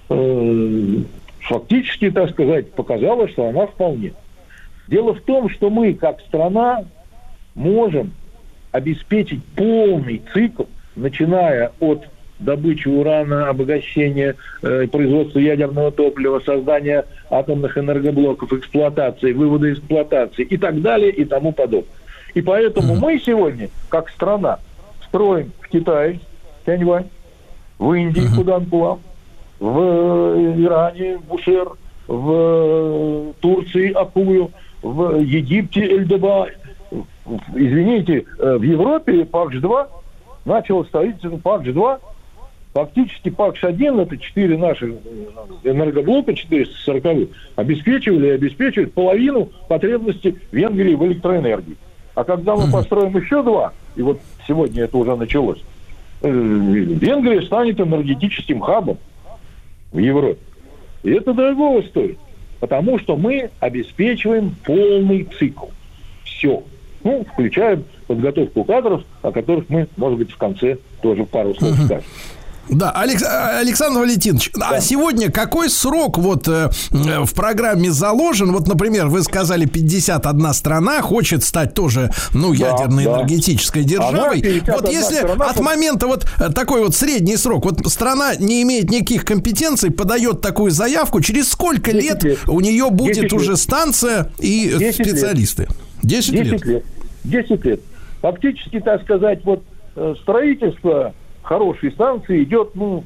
[0.10, 0.98] Э,
[1.42, 4.14] Фактически, так сказать, показала, что она вполне.
[4.88, 6.86] Дело в том, что мы, как страна,
[7.54, 8.12] можем
[8.72, 10.64] обеспечить полный цикл,
[10.96, 12.08] начиная от
[12.40, 20.82] добычи урана, обогащения, э, производства ядерного топлива, создания атомных энергоблоков, эксплуатации, вывода эксплуатации и так
[20.82, 21.90] далее и тому подобное.
[22.34, 24.60] И поэтому мы сегодня, как страна,
[25.08, 26.20] строим в Китае
[26.66, 27.08] Тяньвань,
[27.80, 29.00] в Индии Куданкулам,
[29.60, 31.70] в э, Иране Бушер,
[32.08, 34.52] в э, Турции Акую,
[34.82, 36.50] в Египте Эльдеба,
[37.54, 39.88] извините, э, в Европе ПАКШ-2
[40.46, 42.00] начало строительство ПАКШ-2,
[42.76, 51.06] фактически ПАКШ-1, это четыре наших э, энергоблока 440 обеспечивали и обеспечивают половину потребностей Венгрии в
[51.06, 51.78] электроэнергии.
[52.16, 55.64] А когда мы построим еще два, и вот сегодня это уже началось,
[56.22, 58.98] э, Венгрия станет энергетическим хабом
[59.94, 60.40] в Европе.
[61.04, 62.18] И это дорого стоит,
[62.60, 65.68] потому что мы обеспечиваем полный цикл.
[66.26, 66.62] Все.
[67.06, 72.04] Ну, включая подготовку кадров, о которых мы, может быть, в конце тоже пару слов скажем.
[72.70, 78.52] Да, Алекс- а, Александр Валентинович, а сегодня какой срок вот э, э, в программе заложен?
[78.52, 83.18] Вот, например, вы сказали, 51 страна хочет стать тоже, ну, ядерной да.
[83.18, 84.42] энергетической державой.
[84.42, 88.64] 51 Вот если страна от момента вот э, такой вот средний срок, вот страна не
[88.64, 92.40] имеет никаких компетенций, подает такую заявку, через сколько 10 лет, лет.
[92.48, 93.34] у нее будет 10 лет.
[93.34, 95.08] уже станция и э, 10 лет.
[95.08, 95.68] специалисты?
[96.02, 96.66] 10, 10 лет.
[96.66, 96.86] лет.
[97.24, 97.82] 10 лет.
[98.22, 99.64] Фактически, так сказать, вот
[99.96, 101.14] э, строительство
[101.46, 103.04] хорошей станции идет, ну,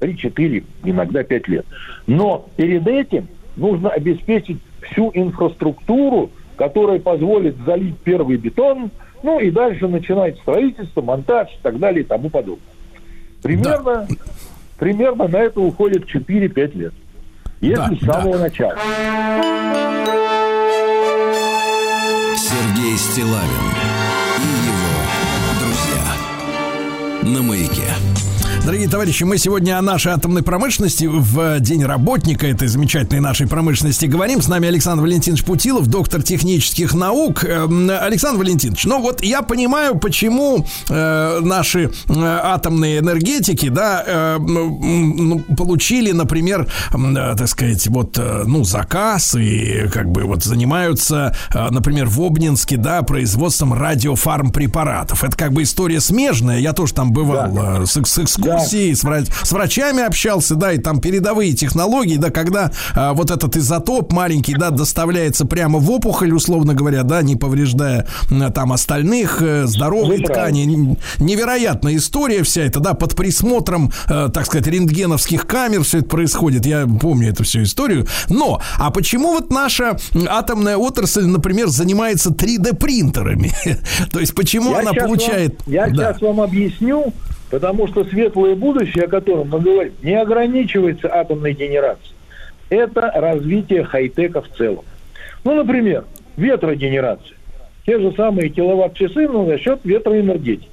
[0.00, 1.66] 3-4, иногда 5 лет.
[2.06, 8.90] Но перед этим нужно обеспечить всю инфраструктуру, которая позволит залить первый бетон,
[9.22, 12.64] ну и дальше начинать строительство, монтаж и так далее и тому подобное.
[13.42, 14.06] Примерно,
[14.78, 16.94] примерно на это уходит 4-5 лет.
[17.60, 18.76] Если Да, с самого начала.
[22.36, 23.89] Сергей Стилавин
[27.22, 28.09] На маяке.
[28.70, 34.06] Дорогие товарищи, мы сегодня о нашей атомной промышленности в День работника этой замечательной нашей промышленности
[34.06, 34.40] говорим.
[34.40, 37.42] С нами Александр Валентинович Путилов, доктор технических наук.
[37.42, 44.38] Эм, Александр Валентинович, ну вот я понимаю, почему э, наши э, атомные энергетики, да, э,
[44.38, 51.34] ну, получили, например, э, так сказать, вот, э, ну, заказ и как бы вот занимаются,
[51.52, 55.24] э, например, в Обнинске, да, производством радиофармпрепаратов.
[55.24, 56.60] Это как бы история смежная.
[56.60, 60.78] Я тоже там бывал э, с, с экскурсией, с, врач- с врачами общался, да, и
[60.78, 66.32] там передовые технологии, да, когда э, вот этот изотоп маленький, да, доставляется прямо в опухоль,
[66.32, 68.06] условно говоря, да, не повреждая
[68.54, 70.40] там остальных э, здоровые Вы правы.
[70.40, 70.74] ткани.
[70.74, 76.08] Н- Невероятная история вся эта, да, под присмотром, э, так сказать, рентгеновских камер все это
[76.08, 76.66] происходит.
[76.66, 78.06] Я помню эту всю историю.
[78.28, 79.96] Но, а почему вот наша
[80.28, 83.52] атомная отрасль, например, занимается 3D-принтерами?
[84.12, 85.60] То есть почему Я она получает...
[85.66, 86.12] вам- я Да.
[86.12, 87.12] сейчас вам объясню,
[87.50, 92.14] потому что светлое будущее, о котором мы говорим, не ограничивается атомной генерацией.
[92.70, 94.84] Это развитие хай-тека в целом.
[95.42, 96.04] Ну, например,
[96.36, 97.36] ветрогенерация.
[97.84, 100.68] Те же самые киловатт-часы, но за счет ветроэнергетики.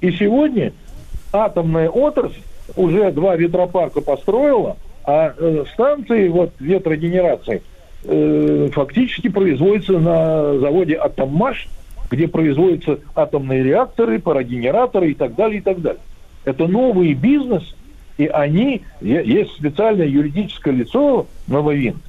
[0.00, 0.72] И сегодня
[1.32, 2.40] атомная отрасль
[2.76, 7.62] уже два ветропарка построила, а э, станции вот ветрогенерации
[8.04, 11.68] э, фактически производятся на заводе «Атоммаш»,
[12.10, 16.00] где производятся атомные реакторы, парогенераторы и так далее, и так далее.
[16.44, 17.62] Это новый бизнес,
[18.18, 22.00] и они, есть специальное юридическое лицо «Нововин»,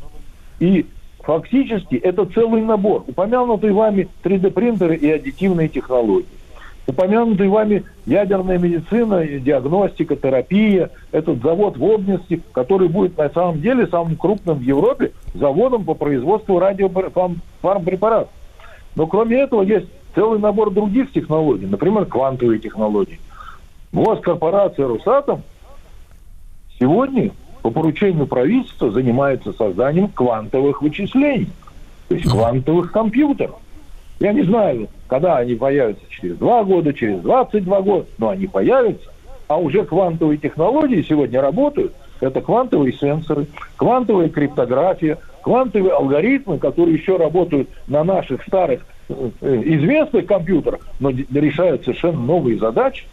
[0.60, 0.86] и
[1.20, 3.04] фактически это целый набор.
[3.08, 6.26] Упомянутые вами 3D-принтеры и аддитивные технологии.
[6.86, 13.88] Упомянутые вами ядерная медицина, диагностика, терапия, этот завод в Обнинске, который будет на самом деле
[13.88, 18.30] самым крупным в Европе заводом по производству радиофармпрепаратов.
[18.96, 23.20] Но кроме этого есть целый набор других технологий, например, квантовые технологии.
[23.94, 25.44] Вот корпорация «Росатом»
[26.80, 31.50] сегодня по поручению правительства занимается созданием квантовых вычислений,
[32.10, 33.56] то есть квантовых компьютеров.
[34.20, 39.10] Я не знаю, когда они появятся, через два года, через 22 года, но они появятся.
[39.48, 41.94] А уже квантовые технологии сегодня работают.
[42.20, 43.46] Это квантовые сенсоры,
[43.76, 51.84] квантовая криптография, квантовые алгоритмы, которые еще работают на наших старых э, известных компьютерах, но решают
[51.84, 53.06] совершенно новые задачи.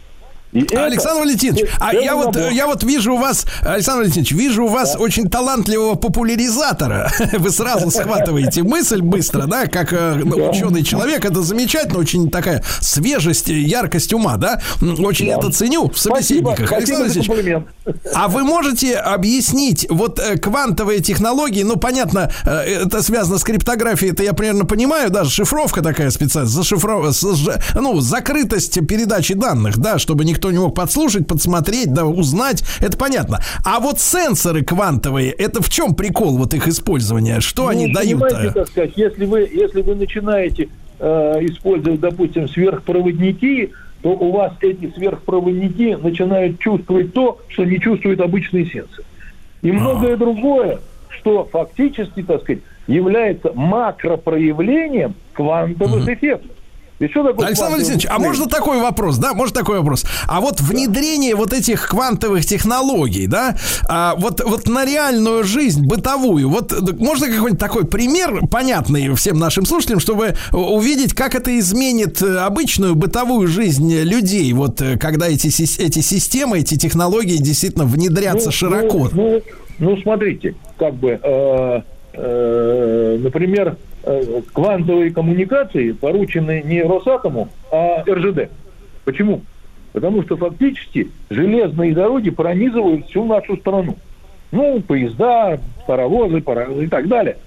[0.51, 4.65] И Александр это, Валентинович, а я вот, я вот вижу у вас, Александр Валентинович, вижу
[4.65, 4.99] у вас да.
[4.99, 7.11] очень талантливого популяризатора.
[7.33, 10.49] Вы сразу схватываете мысль быстро, да, как э, да.
[10.49, 11.23] ученый человек.
[11.25, 14.61] Это замечательно, очень такая свежесть, яркость ума, да.
[14.81, 15.37] Очень да.
[15.37, 16.67] это ценю в собеседниках.
[16.67, 17.65] Спасибо, Александр Валентинович,
[18.13, 24.11] а вы можете объяснить вот э, квантовые технологии, ну, понятно, э, это связано с криптографией,
[24.11, 27.15] это я примерно понимаю, даже шифровка такая специальная, зашифров...
[27.75, 32.97] ну, закрытость передачи данных, да, чтобы никто никто не мог подслушать, подсмотреть, да, узнать, это
[32.97, 33.39] понятно.
[33.63, 37.41] А вот сенсоры квантовые, это в чем прикол вот их использования?
[37.41, 38.21] Что ну, они дают?
[38.53, 40.69] Так сказать, если вы, если вы начинаете
[40.99, 41.05] э,
[41.41, 48.65] использовать, допустим, сверхпроводники, то у вас эти сверхпроводники начинают чувствовать то, что не чувствует обычный
[48.65, 49.05] сенсор.
[49.61, 49.73] И а.
[49.73, 56.13] многое другое, что фактически, так сказать, является макропроявлением квантовых угу.
[56.13, 56.51] эффектов.
[57.09, 59.33] Что такое Александр Алексеевич, а можно такой вопрос, да?
[59.33, 60.05] Может такой вопрос?
[60.27, 63.55] А вот внедрение вот этих квантовых технологий, да,
[63.87, 69.65] а вот, вот на реальную жизнь, бытовую, вот можно какой-нибудь такой пример, понятный всем нашим
[69.65, 75.47] слушателям, чтобы увидеть, как это изменит э, обычную бытовую жизнь людей, вот э, когда эти,
[75.47, 79.09] эти системы, эти технологии действительно внедрятся ну, широко?
[79.11, 79.41] Ну, ну,
[79.79, 81.81] ну, смотрите, как бы, э,
[82.13, 83.77] э, например,
[84.53, 88.49] квантовые коммуникации поручены не Росатому, а РЖД.
[89.05, 89.41] Почему?
[89.93, 93.95] Потому что фактически железные дороги пронизывают всю нашу страну.
[94.51, 97.37] Ну, поезда, паровозы, паровозы и так далее.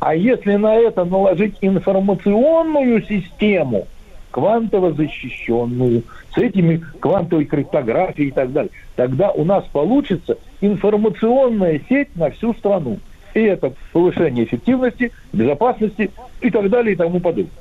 [0.00, 3.86] А если на это наложить информационную систему,
[4.30, 6.02] квантово защищенную,
[6.34, 12.54] с этими квантовой криптографией и так далее, тогда у нас получится информационная сеть на всю
[12.54, 12.98] страну
[13.34, 16.10] и это повышение эффективности, безопасности
[16.40, 17.52] и так далее и тому подобное.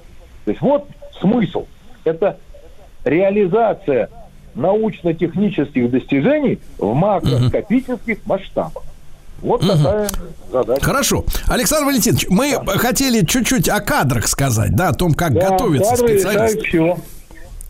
[0.45, 0.87] То есть вот
[1.19, 1.65] смысл.
[2.03, 2.37] Это
[3.05, 4.09] реализация
[4.55, 8.83] научно-технических достижений в макроскопических масштабах.
[9.41, 9.71] Вот угу.
[9.71, 10.09] такая
[10.51, 10.85] задача.
[10.85, 11.25] Хорошо.
[11.47, 12.73] Александр Валентинович, мы да.
[12.77, 16.57] хотели чуть-чуть о кадрах сказать, да, о том, как да, готовятся кадры специалисты.
[16.57, 16.97] решают все.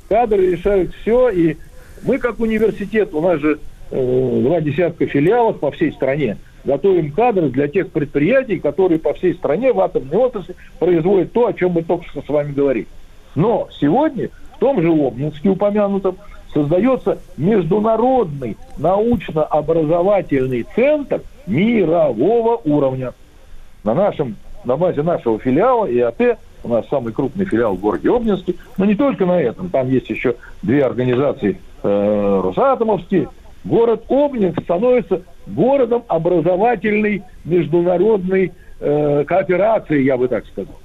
[0.09, 1.57] Кадры решают все, и
[2.03, 3.59] мы как университет, у нас же
[3.91, 9.33] э, два десятка филиалов по всей стране, готовим кадры для тех предприятий, которые по всей
[9.33, 12.87] стране в атомной отрасли производят то, о чем мы только что с вами говорили.
[13.35, 16.17] Но сегодня в том же Обнинске упомянутом
[16.53, 23.13] создается международный научно-образовательный центр мирового уровня.
[23.83, 28.55] На, нашем, на базе нашего филиала ИАТ, у нас самый крупный филиал в городе Обнинске,
[28.77, 33.29] но не только на этом, там есть еще две организации э, Росатомовские,
[33.63, 40.75] город Обнинск становится городом образовательной международной э, кооперации, я бы так сказал.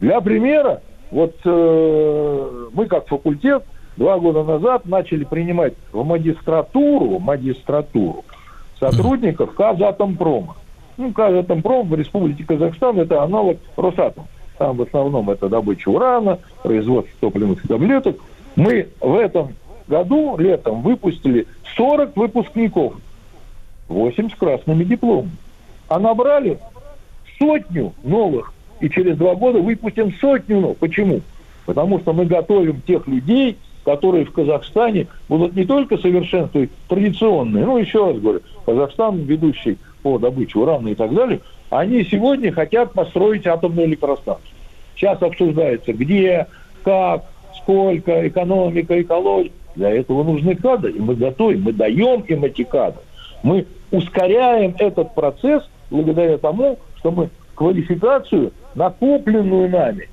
[0.00, 3.64] Для примера, вот э, мы как факультет
[3.96, 8.24] два года назад начали принимать в магистратуру, магистратуру
[8.78, 10.56] сотрудников Казатомпрома.
[10.96, 14.26] Ну, Казатомпром в Республике Казахстан это аналог Росатом.
[14.58, 18.16] Там в основном это добыча урана, производство топливных таблеток.
[18.56, 19.54] Мы в этом
[19.86, 22.94] году летом выпустили 40 выпускников
[23.88, 25.36] 8 с красными дипломами.
[25.88, 26.58] А набрали
[27.38, 28.52] сотню новых.
[28.80, 30.78] И через два года выпустим сотню новых.
[30.78, 31.20] Почему?
[31.66, 37.78] Потому что мы готовим тех людей, которые в Казахстане будут не только совершенствовать традиционные, ну,
[37.78, 41.40] еще раз говорю, Казахстан ведущий по добыче урана и так далее,
[41.70, 44.44] они сегодня хотят построить атомную электростанцию.
[44.94, 46.46] Сейчас обсуждается, где,
[46.82, 47.24] как,
[47.56, 49.52] сколько, экономика, экология.
[49.76, 53.02] Для этого нужны кадры, и мы готовим, мы даем им эти кадры.
[53.42, 60.08] Мы ускоряем этот процесс благодаря тому, что мы квалификацию, накопленную нами,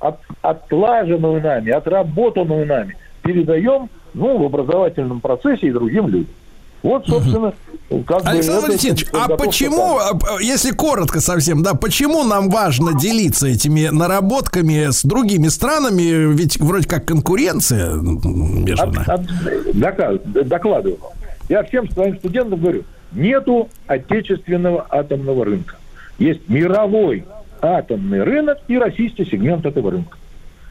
[0.00, 6.34] от, отлаженную нами, отработанную нами, передаем ну, в образовательном процессе и другим людям.
[6.82, 7.52] Вот, собственно,
[8.06, 12.48] как бы Александр это Валентинович, а подготовка почему, а, если коротко совсем, да, почему нам
[12.48, 16.32] важно делиться этими наработками с другими странами?
[16.32, 19.10] Ведь вроде как конкуренция между От- нами.
[19.10, 20.98] от- дока- докладываю.
[21.50, 25.76] Я всем своим студентам говорю, нету отечественного атомного рынка.
[26.18, 27.24] Есть мировой
[27.62, 30.18] атомный рынок и российский сегмент этого рынка.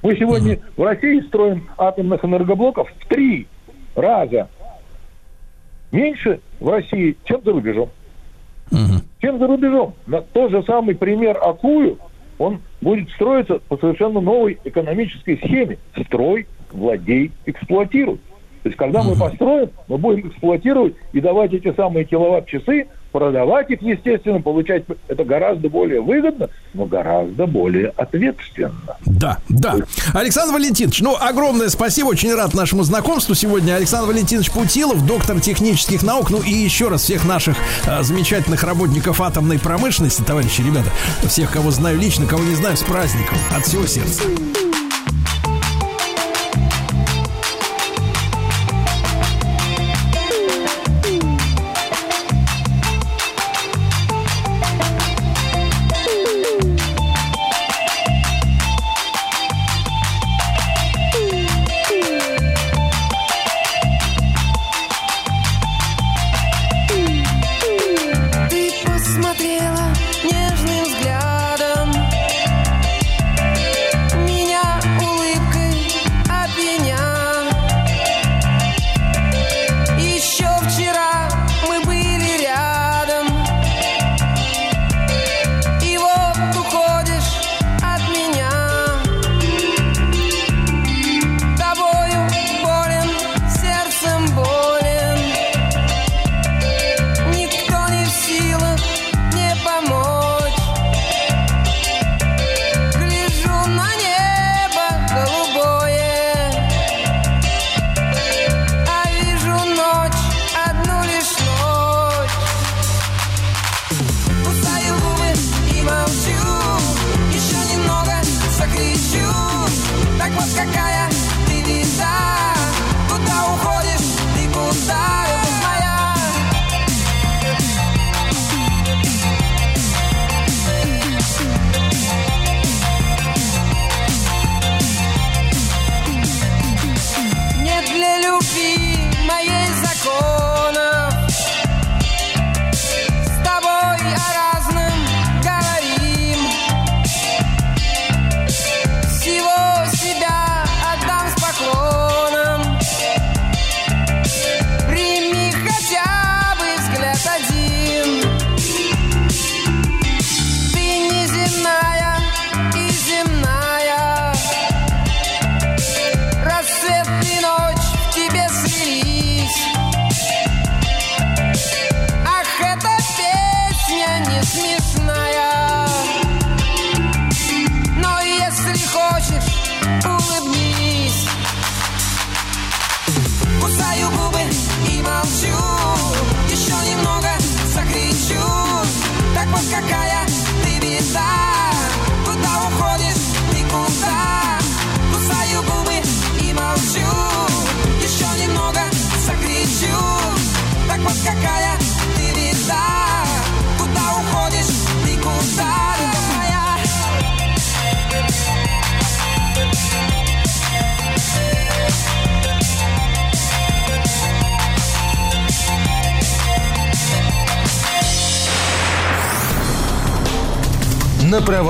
[0.01, 3.47] Мы сегодня в России строим атомных энергоблоков в три
[3.95, 4.47] раза
[5.91, 7.89] меньше в России, чем за рубежом.
[9.21, 9.95] Чем за рубежом.
[10.07, 11.97] На тот же самый пример Акую,
[12.37, 15.77] он будет строиться по совершенно новой экономической схеме.
[16.05, 18.19] Строй, владей, эксплуатируй.
[18.64, 23.81] То есть, когда мы построим, мы будем эксплуатировать и давать эти самые киловатт-часы, продавать их,
[23.81, 28.98] естественно, получать это гораздо более выгодно, но гораздо более ответственно.
[29.06, 29.76] Да, да.
[30.14, 33.76] Александр Валентинович, ну, огромное спасибо, очень рад нашему знакомству сегодня.
[33.76, 36.30] Александр Валентинович Путилов, доктор технических наук.
[36.30, 37.57] Ну и еще раз всех наших
[37.88, 40.90] а, замечательных работников атомной промышленности, товарищи, ребята,
[41.27, 43.38] всех, кого знаю лично, кого не знаю, с праздником.
[43.56, 44.23] От всего сердца.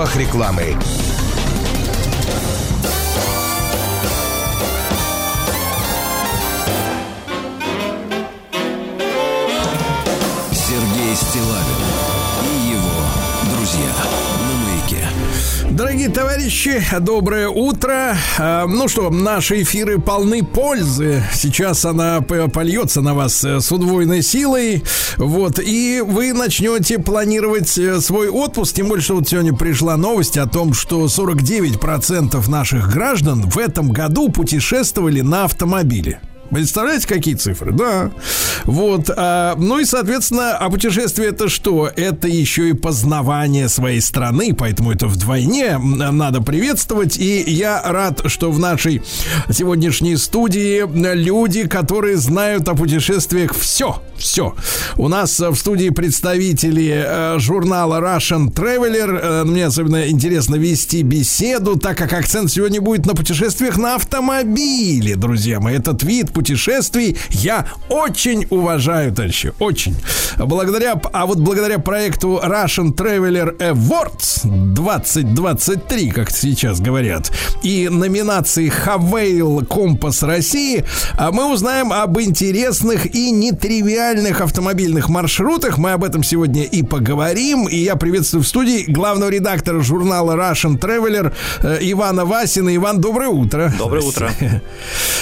[0.10, 0.64] Правах рекламы.
[10.52, 11.82] Сергей Стилавин
[12.44, 13.00] и его
[13.56, 13.92] друзья
[14.48, 15.08] на маяке.
[15.72, 17.99] Дорогие товарищи, доброе утро.
[18.42, 21.22] А, Ну что, наши эфиры полны пользы.
[21.34, 24.82] Сейчас она польется на вас э, с удвоенной силой.
[25.18, 28.76] Вот, и вы начнете планировать э, свой отпуск.
[28.76, 33.92] Тем более, что вот сегодня пришла новость о том, что 49% наших граждан в этом
[33.92, 36.22] году путешествовали на автомобиле.
[36.50, 37.74] Представляете, какие цифры?
[37.74, 38.10] Да.
[38.70, 39.10] Вот.
[39.10, 41.92] а, ну и, соответственно, а путешествие это что?
[41.96, 47.18] Это еще и познавание своей страны, поэтому это вдвойне надо приветствовать.
[47.18, 49.02] И я рад, что в нашей
[49.50, 50.86] сегодняшней студии
[51.16, 54.04] люди, которые знают о путешествиях все.
[54.20, 54.54] Все.
[54.98, 59.20] У нас э, в студии представители э, журнала Russian Traveler.
[59.22, 65.16] Э, мне особенно интересно вести беседу, так как акцент сегодня будет на путешествиях на автомобиле,
[65.16, 65.76] друзья мои.
[65.76, 69.96] Этот вид путешествий я очень уважаю, товарищи, очень.
[70.38, 77.32] Благодаря, а вот благодаря проекту Russian Traveler Awards 2023, как сейчас говорят,
[77.64, 80.84] и номинации Havail Компас России,
[81.16, 85.78] а мы узнаем об интересных и нетривиальных автомобильных маршрутах.
[85.78, 87.68] Мы об этом сегодня и поговорим.
[87.68, 91.32] И я приветствую в студии главного редактора журнала Russian Traveler
[91.62, 92.76] э, Ивана Васина.
[92.76, 93.72] Иван, доброе утро.
[93.78, 94.32] Доброе утро.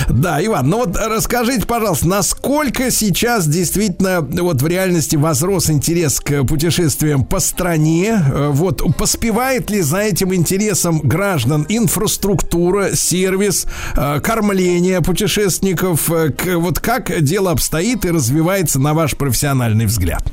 [0.09, 6.43] Да, Иван, ну вот расскажите, пожалуйста, насколько сейчас действительно вот в реальности возрос интерес к
[6.45, 8.23] путешествиям по стране?
[8.31, 13.65] Э, Вот поспевает ли за этим интересом граждан инфраструктура, сервис,
[13.95, 16.09] э, кормление путешественников?
[16.09, 20.23] Вот как дело обстоит и развивается на ваш профессиональный взгляд?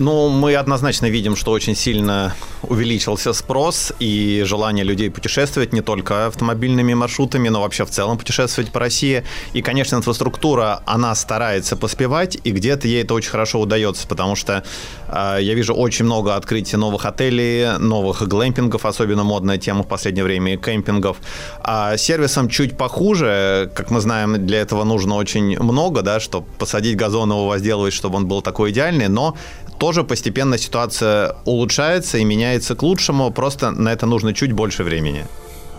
[0.00, 6.26] Ну, мы однозначно видим, что очень сильно увеличился спрос и желание людей путешествовать не только
[6.26, 9.24] автомобильными маршрутами, но вообще в целом путешествовать по России.
[9.52, 14.64] И, конечно, инфраструктура, она старается поспевать, и где-то ей это очень хорошо удается, потому что
[15.08, 20.24] э, я вижу очень много открытий новых отелей, новых глэмпингов, особенно модная тема в последнее
[20.24, 21.18] время, и кемпингов.
[21.60, 26.96] А сервисом чуть похуже, как мы знаем, для этого нужно очень много, да, чтобы посадить
[26.96, 29.36] газон, его возделывать, чтобы он был такой идеальный, но
[29.80, 35.24] тоже постепенно ситуация улучшается и меняется к лучшему, просто на это нужно чуть больше времени.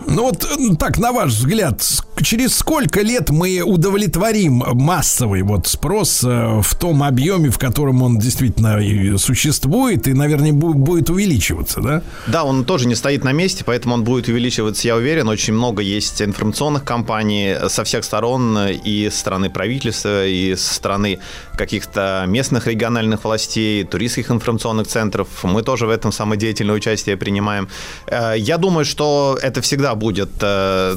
[0.06, 1.82] Ну вот э, так, на ваш взгляд,
[2.22, 8.18] через сколько лет мы удовлетворим массовый вот спрос э, в том объеме, в котором он
[8.18, 12.02] действительно и существует, и, наверное, бу- будет увеличиваться, да?
[12.26, 15.28] Да, он тоже не стоит на месте, поэтому он будет увеличиваться, я уверен.
[15.28, 21.18] Очень много есть информационных кампаний со всех сторон, и со стороны правительства, и со стороны
[21.56, 25.28] каких-то местных региональных властей, туристских информационных центров.
[25.42, 27.68] Мы тоже в этом самое деятельное участие принимаем.
[28.06, 30.96] Э, Я думаю, что это всегда будет э,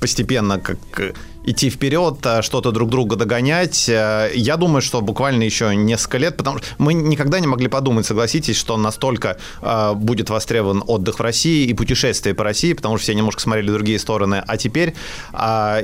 [0.00, 1.12] постепенно как э,
[1.46, 3.88] идти вперед, э, что-то друг друга догонять.
[3.88, 8.06] Э, Я думаю, что буквально еще несколько лет, потому что мы никогда не могли подумать,
[8.06, 13.04] согласитесь, что настолько э, будет востребован отдых в России и путешествие по России, потому что
[13.04, 14.42] все немножко смотрели другие стороны.
[14.46, 14.94] А теперь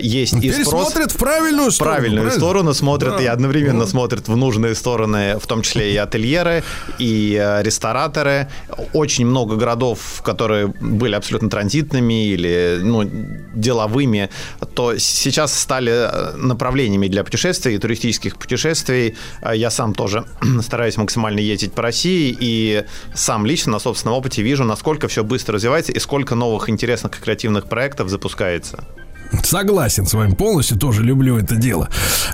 [0.01, 0.89] есть и Теперь спрос...
[0.93, 1.95] смотрят в правильную сторону.
[1.97, 2.41] правильную правильно?
[2.41, 3.23] сторону смотрят Да.
[3.23, 3.87] и одновременно Ну.
[3.87, 6.62] смотрят в нужные стороны, в том числе и ательеры,
[6.99, 7.32] и
[7.62, 8.49] рестораторы.
[8.93, 13.03] Очень много городов, которые были абсолютно транзитными или ну,
[13.55, 14.31] деловыми,
[14.74, 15.01] то с-
[15.51, 19.15] сейчас стали э, направлениями для путешествий, туристических путешествий.
[19.43, 20.25] Э, Я сам тоже
[20.63, 25.55] стараюсь максимально ездить по России и сам лично на собственном опыте вижу, насколько все быстро
[25.55, 28.85] развивается и сколько новых интересных и креативных проектов запускается.
[29.43, 31.89] Согласен с вами полностью, тоже люблю это дело.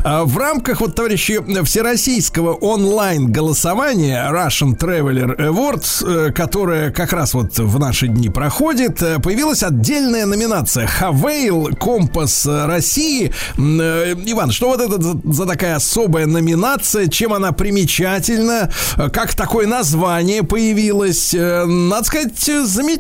[0.05, 7.59] А В рамках, вот, товарищи, всероссийского онлайн-голосования Russian Traveler Awards, э, которое как раз вот
[7.59, 13.33] в наши дни проходит, э, появилась отдельная номинация Havail Компас России.
[13.59, 15.01] Э, Иван, что вот это
[15.33, 18.71] за- такая особая номинация, чем она примечательна,
[19.13, 22.51] как такое название появилось, надо сказать,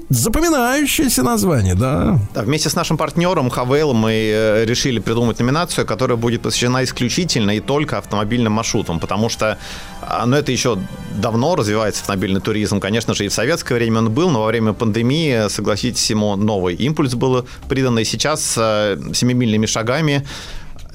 [0.08, 2.18] запоминающееся название, да?
[2.34, 7.56] Да, вместе с нашим партнером Хавейл мы э, решили придумать номинацию, которая будет посвящена исключительно
[7.56, 9.58] и только автомобильным маршрутам, потому что
[10.02, 10.78] а, ну, это еще
[11.16, 12.80] давно развивается автомобильный туризм.
[12.80, 16.74] Конечно же, и в советское время он был, но во время пандемии, согласитесь, ему новый
[16.74, 20.24] импульс был придан, и сейчас э, семимильными шагами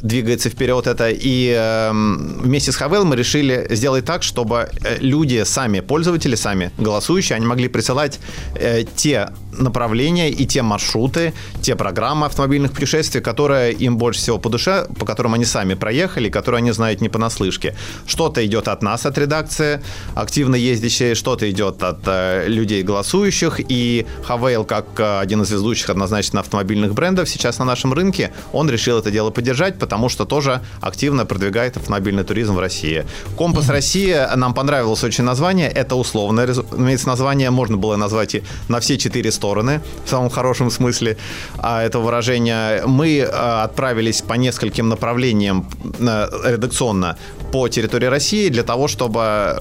[0.02, 1.10] двигается вперед это.
[1.10, 6.72] И эм, вместе с Хавел мы решили сделать так, чтобы э, люди сами, пользователи сами,
[6.78, 8.20] голосующие, они могли присылать
[8.56, 14.50] э, те направления и те маршруты, те программы автомобильных путешествий, которые им больше всего по
[14.50, 17.76] душе, по которым они сами проехали, которые они знают не понаслышке.
[18.06, 19.82] Что-то идет от нас, от редакции,
[20.16, 23.60] активно ездящей, что-то идет от э, людей голосующих.
[23.60, 28.70] И Хавейл, как э, один из ведущих однозначно автомобильных брендов сейчас на нашем рынке, он
[28.70, 33.06] решил это дело поддержать, потому что тоже активно продвигает автомобильный туризм в России.
[33.38, 35.70] Компас Россия, нам понравилось очень название.
[35.70, 40.70] Это условное, разумеется, название можно было назвать и на все четыре стороны, в самом хорошем
[40.70, 41.18] смысле
[41.58, 42.84] а, этого выражения.
[42.86, 45.66] Мы а, отправились по нескольким направлениям
[46.00, 47.18] редакционно
[47.52, 49.60] по территории России для того, чтобы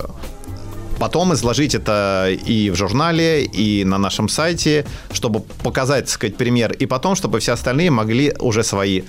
[0.98, 6.72] потом изложить это и в журнале, и на нашем сайте, чтобы показать, так сказать, пример,
[6.72, 9.02] и потом, чтобы все остальные могли уже свои э,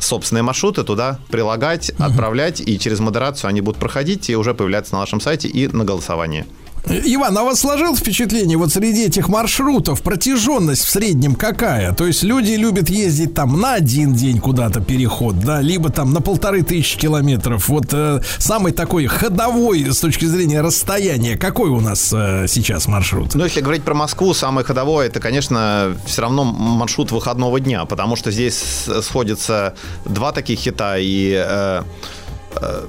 [0.00, 5.00] собственные маршруты туда прилагать, отправлять, и через модерацию они будут проходить и уже появляться на
[5.00, 6.44] нашем сайте и на голосовании.
[6.86, 11.94] Иван, а вас сложилось впечатление, вот среди этих маршрутов протяженность в среднем какая?
[11.94, 16.20] То есть люди любят ездить там на один день куда-то переход, да, либо там на
[16.20, 17.68] полторы тысячи километров.
[17.68, 23.34] Вот э, самый такой ходовой с точки зрения расстояния, какой у нас э, сейчас маршрут?
[23.34, 28.14] Ну, если говорить про Москву, самый ходовой, это, конечно, все равно маршрут выходного дня, потому
[28.14, 28.62] что здесь
[29.02, 29.74] сходятся
[30.04, 31.32] два таких хита и...
[31.34, 31.82] э,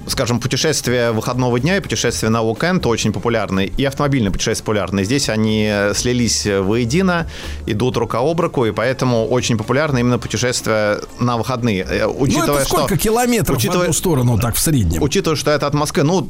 [0.08, 5.04] Скажем, путешествие выходного дня и путешествие на уикенд очень популярны, и автомобильные путешествия популярны.
[5.04, 7.28] Здесь они э, слились воедино,
[7.66, 11.86] идут рука об руку, и поэтому очень популярны именно путешествия на выходные.
[11.90, 15.02] Э, ну, это сколько километров в одну сторону, так в среднем?
[15.02, 16.30] Учитывая, что это от Москвы, ну,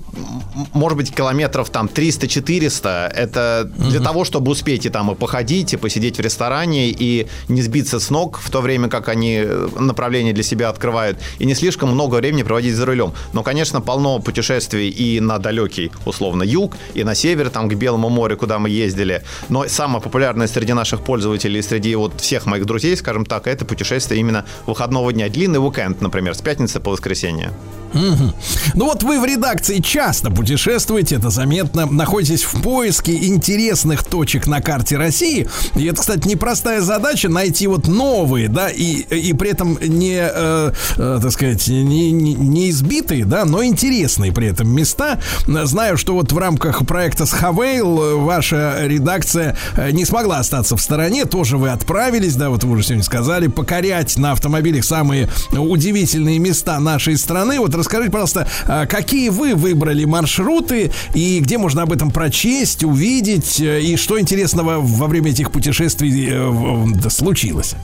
[0.73, 5.77] может быть, километров там 300-400, это для того, чтобы успеть и там и походить, и
[5.77, 10.33] посидеть в ресторане, и не сбиться с ног в то время, как они э, направление
[10.33, 13.13] для себя открывают, и не слишком много времени проводить за рулем.
[13.33, 18.09] Но, конечно, полно путешествий и на далекий, условно, юг, и на север, там, к Белому
[18.09, 19.23] морю, куда мы ездили.
[19.49, 24.19] Но самое популярное среди наших пользователей, среди вот всех моих друзей, скажем так, это путешествие
[24.19, 25.29] именно выходного дня.
[25.29, 27.51] Длинный уикенд, например, с пятницы по воскресенье.
[27.93, 28.33] Мгм.
[28.73, 34.61] Ну вот вы в редакции часто путешествуете, это заметно, находитесь в поиске интересных точек на
[34.61, 35.47] карте России.
[35.75, 40.73] И это, кстати, непростая задача найти вот новые, да, и, и при этом не, э,
[40.97, 45.19] э, так сказать, не, не, не избитые, да, но интересные при этом места.
[45.45, 51.25] Знаю, что вот в рамках проекта Схавейл ваша редакция э, не смогла остаться в стороне,
[51.25, 56.79] тоже вы отправились, да, вот вы уже сегодня сказали, покорять на автомобилях самые удивительные места
[56.79, 57.59] нашей страны.
[57.59, 63.59] Вот расскажите, пожалуйста, а какие вы выбрали маршруты и где можно об этом прочесть, увидеть,
[63.59, 67.75] э, и что интересного во время этих путешествий э, случилось?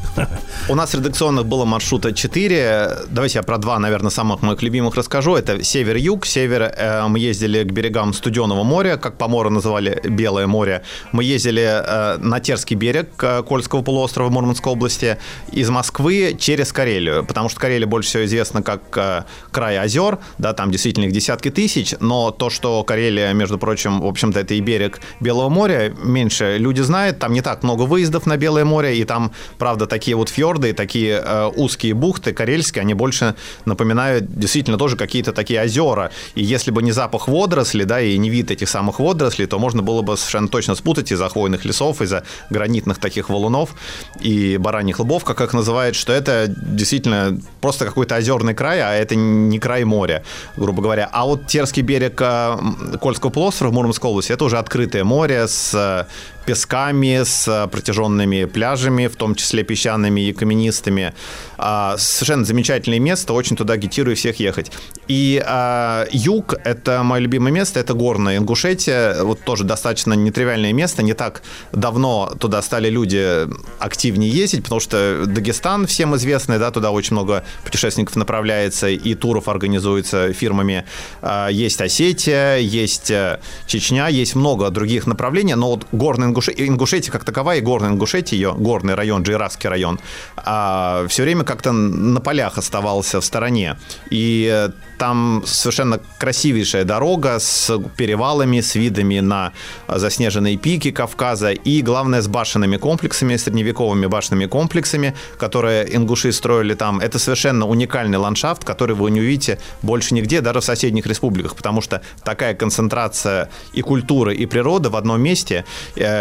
[0.69, 2.97] У нас редакционных было маршрута 4.
[3.09, 5.20] Давайте я про два, наверное, самых моих любимых расскажу.
[5.21, 6.25] Это север-юг.
[6.25, 10.81] Север э, мы ездили к берегам Студенного моря, как по морю называли Белое море.
[11.11, 15.17] Мы ездили э, на Терский берег э, Кольского полуострова Мурманской области
[15.51, 20.53] из Москвы через Карелию, потому что Карелия больше всего известна как э, край озер, да,
[20.53, 24.59] там действительно их десятки тысяч, но то, что Карелия, между прочим, в общем-то, это и
[24.59, 29.03] берег Белого моря, меньше люди знают, там не так много выездов на Белое море, и
[29.03, 33.35] там, правда, такие вот фьорды, такие э, узкие бухты карельские, они больше
[33.65, 38.29] напоминают действительно тоже какие-то такие озера, и если бы не запах водорослей, да, и не
[38.29, 42.23] вид этих самых водорослей, то можно было бы совершенно точно спутать из-за хвойных лесов, из-за
[42.49, 43.75] гранитных таких валунов
[44.21, 49.15] и бараньих лбов, как их называют, что это действительно просто какой-то озерный край, а это
[49.15, 50.23] не край моря,
[50.55, 51.09] грубо говоря.
[51.11, 52.57] А вот Терский берег э,
[53.01, 56.05] Кольского полуострова в Мурманской области, это уже открытое море с э,
[56.45, 61.13] песками, с э, протяженными пляжами, в том числе песчаными и каменистыми.
[61.57, 64.71] А, Совершенно замечательное место, очень туда агитирую всех ехать.
[65.07, 71.03] И а, юг– это мое любимое место, это горная Ингушетия, вот тоже достаточно нетривиальное место,
[71.03, 73.47] не так давно туда стали люди
[73.79, 79.47] активнее ездить, потому что Дагестан всем известный, да, туда очень много путешественников направляется, и туров
[79.47, 80.85] организуется фирмами.
[81.21, 87.11] А, Есть Осетия, есть э, Чечня, есть много других направлений, но вот горная Ингушетия, Ингушетия
[87.11, 89.99] как таковая, и горная Ингушетия, ее горный район, Джейравский район,
[90.35, 93.77] все время как-то на полях оставался в стороне.
[94.09, 99.51] И э, там совершенно красивейшая дорога с перевалами, с видами на
[99.87, 106.99] заснеженные пики Кавказа и, главное, с башенными комплексами, средневековыми башенными комплексами, которые ингуши строили там.
[106.99, 111.81] Это совершенно уникальный ландшафт, который вы не увидите больше нигде, даже в соседних республиках, потому
[111.81, 115.65] что такая концентрация и культуры, и природы в одном месте,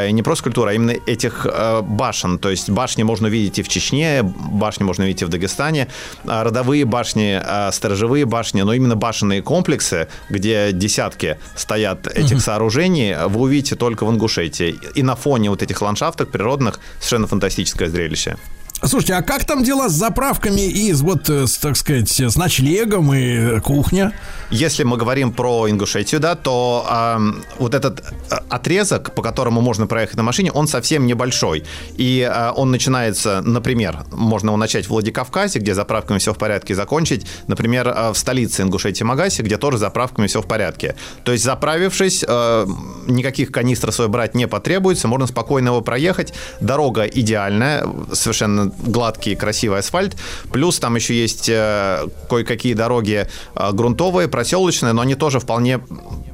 [0.07, 2.39] э, не просто культура, а именно этих э, башен.
[2.39, 5.89] То есть башни можно увидеть и в Чечне, башни можно увидеть и в Дагестане,
[6.27, 12.41] а родовые башни, а сторожевые башни, но именно башенные комплексы, где десятки стоят этих Мгм.
[12.41, 14.77] сооружений, вы увидите только в Ингушетии.
[14.95, 18.37] И на фоне вот этих ландшафтов природных совершенно фантастическое зрелище.
[18.83, 22.37] Слушайте, а как там дела с заправками и, с, вот, э, с, так сказать, с
[22.37, 24.15] ночлегом и э, кухня?
[24.51, 29.87] Если мы говорим про Ингушетию, да, то ам, вот этот э, отрезок, по которому можно
[29.87, 31.65] проехать на машине, он совсем небольшой.
[31.99, 36.75] И э, он начинается, например, можно его начать в Владикавказе, где заправками все в порядке,
[36.75, 40.97] закончить, например, э, в столице Ингушетии Магасе, где тоже заправками все в порядке.
[41.25, 42.67] То есть заправившись, э,
[43.07, 46.33] никаких канистр свой брать не потребуется, можно спокойно его проехать.
[46.63, 50.17] Дорога идеальная, совершенно гладкий, красивый асфальт.
[50.53, 55.81] Плюс там еще есть э, кое-какие дороги э, грунтовые, проселочные, но они тоже вполне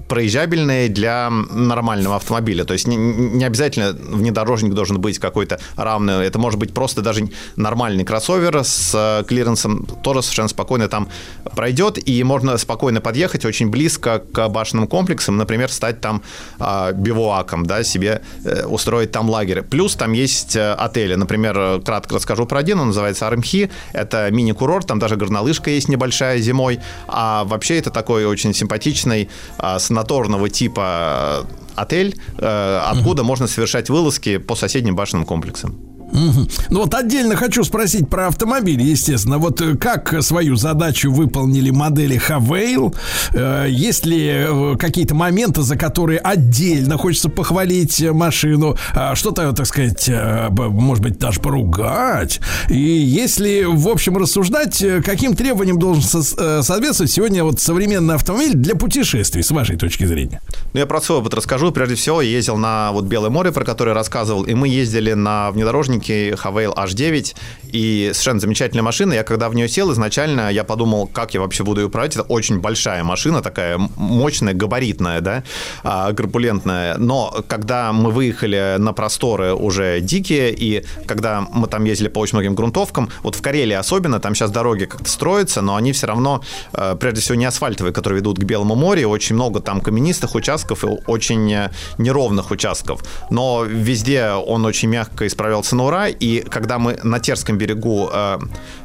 [0.08, 2.64] проезжабельные для нормального автомобиля.
[2.64, 6.24] То есть не, не обязательно внедорожник должен быть какой-то равный.
[6.26, 11.08] Это может быть просто даже нормальный кроссовер с э, клиренсом, тоже совершенно спокойно там
[11.54, 16.22] пройдет, и можно спокойно подъехать очень близко к башенным комплексам, например, стать там
[16.58, 19.62] э, бивуаком, да, себе э, устроить там лагерь.
[19.62, 21.14] Плюс там есть э, отели.
[21.14, 23.70] Например, э, кратко расскажу про один, он называется Армхи.
[23.92, 26.80] Это мини-курорт, там даже горнолыжка есть небольшая зимой.
[27.08, 29.28] А вообще это такой очень симпатичный
[29.58, 35.95] э, санаторного типа э, отель, э, откуда можно совершать вылазки по соседним башенным комплексам.
[36.12, 39.38] Ну вот отдельно хочу спросить про автомобиль, естественно.
[39.38, 42.94] Вот э, как свою задачу выполнили модели Havail?
[43.34, 48.76] Э, Есть ли э, какие-то моменты, за которые отдельно хочется похвалить машину?
[48.94, 50.08] А Что-то, так сказать,
[50.50, 52.40] может быть, даже поругать?
[52.68, 58.74] И если, в общем, рассуждать, каким требованиям должен со- соответствовать сегодня вот современный автомобиль для
[58.74, 60.40] путешествий, с вашей точки зрения?
[60.72, 61.72] Ну, я про свой опыт расскажу.
[61.72, 65.50] Прежде всего, я ездил на вот Белое море, про которое рассказывал, и мы ездили на
[65.96, 67.34] внедорожнике Havail H9,
[67.72, 69.12] и совершенно замечательная машина.
[69.12, 72.14] Я когда в нее сел, изначально я подумал, как я вообще буду ее управлять.
[72.14, 75.42] Это очень большая машина, такая мощная, габаритная, да,
[75.82, 76.96] а, корпулентная.
[76.96, 82.36] Но когда мы выехали на просторы уже дикие, и когда мы там ездили по очень
[82.36, 86.42] многим грунтовкам, вот в Карелии особенно, там сейчас дороги как-то строятся, но они все равно,
[86.72, 90.84] э, прежде всего, не асфальтовые, которые ведут к Белому морю, очень много там каменистых участков
[90.84, 93.02] и очень э, неровных участков.
[93.30, 98.38] Но везде он очень мягко исправился на ура, и когда мы на Терском берегу, э,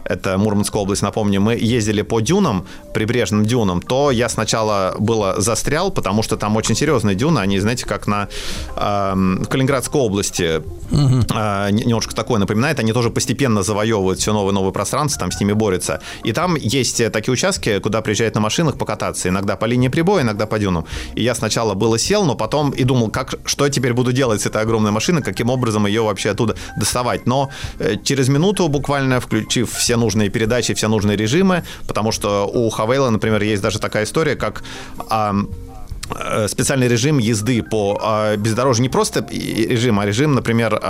[0.05, 5.91] это Мурманская область, напомню, мы ездили по дюнам, прибрежным дюнам, то я сначала было застрял,
[5.91, 8.27] потому что там очень серьезные дюны, они, знаете, как на
[8.75, 10.61] э, в Калининградской области
[10.91, 15.53] не- немножко такое напоминает, они тоже постепенно завоевывают все новые новые пространства, там с ними
[15.53, 16.01] борются.
[16.23, 20.23] И там есть э, такие участки, куда приезжают на машинах покататься, иногда по линии прибоя,
[20.23, 20.85] иногда по дюнам.
[21.15, 24.41] И я сначала было сел, но потом и думал, как, что я теперь буду делать
[24.41, 26.55] с этой огромной машиной, каким образом ее вообще оттуда
[26.91, 27.27] доставать.
[27.27, 27.49] Но
[27.79, 33.09] э, через минуту буквально, включив все нужные передачи, все нужные режимы, потому что у Хавейла,
[33.09, 34.63] например, есть даже такая история, как
[35.09, 38.83] э, специальный режим езды по э, бездорожью.
[38.83, 40.81] Не просто режим, а режим, например,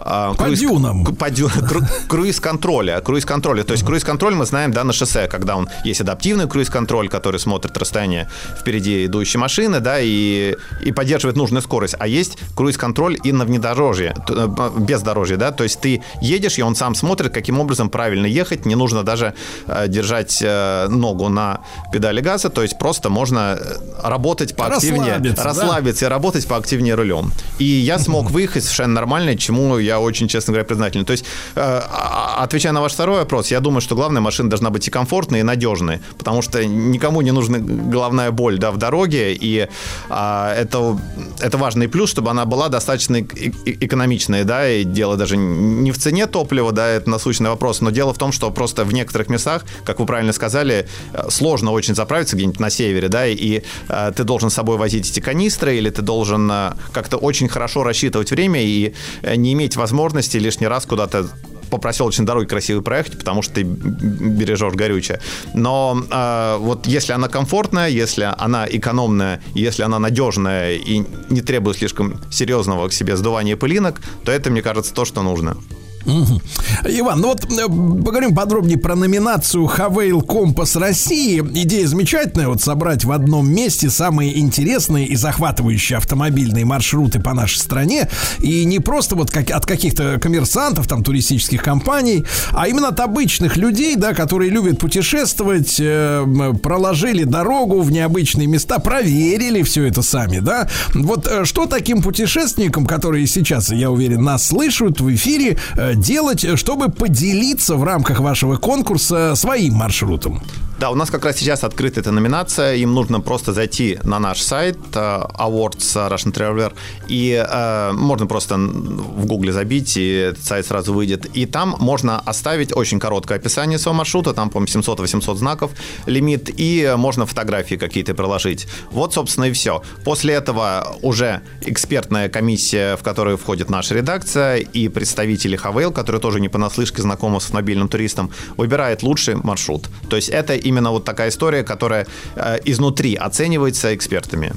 [0.00, 1.04] э, По дюнам.
[1.04, 3.00] к- по дю- кру- круиз-контроля.
[3.00, 3.64] Круиз-контроля.
[3.64, 7.76] То есть круиз-контроль мы знаем, да, на шоссе, когда он есть адаптивный круиз-контроль, который смотрит
[7.76, 8.28] расстояние
[8.60, 10.54] впереди идущей машины, да, и,
[10.84, 11.94] и поддерживает нужную скорость.
[11.98, 16.74] А есть круиз-контроль и на внедорожье, э, бездорожье, да, то есть ты едешь, и он
[16.76, 19.34] сам смотрит, каким образом правильно ехать, не нужно даже
[19.66, 21.60] э, держать э, ногу на
[21.92, 23.58] педали газа, то есть просто можно
[24.02, 25.44] работать поактивнее, Расслабиться, да?
[25.44, 27.32] расслабиться и работать поактивнее рулем.
[27.58, 31.04] И я смог выехать совершенно нормально, чему я очень, честно говоря, признателен.
[31.04, 34.70] То есть, э, а- отвечая на ваш второй вопрос, я думаю, что главная машина должна
[34.70, 39.34] быть и комфортной, и надежной, потому что никому не нужна головная боль да, в дороге,
[39.34, 39.68] и
[40.08, 40.98] а, это,
[41.40, 45.98] это важный плюс, чтобы она была достаточно эк- экономичной, да, и дело даже не в
[45.98, 49.64] цене топлива, да, это насущный вопрос, но дело в том, что просто в некоторых местах,
[49.84, 54.24] как вы правильно сказали, э, сложно очень заправиться где-нибудь на севере, да, и э, ты
[54.24, 58.62] должен с собой возить эти канистры, или ты должен э, как-то очень хорошо рассчитывать время
[58.62, 61.26] и э, не иметь возможности лишний раз куда-то
[61.70, 65.20] по проселочной дороге красиво проехать, потому что ты бережешь горючее.
[65.54, 71.78] Но э, вот если она комфортная, если она экономная, если она надежная и не требует
[71.78, 75.56] слишком серьезного к себе сдувания пылинок, то это, мне кажется, то, что нужно.
[76.04, 81.40] Иван, ну вот э, поговорим подробнее про номинацию Хавейл Компас России.
[81.40, 87.58] Идея замечательная, вот собрать в одном месте самые интересные и захватывающие автомобильные маршруты по нашей
[87.58, 88.08] стране.
[88.38, 93.56] И не просто вот как, от каких-то коммерсантов, там, туристических компаний, а именно от обычных
[93.56, 100.38] людей, да, которые любят путешествовать, э, проложили дорогу в необычные места, проверили все это сами,
[100.38, 100.68] да.
[100.94, 106.46] Вот э, что таким путешественникам, которые сейчас, я уверен, нас слышат в эфире, э, делать,
[106.58, 110.42] чтобы поделиться в рамках вашего конкурса своим маршрутом?
[110.80, 112.74] Да, у нас как раз сейчас открыта эта номинация.
[112.76, 116.72] Им нужно просто зайти на наш сайт э, Awards Russian Traveler,
[117.06, 121.26] и э, можно просто в гугле забить, и этот сайт сразу выйдет.
[121.36, 125.72] И там можно оставить очень короткое описание своего маршрута, там, по-моему, 700-800 знаков
[126.06, 128.66] лимит, и можно фотографии какие-то приложить.
[128.90, 129.82] Вот, собственно, и все.
[130.02, 136.40] После этого уже экспертная комиссия, в которую входит наша редакция, и представители Хавейл, которые тоже
[136.40, 139.90] не понаслышке знакомы с автомобильным туристом, выбирает лучший маршрут.
[140.08, 144.52] То есть это именно вот такая история, которая э, изнутри оценивается экспертами.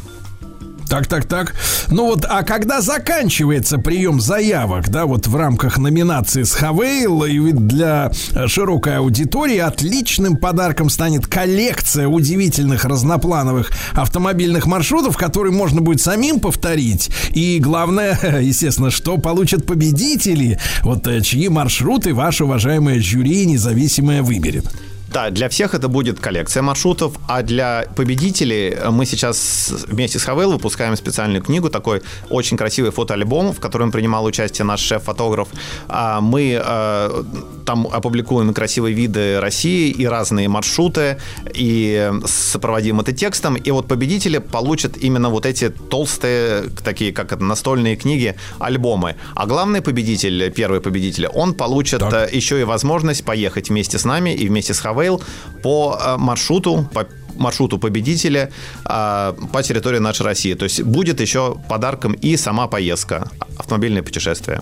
[0.94, 1.56] Так, так, так.
[1.90, 7.52] Ну вот, а когда заканчивается прием заявок, да, вот в рамках номинации с Хавейл, и
[7.52, 16.00] для э, широкой аудитории отличным подарком станет коллекция удивительных разноплановых автомобильных маршрутов, которые можно будет
[16.00, 17.10] самим повторить.
[17.32, 24.72] И главное, естественно, что получат победители, вот э, чьи маршруты ваше уважаемое жюри независимое выберет.
[25.14, 30.52] Да, для всех это будет коллекция маршрутов, а для победителей мы сейчас вместе с Хавел
[30.54, 35.50] выпускаем специальную книгу, такой очень красивый фотоальбом, в котором принимал участие наш шеф-фотограф.
[35.88, 37.24] А Мы э,
[37.66, 41.18] там опубликуем красивые виды России и разные маршруты,
[41.54, 43.56] и сопроводим это текстом.
[43.56, 49.16] И вот победители получат именно вот эти толстые, такие как это, настольные книги, альбомы.
[49.36, 52.14] А главный победитель, первый победитель, он получит Так.
[52.14, 55.22] э, еще и возможность поехать вместе с нами и вместе с Хавейл
[55.62, 58.52] по э, маршруту, по маршруту победителя
[58.86, 60.54] э, по территории нашей России.
[60.54, 64.62] То есть будет еще подарком и сама поездка, автомобильное путешествие.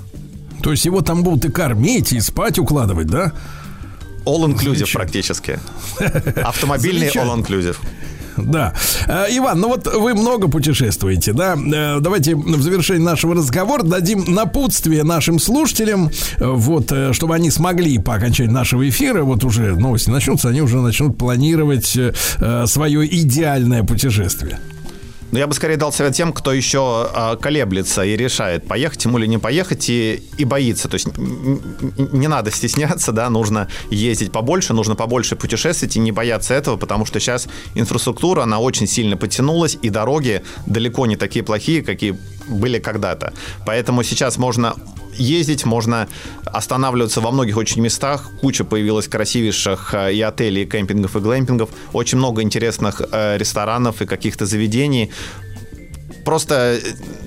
[0.62, 3.32] То есть его там будут и кормить, и спать укладывать, да?
[4.26, 5.00] All inclusive Замечательно.
[5.00, 5.60] практически.
[6.44, 7.32] Автомобильный Замечательно.
[7.32, 7.78] all inclusive.
[8.38, 8.74] Да.
[9.08, 11.56] Э, Иван, ну вот вы много путешествуете, да?
[11.56, 17.98] Э, Давайте в завершении нашего разговора дадим напутствие нашим слушателям, э, вот, чтобы они смогли
[17.98, 21.86] по окончании нашего эфира, вот уже новости начнутся, они уже начнут планировать
[22.66, 24.60] свое идеальное путешествие.
[25.32, 29.18] Но я бы скорее дал совет тем, кто еще э, колеблется и решает, поехать ему
[29.18, 30.90] или не поехать, и, и боится.
[30.90, 36.54] То есть не надо стесняться, да, нужно ездить побольше, нужно побольше путешествовать и не бояться
[36.54, 41.82] этого, потому что сейчас инфраструктура, она очень сильно подтянулась, и дороги далеко не такие плохие,
[41.82, 42.18] какие
[42.48, 43.34] были когда-то.
[43.66, 44.76] Поэтому сейчас можно
[45.22, 46.08] ездить, можно
[46.46, 48.30] останавливаться во многих очень местах.
[48.42, 51.70] Куча появилась красивейших э, и отелей, и кемпингов, и глэмпингов.
[51.94, 55.12] Очень много интересных э, ресторанов и каких-то заведений.
[56.26, 56.80] Просто э,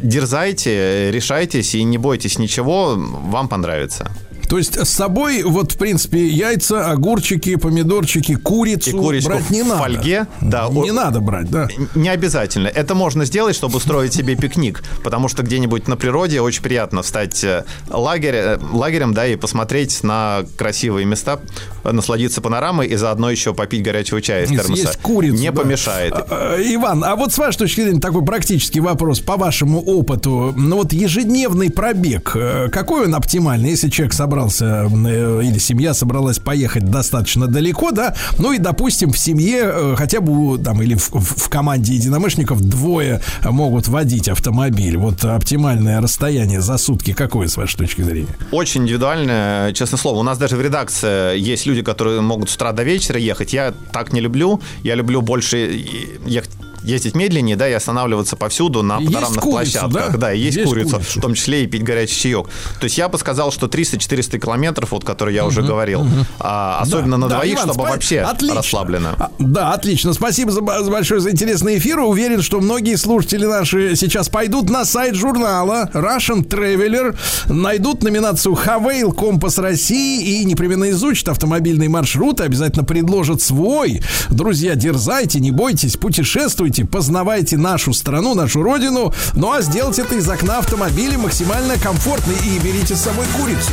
[0.02, 4.10] дерзайте, решайтесь и не бойтесь ничего, вам понравится.
[4.48, 9.62] То есть с собой, вот, в принципе, яйца, огурчики, помидорчики, курицу, И курочку брать не
[9.62, 9.82] в надо.
[9.82, 11.68] фольге, да, не о- надо брать, да.
[11.94, 12.68] Не обязательно.
[12.68, 17.42] Это можно сделать, чтобы устроить себе пикник, потому что где-нибудь на природе очень приятно встать
[17.44, 21.40] э, лагерь, э, лагерем, да, и посмотреть на красивые места,
[21.84, 24.82] насладиться панорамой и заодно еще попить горячего чая из И термоса.
[24.82, 25.62] съесть курицу, Не да.
[25.62, 26.12] помешает.
[26.14, 30.52] А, э, Иван, а вот с вашей точки зрения такой практический вопрос по вашему опыту.
[30.56, 36.38] Ну вот ежедневный пробег, э, какой он оптимальный, если человек собрался э, или семья собралась
[36.40, 41.08] поехать достаточно далеко, да, ну и, допустим, в семье э, хотя бы там или в,
[41.12, 44.96] в- команде единомышленников двое могут водить автомобиль.
[44.96, 48.28] Вот оптимальное расстояние за сутки какое, с вашей точки зрения?
[48.50, 50.18] Очень индивидуально, честное слово.
[50.18, 53.52] У нас даже в редакции есть люди, которые могут с утра до вечера ехать.
[53.52, 54.60] Я так не люблю.
[54.82, 55.84] Я люблю больше
[56.26, 56.50] ехать
[56.84, 60.12] ездить медленнее, да, и останавливаться повсюду на панорамных курицу, площадках.
[60.12, 60.16] да?
[60.18, 61.18] Да, и есть, Есть курицу, курицу.
[61.18, 62.46] в том числе и пить горячий чаек.
[62.80, 66.06] То есть я бы сказал, что 300-400 километров, вот, которые я уже говорил,
[66.38, 68.56] а, особенно Да, на да, двоих, Иван, чтобы спа- вообще отлично.
[68.58, 69.14] расслабленно.
[69.18, 70.12] А, Да, отлично.
[70.12, 72.00] Спасибо за, за большой за интересный эфир.
[72.00, 77.16] Уверен, что многие слушатели наши сейчас пойдут на сайт журнала Russian Traveler,
[77.48, 84.02] найдут номинацию Хавейл Компас России и непременно изучат автомобильные маршруты, обязательно предложат свой.
[84.30, 89.12] Друзья, дерзайте, не бойтесь, путешествуйте, познавайте нашу страну, нашу родину.
[89.34, 93.70] Ну а сделать это из окна автомобиля максимально комфортно и берите с собой курицу.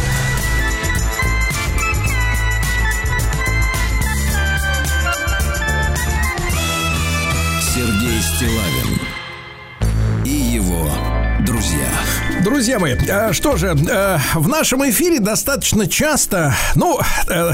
[7.74, 9.00] Сергей Стилавин
[10.26, 10.92] и его
[11.46, 11.90] друзья.
[12.44, 17.52] Друзья мои, э, что же, э, в нашем эфире достаточно часто, ну, э,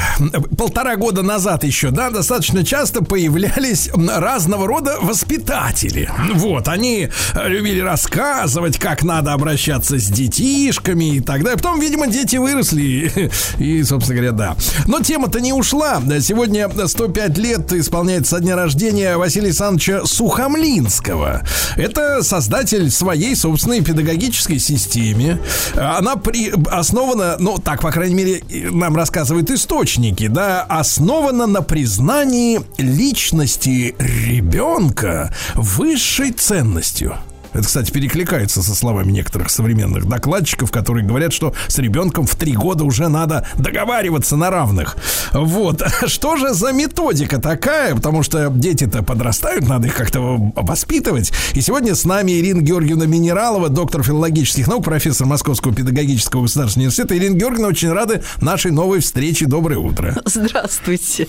[0.57, 6.09] полтора года назад еще, да, достаточно часто появлялись разного рода воспитатели.
[6.35, 11.57] Вот, они любили рассказывать, как надо обращаться с детишками и так далее.
[11.57, 14.55] Потом, видимо, дети выросли и, собственно говоря, да.
[14.85, 16.01] Но тема-то не ушла.
[16.21, 21.43] Сегодня 105 лет исполняется со дня рождения Василия Александровича Сухомлинского.
[21.75, 25.39] Это создатель своей собственной педагогической системе.
[25.75, 32.61] Она при, основана, ну, так, по крайней мере, нам рассказывают источники, да, основана на признании
[32.77, 37.17] личности ребенка высшей ценностью.
[37.57, 42.53] Это, кстати, перекликается со словами некоторых современных докладчиков, которые говорят, что с ребенком в три
[42.53, 44.95] года уже надо договариваться на равных.
[45.33, 45.81] Вот.
[46.05, 47.95] Что же за методика такая?
[47.95, 50.19] Потому что дети-то подрастают, надо их как-то
[50.55, 51.31] воспитывать.
[51.53, 57.17] И сегодня с нами Ирина Георгиевна Минералова, доктор филологических наук, профессор Московского педагогического государственного университета.
[57.17, 59.47] Ирина Георгиевна, очень рады нашей новой встрече.
[59.47, 60.15] Доброе утро.
[60.25, 61.27] Здравствуйте.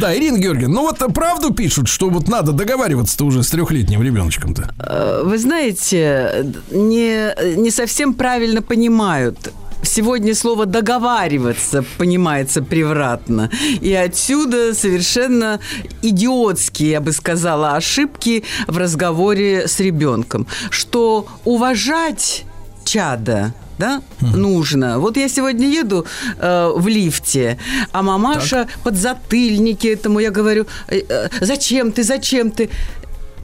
[0.00, 4.74] Да, Ирина Георгиевна, ну вот правду пишут, что вот надо договариваться-то уже с трехлетним ребеночком-то.
[4.78, 9.52] Э, Вы знаете, не, не совсем правильно понимают.
[9.82, 13.50] Сегодня слово «договариваться» понимается превратно.
[13.80, 15.60] И отсюда совершенно
[16.02, 20.46] идиотские, я бы сказала, ошибки в разговоре с ребенком.
[20.70, 22.44] Что уважать
[22.84, 24.98] чада да, нужно.
[24.98, 26.06] Вот я сегодня еду
[26.38, 27.58] э, в лифте,
[27.92, 32.68] а мамаша под затыльники этому, я говорю, «Э, э, зачем ты, зачем ты?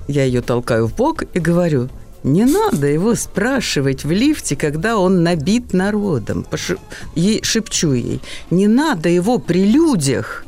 [0.08, 1.88] Я ее толкаю в бок и говорю,
[2.24, 6.44] не надо его спрашивать в лифте, когда он набит народом.
[6.48, 6.78] Поши-
[7.14, 10.44] ей, шепчу ей, не надо его при людях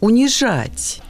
[0.00, 1.00] унижать.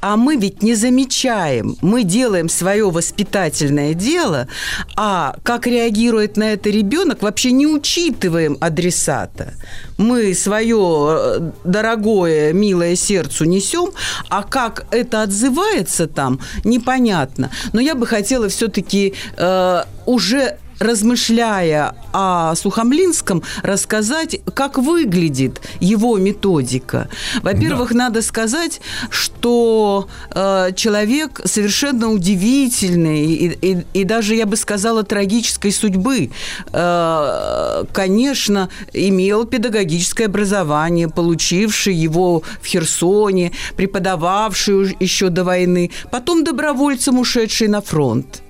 [0.00, 4.48] А мы ведь не замечаем, мы делаем свое воспитательное дело,
[4.96, 9.54] а как реагирует на это ребенок, вообще не учитываем адресата.
[9.96, 13.90] Мы свое э, дорогое, милое сердцу несем,
[14.28, 17.50] а как это отзывается там, непонятно.
[17.72, 27.08] Но я бы хотела все-таки э, уже размышляя о Сухомлинском, рассказать, как выглядит его методика.
[27.42, 28.80] Во-первых, надо сказать,
[29.10, 36.30] что э, человек совершенно удивительный и, и- и даже, я бы сказала, трагической судьбы.
[36.72, 47.18] Э, конечно, имел педагогическое образование, получивший его в Херсоне, преподававший еще до войны, потом добровольцем
[47.18, 48.42] ушедший на фронт.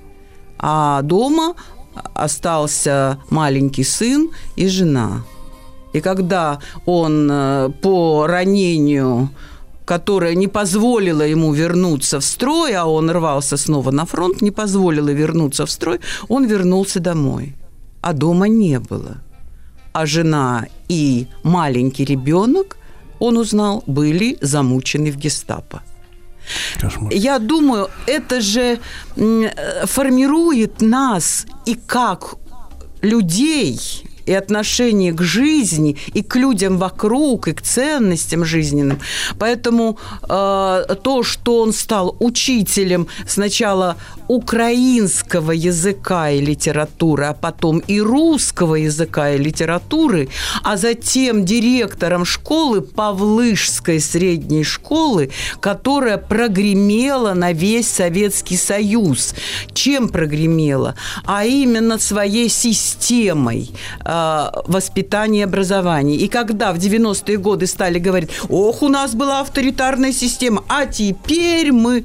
[0.58, 1.54] А дома
[2.14, 5.24] остался маленький сын и жена.
[5.92, 9.30] И когда он э, по ранению,
[9.84, 15.10] которое не позволило ему вернуться в строй, а он рвался снова на фронт, не позволило
[15.10, 17.54] вернуться в строй, он вернулся домой.
[18.00, 19.18] А дома не было.
[19.92, 22.76] А жена и маленький ребенок,
[23.20, 25.82] он узнал, были замучены в гестапо.
[27.10, 28.78] Я думаю, это же
[29.16, 32.36] э, формирует нас и как
[33.02, 33.80] людей,
[34.26, 38.98] и отношение к жизни, и к людям вокруг, и к ценностям жизненным.
[39.38, 43.96] Поэтому э, то, что он стал учителем сначала
[44.28, 50.28] украинского языка и литературы, а потом и русского языка и литературы,
[50.62, 55.30] а затем директором школы Павлышской средней школы,
[55.60, 59.34] которая прогремела на весь Советский Союз.
[59.72, 60.94] Чем прогремела?
[61.24, 63.70] А именно своей системой
[64.04, 64.13] э,
[64.66, 66.16] воспитания и образования.
[66.16, 71.72] И когда в 90-е годы стали говорить, ох, у нас была авторитарная система, а теперь
[71.72, 72.04] мы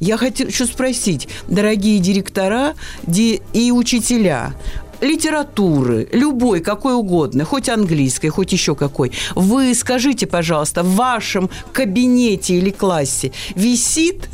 [0.00, 4.54] я хочу спросить, дорогие директора ди- и учителя,
[5.02, 12.54] литературы, любой, какой угодно, хоть английской, хоть еще какой, вы скажите, пожалуйста, в вашем кабинете
[12.54, 14.28] или классе висит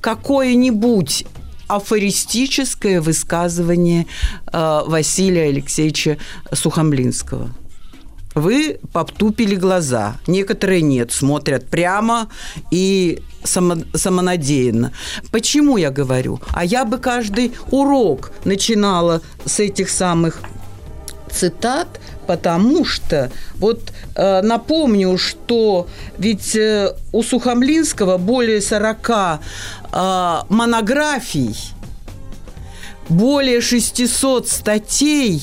[0.00, 1.26] какое-нибудь
[1.76, 4.06] афористическое высказывание
[4.52, 6.18] э, Василия Алексеевича
[6.52, 7.50] Сухомлинского?
[8.34, 10.16] Вы потупили глаза.
[10.26, 12.28] Некоторые нет, смотрят прямо
[12.70, 14.92] и само- самонадеянно.
[15.32, 16.40] Почему я говорю?
[16.52, 20.40] А я бы каждый урок начинала с этих самых
[21.30, 22.00] цитат,
[22.30, 29.36] потому что вот э, напомню, что ведь э, у Сухомлинского более 40 э,
[30.48, 31.56] монографий,
[33.08, 35.42] более 600 статей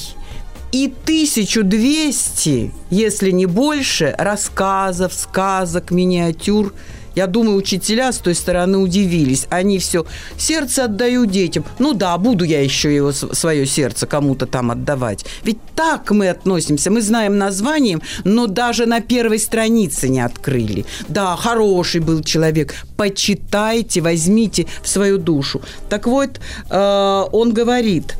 [0.71, 6.73] и 1200, если не больше, рассказов, сказок, миниатюр.
[7.17, 9.47] Я думаю, учителя с той стороны удивились.
[9.49, 10.05] Они все,
[10.37, 11.65] сердце отдаю детям.
[11.79, 15.25] Ну да, буду я еще его, свое сердце кому-то там отдавать.
[15.43, 16.91] Ведь так мы относимся.
[16.91, 20.85] Мы знаем названием, но даже на первой странице не открыли.
[21.07, 22.75] Да, хороший был человек.
[22.97, 25.63] Почитайте, возьмите в свою душу.
[25.89, 26.39] Так вот,
[26.69, 28.13] э, он говорит,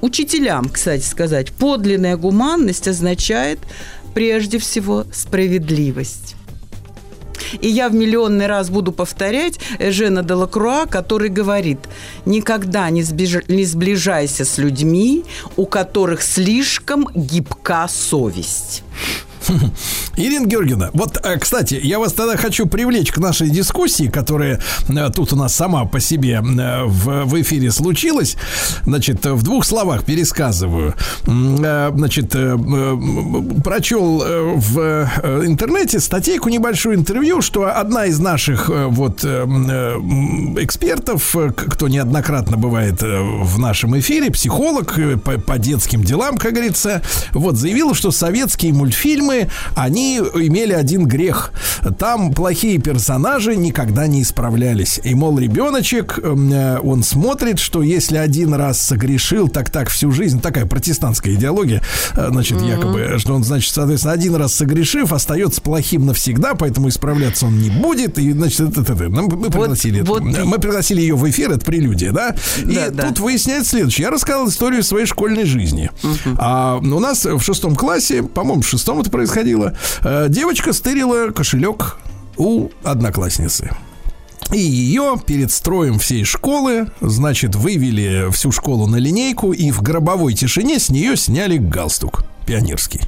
[0.00, 3.58] учителям, кстати сказать, подлинная гуманность означает
[4.14, 6.31] прежде всего справедливость.
[7.60, 11.78] И я в миллионный раз буду повторять Жена Делакруа, который говорит,
[12.24, 15.24] никогда не, сбеж- не сближайся с людьми,
[15.56, 18.82] у которых слишком гибка совесть.
[20.16, 25.10] Ирина Георгиевна, вот, э, кстати, я вас тогда хочу привлечь к нашей дискуссии, которая э,
[25.10, 28.36] тут у нас сама по себе э, в, в эфире случилась.
[28.84, 30.94] Значит, в двух словах пересказываю.
[31.24, 32.30] Значит,
[33.64, 34.78] прочел в
[35.44, 43.98] интернете статейку, небольшое интервью, что одна из наших вот экспертов, кто неоднократно бывает в нашем
[43.98, 47.02] эфире, психолог по, по детским делам, как говорится,
[47.32, 51.52] вот заявила, что советские мультфильмы, они они имели один грех.
[51.98, 55.00] Там плохие персонажи никогда не исправлялись.
[55.04, 60.10] И, мол, ребеночек, эм, э, он смотрит, что если один раз согрешил, так так всю
[60.12, 61.82] жизнь, такая протестантская идеология,
[62.16, 67.46] э, значит, якобы, что он, значит, соответственно, один раз согрешив, остается плохим навсегда, поэтому исправляться
[67.46, 68.18] он не будет.
[68.18, 69.08] И, значит, это, это, это.
[69.08, 72.34] Мы, мы пригласили, это- вот мы пригласили ее в эфир, это прелюдия, да?
[72.62, 73.08] И Да, да.
[73.08, 74.04] тут выясняется следующее.
[74.06, 75.90] Я рассказал историю своей школьной жизни.
[76.38, 81.98] А, у нас в шестом классе, по-моему, в шестом это происходило, э, девочка стырила кошелек
[82.36, 83.70] у одноклассницы.
[84.52, 90.34] И ее перед строем всей школы, значит, вывели всю школу на линейку и в гробовой
[90.34, 93.00] тишине с нее сняли галстук пионерский.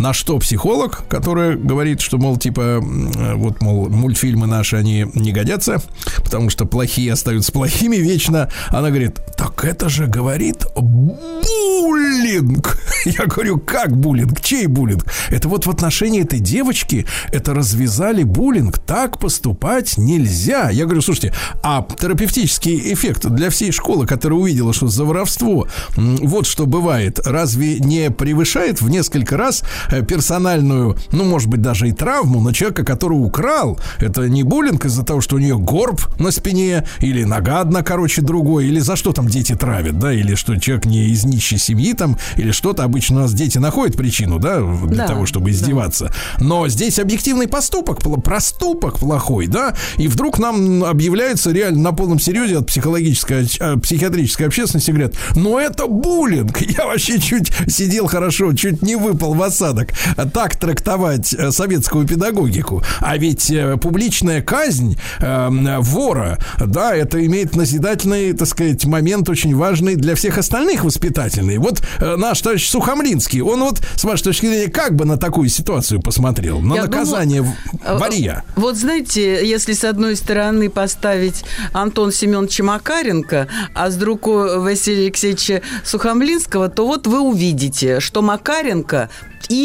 [0.00, 5.30] На что психолог, который говорит, что, мол, типа, э, вот, мол, мультфильмы наши, они не
[5.30, 5.82] годятся,
[6.24, 8.48] потому что плохие остаются плохими вечно.
[8.68, 12.78] Она говорит, так это же, говорит, буллинг.
[13.04, 14.40] Я говорю, как буллинг?
[14.40, 15.04] Чей буллинг?
[15.28, 18.78] Это вот в отношении этой девочки это развязали буллинг.
[18.78, 20.70] Так поступать нельзя.
[20.70, 26.46] Я говорю, слушайте, а терапевтический эффект для всей школы, которая увидела, что за воровство, вот
[26.46, 32.40] что бывает, разве не превышает в несколько раз персональную, ну, может быть, даже и травму
[32.40, 33.78] на человека, который украл?
[33.98, 38.22] Это не буллинг из-за того, что у нее горб на спине, или нога одна, короче,
[38.22, 41.92] другой, или за что там дети травят, да, или что человек не из нищей семьи
[41.92, 42.84] там, или что-то.
[42.84, 45.52] Обычно у нас дети находят причину, да, для Да, того, чтобы да.
[45.52, 46.12] издеваться.
[46.38, 52.58] Но здесь объективный поступок, проступок плохой, да, и вдруг нам объявляется реально на полном серьезе
[52.58, 56.60] от психологической, э, психиатрической общественности, говорят, ну это буллинг.
[56.78, 59.92] Я вообще чуть сидел хорошо, чуть не выпал в осадок.
[60.32, 62.82] Так трактовать э, советскую педагогику.
[63.00, 69.54] А ведь э, публичная казнь э, вора, да, это имеет назидательный, так сказать, момент очень
[69.54, 71.58] важный для всех остальных воспитательный.
[71.58, 75.48] Вот э, наш товарищ Сухомлинский, он вот, с вашей точки зрения, как бы на такую
[75.48, 76.60] ситуацию посмотрел?
[76.60, 77.44] На Я наказание
[77.84, 78.42] э, варья.
[78.56, 85.62] Вот знаете, если с одной стороны поставить Антон Семеновича Макаренко, а с другой Василия Алексеевича
[85.84, 89.08] Сухомлинского, то вот вы увидите, что Макаренко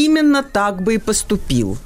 [0.04, 1.78] именно так бы и поступил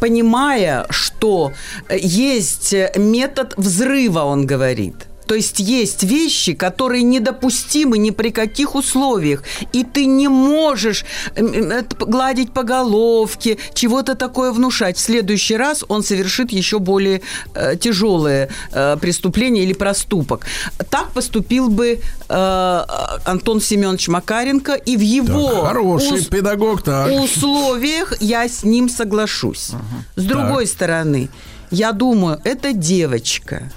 [0.00, 1.52] понимая, что
[1.88, 5.09] э, есть э, метод взрыва, он говорит.
[5.30, 9.44] То есть есть вещи, которые недопустимы ни при каких условиях.
[9.72, 11.04] И ты не можешь
[11.36, 14.96] п- гладить по головке, чего-то такое внушать.
[14.96, 17.20] В следующий раз он совершит еще более
[17.54, 20.46] э, тяжелое э, преступление или проступок.
[20.90, 22.84] Так поступил бы э,
[23.24, 27.08] Антон Семенович Макаренко, и в его Так, хороший ус- педагог, так.
[27.22, 29.70] условиях я с ним соглашусь.
[30.16, 31.28] С другой стороны,
[31.70, 33.70] я думаю, это девочка.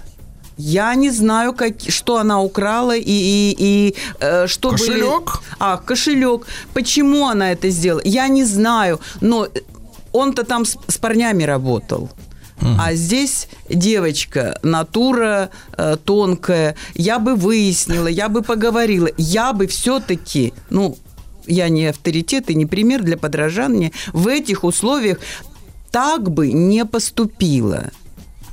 [0.57, 5.41] Я не знаю, как, что она украла и, и, и э, что были- Кошелек?
[5.59, 6.45] А, кошелек.
[6.73, 8.01] Почему она это сделала?
[8.05, 8.99] Я не знаю.
[9.21, 9.47] Но
[10.11, 12.09] он-то там с, с парнями работал.
[12.79, 16.75] А здесь девочка, натура э, тонкая.
[16.93, 19.09] Я бы выяснила, я бы поговорила.
[19.17, 20.95] Я бы все-таки, ну,
[21.45, 25.17] я не авторитет и не пример для подражания, в этих условиях
[25.91, 27.91] так бы не поступила.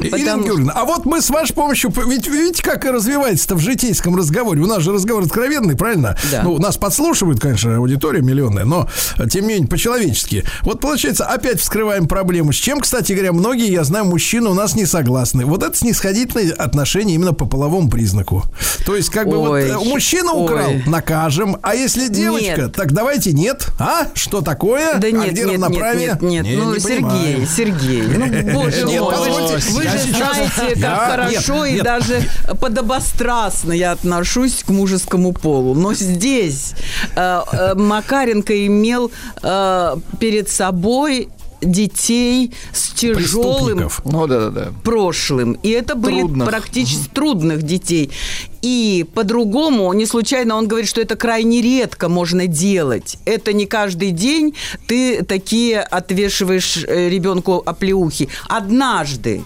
[0.01, 4.17] Ирина Потому- Георгиевна, а вот мы с вашей помощью, ведь видите, как развивается-то в житейском
[4.17, 4.61] разговоре.
[4.63, 6.17] У нас же разговор откровенный, правильно?
[6.31, 6.43] Да.
[6.43, 8.89] Ну, нас подслушивают, конечно, аудитория миллионная, но,
[9.31, 10.45] тем не менее, по-человечески.
[10.63, 12.53] Вот, получается, опять вскрываем проблему.
[12.53, 15.45] С чем, кстати говоря, многие, я знаю, мужчины у нас не согласны.
[15.45, 18.45] Вот это снисходительное отношение именно по половому признаку.
[18.87, 20.45] То есть, как бы Ой, вот э, мужчина ой.
[20.45, 22.77] украл, накажем, а если девочка, Нет.
[22.77, 23.67] так давайте нет.
[23.79, 24.09] А?
[24.15, 24.95] Что такое?
[24.99, 26.07] Да а нет, где нет, нет, равноправие?
[26.09, 27.47] нет, нет, Не, ну, не Сергей, понимаю.
[27.47, 31.75] Сергей, ну, боже Нет, мой, позвольте, вы же сейчас- знаете, как Я- хорошо нет, и
[31.75, 31.85] нет.
[31.85, 32.31] даже
[32.61, 35.75] подобострастно я отношусь к мужескому полу.
[35.75, 36.73] Но здесь
[37.17, 39.11] э, э, Макаренко имел
[39.43, 41.29] э, перед собой
[41.63, 43.91] детей с тяжелым.
[44.07, 44.69] Ну да, да, да.
[44.83, 45.53] прошлым.
[45.63, 46.49] И это были Трудных.
[46.49, 48.11] практически трудных детей.
[48.63, 53.19] И по-другому, не случайно он говорит, что это крайне редко можно делать.
[53.27, 54.55] Это не каждый день
[54.87, 58.31] ты такие отвешиваешь ребенку оплеухи.
[58.49, 59.43] Однажды.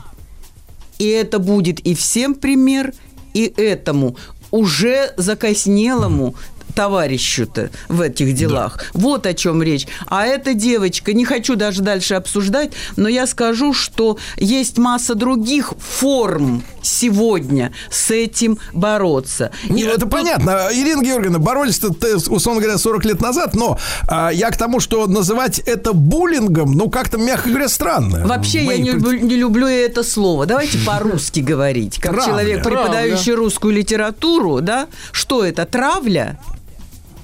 [0.99, 2.93] И это будет и всем пример,
[3.33, 4.17] и этому.
[4.51, 6.35] Уже закоснелому
[6.75, 8.85] товарищу-то в этих делах.
[8.93, 9.87] Вот о чем речь.
[10.07, 15.73] А эта девочка, не хочу даже дальше обсуждать, но я скажу, что есть масса других
[15.79, 19.51] форм сегодня с этим бороться.
[19.65, 20.69] И Нет, вот это тут- понятно.
[20.73, 21.89] Ирина Георгиевна, боролись-то,
[22.31, 23.79] условно говоря, 40 лет назад, но
[24.09, 28.27] а, я к тому, что называть это буллингом, ну, как-то, мягко говоря, странно.
[28.27, 30.47] Вообще я не пред- люблю, не люблю это слово.
[30.47, 31.99] Давайте по-русски говорить.
[31.99, 32.27] Как Травля.
[32.31, 34.87] человек, преподающий русскую литературу, да?
[35.13, 35.65] Что это?
[35.65, 36.39] Травля?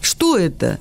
[0.01, 0.78] Что это?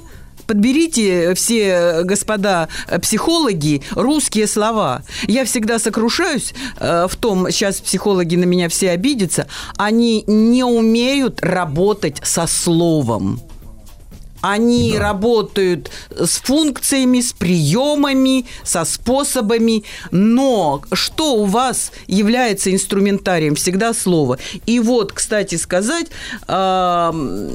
[0.49, 5.03] подберите все, господа э, психологи, русские слова.
[5.27, 9.47] Я всегда сокрушаюсь э, в том, сейчас психологи на меня все обидятся,
[9.77, 13.39] они не умеют работать со словом.
[14.41, 23.55] Они работают с функциями, с приемами, со способами, но что у вас является инструментарием?
[23.55, 24.39] Всегда слово.
[24.65, 26.07] И вот, кстати сказать,
[26.47, 27.49] ам,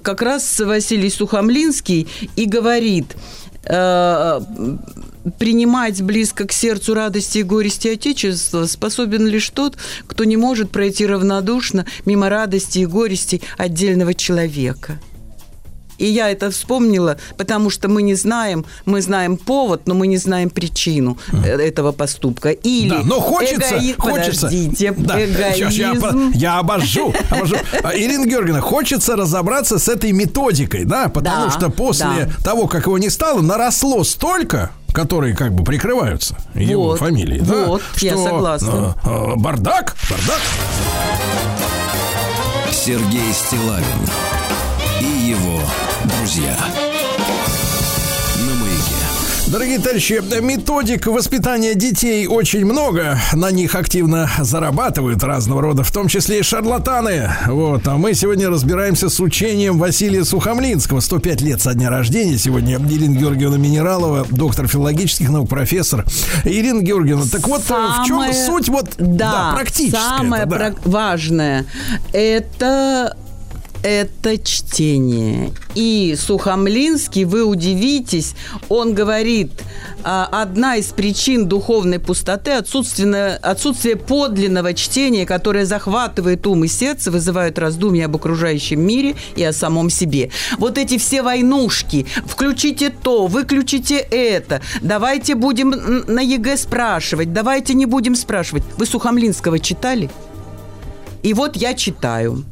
[0.00, 3.16] как раз Василий Сухомлинский и говорит,
[3.64, 4.40] э,
[5.38, 11.06] принимать близко к сердцу радости и горести Отечества способен лишь тот, кто не может пройти
[11.06, 15.00] равнодушно мимо радости и горести отдельного человека.
[16.02, 20.16] И я это вспомнила, потому что мы не знаем, мы знаем повод, но мы не
[20.16, 22.50] знаем причину э, этого поступка.
[22.50, 24.46] Или Да, но хочется, эгои- хочется.
[24.46, 25.18] Подождите, Да,
[25.54, 26.30] сейчас я, эгоизм.
[26.34, 27.56] я обожжу, обожжу.
[27.84, 32.44] А, Ирина Георгиевна, хочется разобраться с этой методикой, да, потому Да, что после да.
[32.44, 37.64] того, как его не стало, наросло столько которые как бы прикрываются его Вот, фамилией, да,
[37.64, 38.94] вот, я что, согласна.
[39.02, 40.40] э, э, бардак, бардак.
[42.70, 43.86] Сергей Стилавин
[45.32, 45.60] его
[46.18, 46.54] друзья.
[49.48, 53.18] Дорогие товарищи, методик воспитания детей очень много.
[53.34, 57.30] На них активно зарабатывают разного рода, в том числе и шарлатаны.
[57.48, 57.86] Вот.
[57.86, 61.00] А мы сегодня разбираемся с учением Василия Сухомлинского.
[61.00, 62.38] 105 лет со дня рождения.
[62.38, 66.06] Сегодня Ирина Георгиевна Минералова, доктор филологических наук, профессор.
[66.44, 70.18] Ирина Георгиевна, так вот, э, в чем Самое- суть вот да, практическая?
[70.18, 70.56] Самое да.
[70.56, 71.66] прак- важное
[72.14, 73.18] это
[73.82, 75.52] это чтение.
[75.74, 78.34] И Сухомлинский, вы удивитесь,
[78.68, 79.50] он говорит,
[80.04, 87.58] а, одна из причин духовной пустоты отсутствие, подлинного чтения, которое захватывает ум и сердце, вызывает
[87.58, 90.30] раздумья об окружающем мире и о самом себе.
[90.58, 95.70] Вот эти все войнушки, включите то, выключите это, давайте будем
[96.06, 98.62] на ЕГЭ спрашивать, давайте не будем спрашивать.
[98.76, 100.10] Вы Сухомлинского читали?
[101.22, 102.44] И вот я читаю.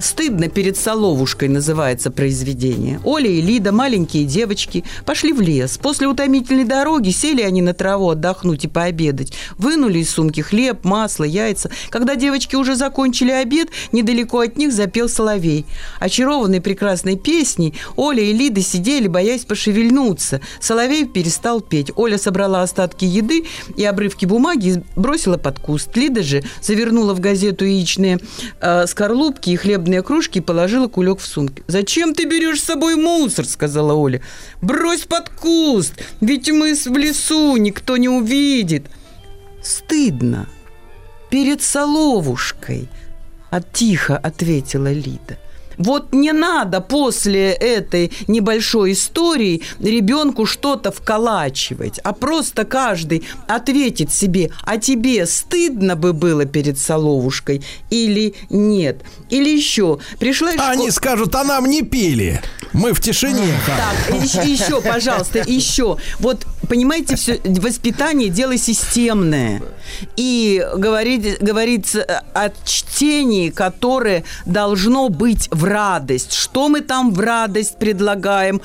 [0.00, 3.00] «Стыдно перед Соловушкой» называется произведение.
[3.04, 5.76] Оля и Лида, маленькие девочки, пошли в лес.
[5.76, 9.34] После утомительной дороги сели они на траву отдохнуть и пообедать.
[9.58, 11.70] Вынули из сумки хлеб, масло, яйца.
[11.90, 15.66] Когда девочки уже закончили обед, недалеко от них запел соловей.
[15.98, 20.40] Очарованные прекрасной песней, Оля и Лида сидели, боясь пошевельнуться.
[20.60, 21.92] Соловей перестал петь.
[21.94, 23.44] Оля собрала остатки еды
[23.76, 25.94] и обрывки бумаги бросила под куст.
[25.94, 28.18] Лида же завернула в газету яичные
[28.62, 31.62] э, скорлупки и хлебные кружки и положила кулек в сумку.
[31.66, 34.22] «Зачем ты берешь с собой мусор?»– сказала Оля.
[34.62, 38.86] «Брось под куст, ведь мы в лесу, никто не увидит».
[39.62, 40.48] «Стыдно.
[41.30, 42.88] Перед Соловушкой»,–
[43.72, 45.38] тихо ответила Лида.
[45.80, 54.50] Вот не надо после этой небольшой истории ребенку что-то вколачивать, а просто каждый ответит себе,
[54.64, 59.02] а тебе стыдно бы было перед Соловушкой или нет?
[59.30, 62.42] Или еще, пришла из Они скажут, а нам не пели.
[62.74, 63.54] Мы в тишине.
[63.66, 65.96] так, еще, еще, пожалуйста, еще.
[66.18, 69.62] Вот, понимаете, все воспитание дело системное.
[70.16, 72.02] И говорит, говорится
[72.32, 76.32] о чтении, которое должно быть в радость.
[76.32, 78.60] Что мы там в радость предлагаем?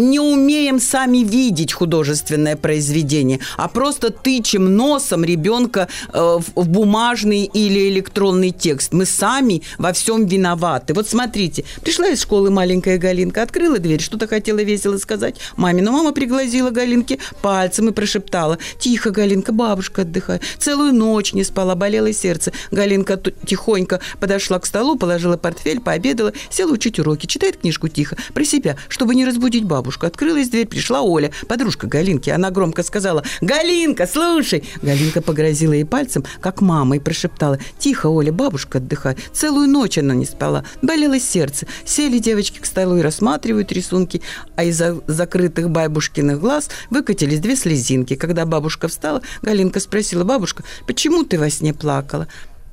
[0.00, 7.88] Не умеем сами видеть художественное произведение, а просто тычем носом ребенка э, в, бумажный или
[7.90, 8.92] электронный текст.
[8.92, 10.94] Мы сами во всем виноваты.
[10.94, 15.36] Вот смотрите, пришла из школы маленькая Галинка, открыла дверь, что-то хотела весело сказать.
[15.56, 18.58] Маме, но мама пригласила Галинке пальцем и прошептала.
[18.78, 20.42] Тихо, Галинка, бабушка отдыхает.
[20.58, 22.52] Целую ночь не спала, болело сердце.
[22.70, 28.44] Галинка тихонько подошла к столу, положила портфель, пообедала, села учить уроки, читает книжку тихо, про
[28.44, 29.89] себя, чтобы не разбудить бабушку.
[29.98, 32.30] Открылась дверь, пришла Оля, подружка Галинки.
[32.30, 38.32] Она громко сказала, «Галинка, слушай!» Галинка погрозила ей пальцем, как мама, и прошептала, «Тихо, Оля,
[38.32, 39.18] бабушка отдыхает».
[39.32, 40.64] Целую ночь она не спала.
[40.82, 41.66] Болело сердце.
[41.84, 44.22] Сели девочки к столу и рассматривают рисунки,
[44.56, 48.14] а из за- закрытых бабушкиных глаз выкатились две слезинки.
[48.14, 52.28] Когда бабушка встала, Галинка спросила, «Бабушка, почему ты во сне плакала?»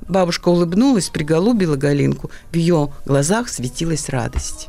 [0.07, 2.31] Бабушка улыбнулась, приголубила Галинку.
[2.51, 4.67] В ее глазах светилась радость.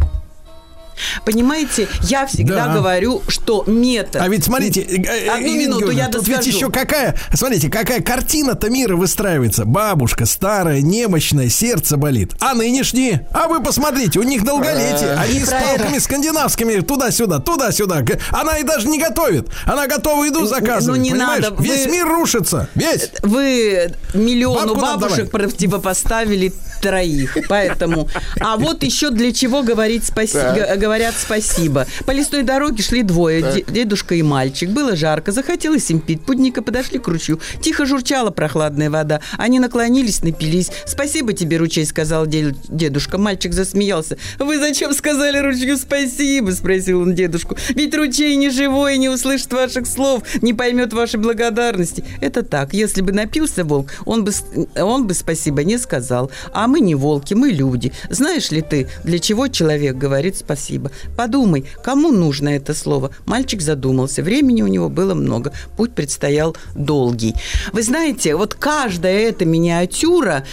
[1.25, 2.75] Понимаете, я всегда Да.
[2.75, 4.23] говорю, что метод...
[4.23, 8.71] А ведь смотрите, э, э, Одну минуту, я тут ведь еще какая, смотрите, какая картина-то
[8.71, 9.65] мира выстраивается.
[9.65, 12.33] Бабушка старая, немощная, сердце болит.
[12.41, 13.27] А нынешние?
[13.33, 15.15] А вы посмотрите, у них долголетие.
[15.19, 18.05] Они с палками скандинавскими туда-сюда, туда-сюда.
[18.31, 19.49] Она и даже не готовит.
[19.65, 20.87] Она готова еду заказывать.
[20.99, 21.45] ну не понимаешь?
[21.45, 22.69] надо, Весь вы- мир рушится.
[22.75, 23.11] Весь.
[23.23, 27.37] Вы миллиону Бабку бабушек противопоставили троих.
[27.49, 28.09] Поэтому.
[28.41, 31.87] А вот еще для чего говорить спаси- говорят спасибо.
[32.07, 34.71] По лесной дороге шли двое, де- дедушка и мальчик.
[34.71, 36.23] Было жарко, захотелось им пить.
[36.23, 37.41] Путника подошли к ручью.
[37.61, 39.21] Тихо журчала прохладная вода.
[39.37, 40.71] Они наклонились, напились.
[40.87, 43.19] Спасибо тебе, ручей, сказал де- дедушка.
[43.19, 44.17] Мальчик засмеялся.
[44.39, 46.51] Вы зачем сказали ручью спасибо?
[46.53, 47.57] Спросил он дедушку.
[47.71, 52.05] Ведь ручей не живой, не услышит ваших слов, не поймет вашей благодарности.
[52.21, 52.73] Это так.
[52.75, 54.33] Если бы напился волк, он бы,
[54.77, 56.31] он бы спасибо не сказал.
[56.53, 57.93] А мы не волки, мы люди.
[58.11, 60.91] Знаешь ли ты, для чего человек говорит спасибо?
[61.17, 63.11] Подумай, кому нужно это слово?
[63.27, 64.23] Мальчик задумался.
[64.23, 65.53] Времени у него было много.
[65.77, 67.35] Путь предстоял долгий.
[67.73, 70.45] Вы знаете, вот каждая эта миниатюра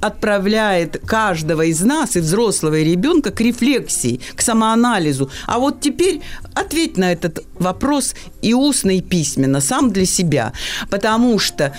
[0.00, 5.30] отправляет каждого из нас, и взрослого, и ребенка, к рефлексии, к самоанализу.
[5.46, 6.20] А вот теперь
[6.54, 10.52] ответь на этот вопрос и устно, и письменно, сам для себя.
[10.90, 11.74] Потому что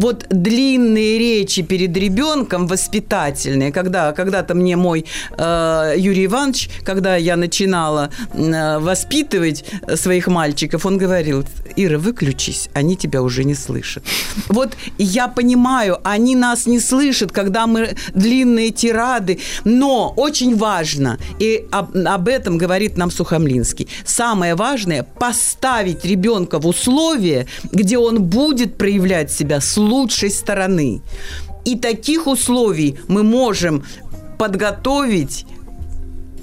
[0.00, 5.04] вот длинные речи перед ребенком воспитательные, когда когда-то мне мой
[5.36, 9.64] э, Юрий Иванович, когда я начинала э, воспитывать
[9.96, 11.44] своих мальчиков, он говорил,
[11.76, 14.02] Ира, выключись, они тебя уже не слышат.
[14.48, 21.66] Вот я понимаю, они нас не слышат, когда мы длинные тирады, но очень важно, и
[21.70, 28.78] об, об этом говорит нам Сухомлинский, самое важное– поставить ребенка в условия, где он будет
[28.78, 31.02] проявлять себя с лучшей стороны.
[31.64, 33.84] И таких условий мы можем
[34.38, 35.46] подготовить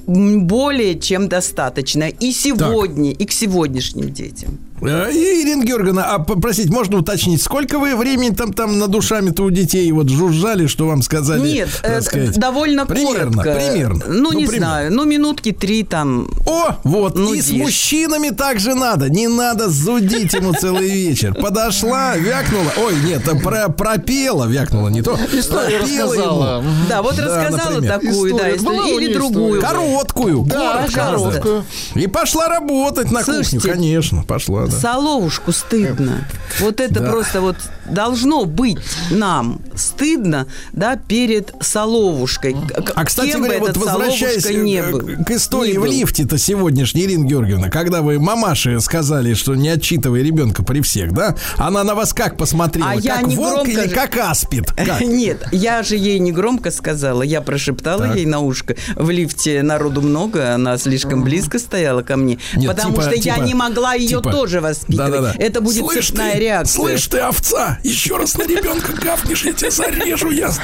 [0.06, 4.60] более чем достаточно и сегодня, и к сегодняшним детям.
[4.79, 9.49] Э, Ирина Георгиевна, а попросить, можно уточнить, сколько вы времени там, там над душами-то у
[9.49, 11.41] детей вот жужжали, что вам сказали?
[11.51, 12.37] Нет, э, сказать?
[12.37, 13.59] довольно примерно, коротко.
[13.71, 14.57] Примерно, Ну, не примерно.
[14.57, 16.29] знаю, ну, минутки три там.
[16.45, 17.57] О, вот, Ну, и с дишь.
[17.57, 19.09] мужчинами так же надо.
[19.09, 21.33] Не надо зудить ему целый вечер.
[21.33, 22.71] Подошла, вякнула.
[22.77, 25.17] Ой, нет, про, пропела, вякнула, не то.
[25.33, 26.57] Историю Пропела рассказала.
[26.61, 26.69] ему.
[26.87, 27.93] Да, вот Да, рассказала например.
[27.99, 28.55] такую, да, История.
[28.57, 29.61] историю, Была у или другую.
[29.61, 30.85] Короткую, Да.
[30.93, 31.65] Короткую.
[31.95, 34.77] И пошла работать на Слушайте, конечно, пошла, да.
[34.77, 36.26] Соловушку стыдно.
[36.60, 37.57] Вот это просто вот
[37.89, 38.77] должно быть
[39.11, 42.55] нам стыдно, да, перед Соловушкой.
[42.95, 45.26] А, кстати кем говоря, вот возвращаясь Соловушка не э, был.
[45.26, 50.23] к истории не в лифте-то сегодняшней, Ирина Георгиевна, когда вы мамаше сказали, что не отчитывай
[50.23, 51.35] ребенка при всех, да?
[51.57, 52.89] Она на вас как посмотрела?
[52.91, 54.72] А я как не волк громко или же- как аспид?
[54.88, 55.01] Как?
[55.01, 58.15] Нет, я же ей не громко сказала, я прошептала Так.
[58.15, 58.76] ей на ушко.
[58.95, 63.35] В лифте народу много, она слишком близко стояла ко мне, Нет, потому типа- что я
[63.35, 65.11] типа- не могла ее типа- тоже воспитывать.
[65.11, 65.34] Да-да-да.
[65.38, 66.73] Это будет Слышь цепная ты, реакция.
[66.76, 70.63] Слышь ты, овца, еще раз на ребенка гавнешь, я тебя зарежу, ясно?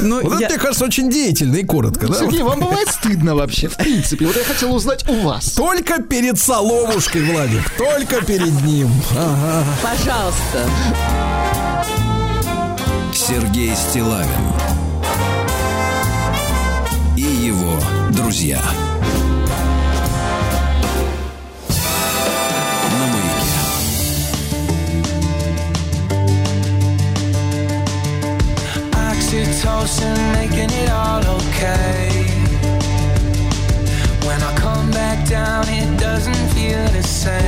[0.00, 2.14] Ну, Вот я- это, мне кажется, очень деятельно и коротко, да?
[2.14, 4.26] Сергей, вам бывает стыдно вообще, в принципе?
[4.26, 5.52] Вот я хотел узнать у вас.
[5.52, 8.90] Только перед Соловушкой, Владик, только перед ним.
[9.12, 9.64] Ага.
[9.82, 10.68] Пожалуйста.
[13.14, 14.28] Сергей Стилавин
[17.16, 17.78] и его
[18.10, 18.60] друзья.
[29.34, 32.08] Oxytocin making it all okay.
[34.26, 37.43] When I come back down, it doesn't feel the same.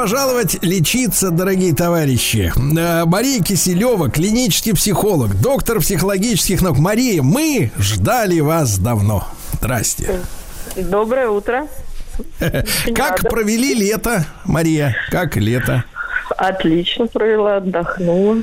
[0.00, 2.50] Пожаловать лечиться, дорогие товарищи.
[2.56, 6.78] Э, Мария Киселева, клинический психолог, доктор психологических наук.
[6.78, 9.28] Мария, мы ждали вас давно.
[9.52, 10.20] Здрасте.
[10.74, 11.68] Доброе утро.
[12.94, 14.96] Как провели лето, Мария?
[15.10, 15.84] Как лето?
[16.34, 18.38] Отлично провела, отдохнула.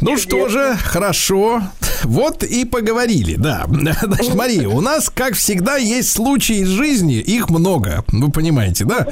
[0.00, 1.62] Ну что же, хорошо.
[2.04, 3.66] Вот и поговорили, да.
[4.02, 9.06] Значит, Мария, у нас, как всегда, есть случаи из жизни, их много, вы понимаете, да?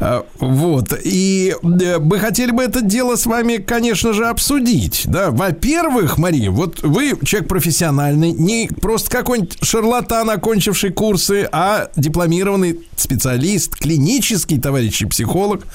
[0.00, 5.30] А, Вот, и э, мы хотели бы это дело с вами, конечно же, обсудить, да.
[5.30, 13.76] Во-первых, Мария, вот вы человек профессиональный, не просто какой-нибудь шарлатан, окончивший курсы, а дипломированный специалист,
[13.76, 15.66] клинический товарищ и психолог.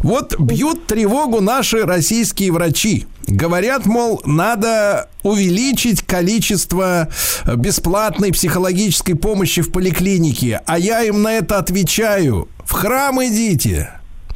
[0.00, 3.06] Вот бьют тревогу наши российские врачи.
[3.26, 7.08] Говорят, мол, надо увеличить количество
[7.44, 10.60] э, бесплатной психологической помощи в поликлинике.
[10.66, 12.48] А я им на это отвечаю.
[12.64, 13.90] В храм идите.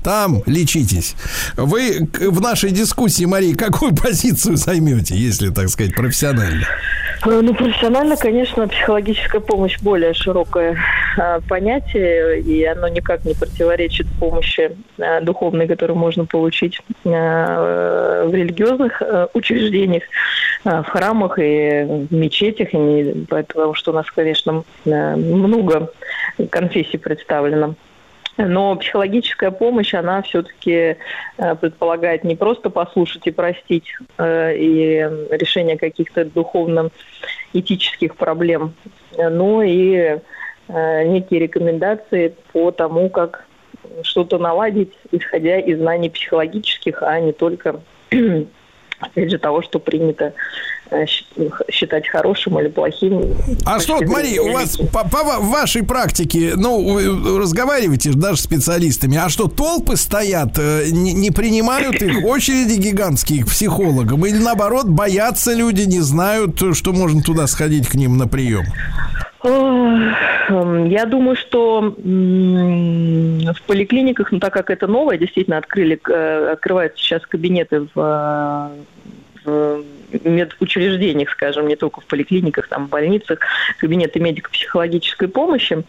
[0.09, 1.17] Там лечитесь.
[1.59, 6.65] Вы в нашей дискуссии, Мария, какую позицию займете, если, так сказать, профессионально?
[7.27, 10.79] Э, Ну, профессионально, конечно, психологическая помощь более широкое
[11.19, 17.11] э, понятие, и оно никак не противоречит помощи э, духовной, которую можно получить э,
[18.31, 19.03] в религиозных
[19.35, 20.05] учреждениях,
[20.65, 25.91] в храмах и в мечетях, и не- потому что у нас, конечно, много
[26.49, 27.75] конфессий представлено.
[28.39, 30.97] Но психологическая помощь, она все-таки
[31.60, 38.74] предполагает не просто послушать и простить, э, и решение каких-то духовно-этических проблем,
[39.16, 40.19] э, но и
[40.69, 43.44] э, некие рекомендации по тому, как
[44.02, 47.81] что-то наладить, исходя из знаний психологических, а не только,
[49.01, 50.32] опять же, того, что принято э,
[51.70, 53.23] считать хорошим или плохим.
[53.65, 58.19] А что, вот, Мария, у вас по, по ва- вашей практике, ну, вы разговариваете же
[58.19, 63.48] даже с специалистами, а что, толпы стоят, э, не, не принимают их очереди гигантские к
[63.48, 68.65] психологам, или наоборот, боятся люди, не знают, что можно туда сходить к ним на прием?
[69.44, 76.98] Эм, Я думаю, что в поликлиниках, ну так как это новое, действительно открыли, э, открываются
[76.98, 78.69] сейчас кабинеты э,
[79.44, 79.82] в
[80.13, 83.39] медучреждениях, скажем, не только в поликлиниках, там, в больницах,
[83.79, 85.85] кабинеты медико-психологической помощи.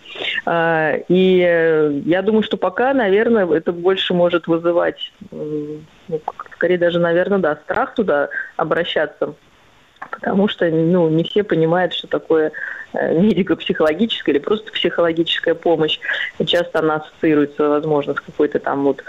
[0.45, 5.81] А, И э, я думаю, что пока, наверное, это больше может вызывать, ну,
[6.55, 9.35] скорее даже, наверное, да, страх туда обращаться
[10.11, 12.51] потому что ну, не все понимают, что такое
[12.93, 15.99] медико-психологическая или просто психологическая помощь.
[16.45, 19.03] Часто она ассоциируется, возможно, с какой-то там вот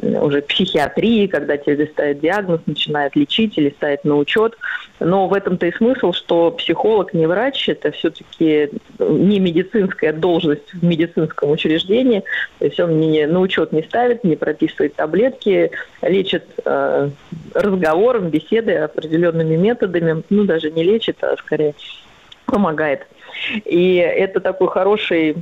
[0.00, 4.56] уже психиатрией, когда тебе ставят диагноз, начинают лечить или ставят на учет.
[5.00, 10.84] Но в этом-то и смысл, что психолог не врач, это все-таки не медицинская должность в
[10.84, 12.22] медицинском учреждении.
[12.58, 15.70] То есть он не, на учет не ставит, не прописывает таблетки,
[16.02, 17.10] лечит э,
[17.54, 20.22] разговором, беседой, определенными методами.
[20.30, 21.74] Ну, даже не лечит, а скорее
[22.46, 23.06] помогает.
[23.64, 25.36] И это такой хороший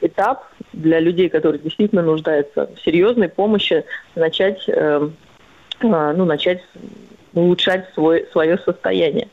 [0.00, 3.84] этап для людей, которые действительно нуждаются в серьезной помощи,
[4.14, 5.08] начать, э,
[5.80, 6.60] э, ну, начать
[7.34, 9.28] улучшать свой, свое состояние.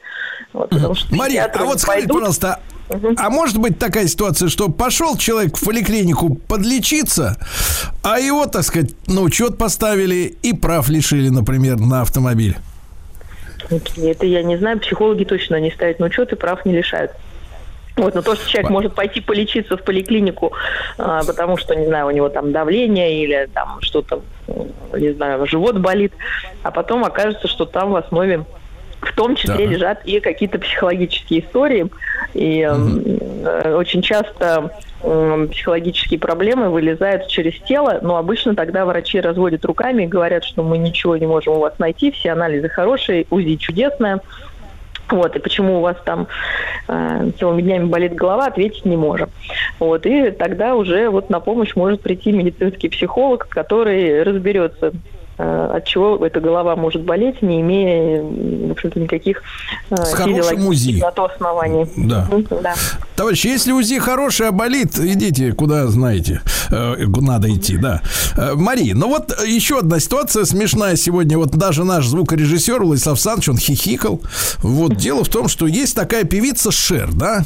[0.52, 2.60] Вот, потому что Мария, а вот скажите, пойдут- пожалуйста,
[3.18, 7.38] а может быть такая ситуация, что пошел человек в поликлинику подлечиться,
[8.04, 12.58] а его, так сказать, на учет поставили и прав лишили, например, на автомобиль?
[13.70, 17.12] Это я не знаю, психологи точно не ставят на учет и прав не лишают.
[17.95, 20.52] Вот, но то, что человек может пойти полечиться в поликлинику,
[20.98, 24.22] а, потому что, не знаю, у него там давление или там что-то,
[24.94, 26.14] не знаю, живот болит,
[26.64, 28.45] а потом окажется, что там в основе
[29.02, 29.74] в том числе Да.
[29.74, 31.88] лежат и какие-то психологические истории.
[32.34, 34.72] И э, очень часто
[35.02, 40.78] психологические проблемы вылезают через тело, но обычно тогда врачи разводят руками и говорят, что мы
[40.78, 44.22] ничего не можем у вас найти, все анализы хорошие, УЗИ чудесное.
[45.14, 46.27] Вот, и почему у вас там
[46.88, 49.30] э, целыми днями болит голова, ответить не можем.
[49.77, 54.91] Вот, и тогда уже вот на помощь может прийти медицинский психолог, который разберется,
[55.38, 59.42] от чего эта голова может болеть, не имея, в общем-то, никаких
[59.90, 61.00] э, С хорошим УЗИ.
[61.02, 61.86] на то оснований.
[61.98, 62.30] Да.
[62.62, 62.76] Да.
[63.16, 66.42] Товарищи, если УЗИ хорошее, а болит, идите куда знаете.
[66.72, 68.02] Э, Надо идти, да.
[68.38, 71.38] Э, Мария, ну вот еще одна ситуация смешная сегодня.
[71.38, 74.22] Вот даже наш звукорежиссер Владислав Саныч, он хихикал.
[74.60, 77.44] Вот дело в том, что есть такая певица Шер, да?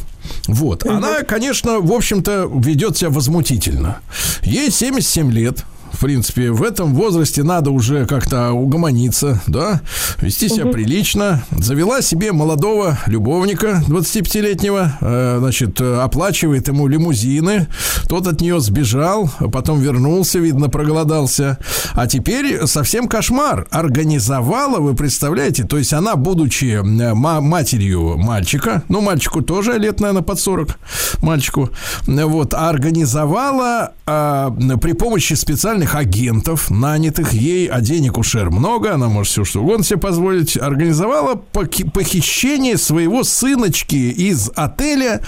[0.48, 0.86] Вот.
[0.86, 4.00] Она, конечно, в общем-то, ведет себя возмутительно.
[4.44, 5.64] Ей 77 лет.
[5.92, 9.82] В принципе, в этом возрасте надо уже как-то угомониться, да,
[10.22, 11.44] вести себя прилично.
[11.52, 17.68] Завела себе молодого любовника 25-летнего, э, значит, э, оплачивает ему лимузины.
[18.08, 21.58] Тот от нее сбежал, потом вернулся, видно, проголодался.
[21.94, 23.68] А теперь совсем кошмар.
[23.72, 30.00] Организовала, вы представляете, то есть она, будучи э, ма- матерью мальчика, ну, мальчику тоже лет,
[30.00, 30.80] наверное, под 40,
[31.22, 31.70] мальчику,
[32.06, 34.52] вот, организовала а,
[34.82, 35.34] при помощи
[35.78, 40.00] специальных агентов, нанятых ей, а денег у Шер много, она может все что угодно себе
[40.00, 45.22] позволить, организовала похищение своего сыночки из отеля,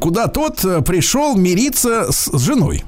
[0.00, 2.84] куда тот э, пришел мириться с женой.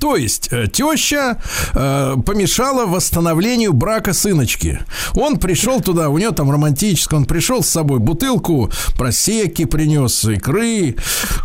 [0.00, 1.38] То есть э, теща
[1.74, 4.80] э, помешала восстановлению брака сыночки.
[5.14, 10.96] Он пришел туда, у него там романтически, он пришел с собой бутылку просеки принес, икры,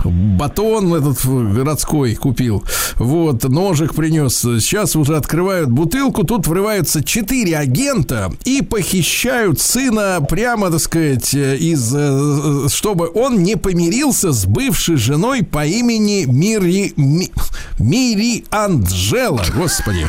[0.04, 2.64] батон этот городской купил,
[2.96, 4.40] вот, ножик принес.
[4.40, 11.94] Сейчас уже открывают бутылку, тут врываются четыре агента и похищают сына прямо, так сказать, из,
[11.96, 20.08] э, чтобы он не помирился с бывшей женой по имени Мири, Ми- Анджела, господи.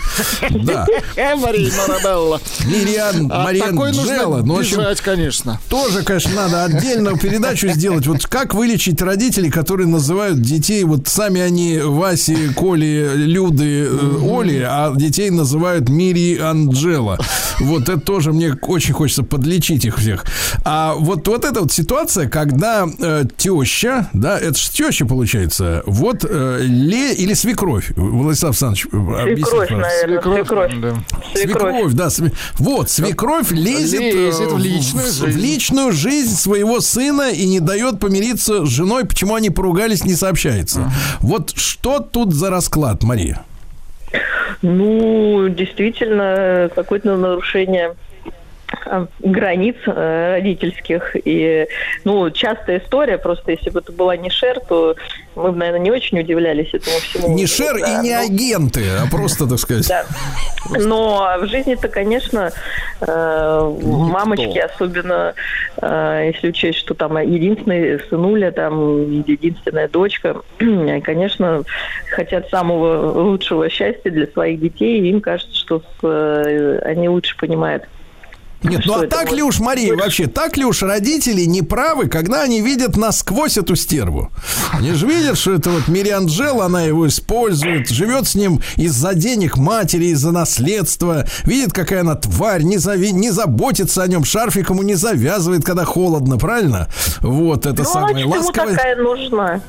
[0.51, 0.87] Да.
[1.17, 2.41] Мария Марабелла.
[2.67, 4.43] Мириан, такой Анджела.
[4.43, 5.61] Ну, бежать, конечно.
[5.69, 8.07] тоже, конечно, надо отдельную передачу сделать.
[8.07, 14.65] Вот как вылечить родителей, которые называют детей, вот сами они Васи, Коли, Люды, э, Оли,
[14.67, 17.19] а детей называют Мири Анджела.
[17.61, 20.25] Вот это тоже мне очень хочется подлечить их всех.
[20.65, 26.25] А вот, вот эта вот ситуация, когда э, теща, да, это же теща получается, вот
[26.29, 30.73] э, ле или свекровь, Владислав Александрович, э, объясните, Свекровь, наверное, свекровь.
[31.35, 32.07] Свекровь, да.
[32.07, 35.39] сме- Вот, свекровь лезет, э, Лезет в личную в жизнь.
[35.41, 39.05] личную жизнь своего сына и не дает помириться с женой.
[39.07, 40.93] Почему они поругались, не сообщается.
[41.21, 43.43] Вот что тут за расклад, Мария?
[44.61, 47.95] Ну, действительно, какое-то нарушение
[49.21, 51.17] границ э, родительских.
[51.25, 51.67] И,
[52.05, 54.97] ну, частая история, просто если бы это была не Шер, то
[55.35, 57.35] мы бы, наверное, не очень удивлялись этому всему.
[57.35, 59.89] Не шер Да, и не ну, агенты, а просто, так сказать.
[59.89, 60.05] Да.
[60.79, 62.51] Но в жизни-то, конечно,
[63.01, 65.35] э, мамочки, особенно
[65.81, 71.63] э, если учесть, что там единственный сынуля, там единственная дочка, конечно,
[72.11, 77.37] хотят самого лучшего счастья для своих детей, и им кажется, что с, э, они лучше
[77.39, 77.85] понимают.
[78.63, 82.43] Нет, ну а так ли уж, Мария, вообще, так ли уж родители не правы, когда
[82.43, 84.31] они видят насквозь эту стерву?
[84.73, 89.15] Они же видят, что это вот Мириан Джел, она его использует, живет с ним из-за
[89.15, 94.71] денег матери, из-за наследства, видит, какая она тварь, не, зави- не заботится о нем, шарфик
[94.71, 96.89] ему не завязывает, когда холодно, правильно?
[97.21, 98.77] Вот, это ну, самое значит, ему ласковое.
[98.77, 99.61] такая нужна.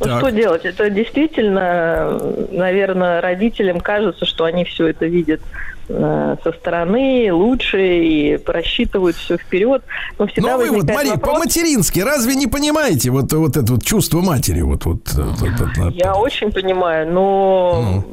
[0.00, 0.18] Ну, Так.
[0.20, 0.64] что делать?
[0.64, 2.20] Это действительно,
[2.50, 5.40] наверное, родителям кажется, что они все это видят
[5.88, 9.82] со стороны лучше и просчитывают все вперед.
[10.18, 13.84] Но всегда Ну вы вот, Мария, вопрос, по-матерински, разве не понимаете вот, вот это вот
[13.84, 14.62] чувство матери?
[14.62, 15.94] Вот, вот, вот, вот, вот.
[15.94, 18.04] Я очень понимаю, но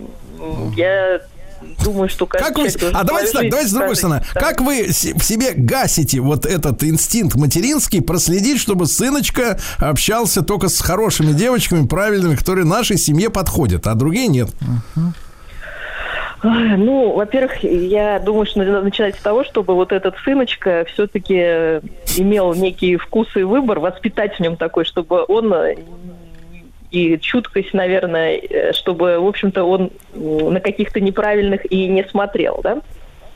[0.75, 1.21] я
[1.83, 4.23] думаю, что Как вы, а давайте так, давайте с другой стороны.
[4.33, 10.79] Как вы в себе гасите вот этот инстинкт материнский, проследить, чтобы сыночка общался только с
[10.79, 14.49] хорошими девочками, правильными, которые нашей семье подходят, а другие нет?
[14.95, 15.11] Ай,
[16.43, 21.35] Ну, во-первых, я думаю, что надо начинать с того, чтобы вот этот сыночка все-таки
[22.17, 25.75] имел некий вкус и выбор, воспитать в нем такой, чтобы он э,
[26.91, 32.81] и чуткость, наверное, э, чтобы, в общем-то, он на каких-то неправильных и не смотрел, да?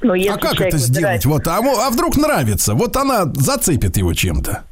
[0.02, 1.26] Но если а как это выбирает- сделать?
[1.26, 2.76] Вот, а, а вдруг нравится?
[2.76, 4.64] Вот она зацепит его чем-то.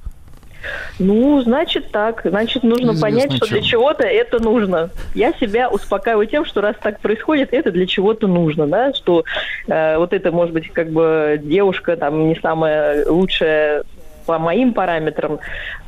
[1.00, 2.22] Ну, значит так.
[2.24, 3.58] Значит, нужно Известно понять, что чем.
[3.58, 4.90] для чего-то это нужно.
[5.14, 9.24] Я себя успокаиваю тем, что раз так происходит, это для чего-то нужно, да, что
[9.68, 13.84] э, вот это, может быть, как бы девушка там не самая лучшая
[14.26, 15.40] по моим параметрам,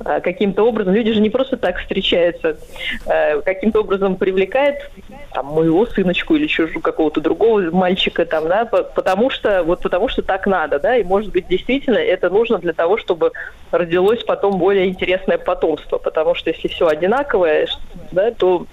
[0.05, 2.57] э, каким-то образом, люди же не просто так встречаются,
[3.05, 4.89] э, каким-то образом привлекает
[5.33, 10.07] там, моего сыночку или чужого какого-то другого мальчика там, да, по- потому что вот потому
[10.09, 13.31] что так надо, да, и может быть действительно это нужно для того, чтобы
[13.71, 17.67] родилось потом более интересное потомство, потому что если все одинаковое,
[18.11, 18.65] да, то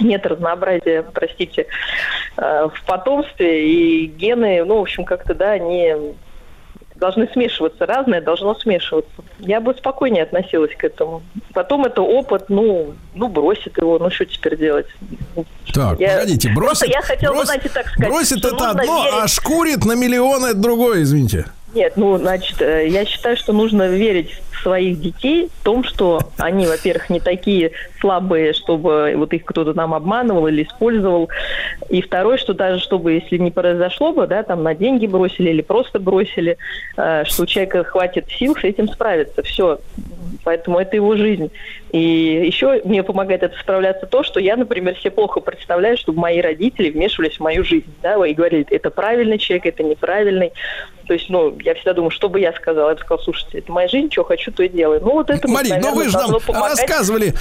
[0.00, 1.66] нет разнообразия, простите,
[2.36, 5.94] э, в потомстве, и гены, ну, в общем, как-то, да, они
[7.04, 9.10] должны смешиваться, разное должно смешиваться.
[9.40, 11.22] Я бы спокойнее относилась к этому.
[11.52, 14.86] Потом это опыт, ну, ну бросит его, ну что теперь делать?
[15.74, 19.14] Так, Я- погодите, бросит, я хотела бы, бросит- знаете, так сказать, бросит это одно, верить.
[19.22, 21.44] а шкурит на миллион это другое, извините.
[21.74, 26.20] Нет, ну, значит, э, я считаю, что нужно верить в своих детей в том, что
[26.38, 31.28] они, во-первых, не такие слабые, чтобы вот их кто-то там обманывал или использовал.
[31.90, 35.62] И второе, что даже чтобы, если не произошло бы, да, там на деньги бросили или
[35.62, 36.56] просто бросили,
[36.96, 39.42] э, что у человека хватит сил с этим справиться.
[39.42, 39.78] Все.
[40.44, 41.50] Поэтому это его жизнь.
[41.92, 41.98] И
[42.46, 46.90] еще мне помогает это справляться то, что я, например, себе плохо представляю, чтобы мои родители
[46.90, 50.52] вмешивались в мою жизнь, да, и говорили, это правильный человек, это неправильный.
[51.06, 52.88] То есть, ну, я всегда думаю, что бы я сказала?
[52.88, 55.00] Я бы сказала, слушайте, это моя жизнь, что хочу, то и делаю.
[55.02, 57.34] Ну, вот это, Марин, ну вы же нам рассказывали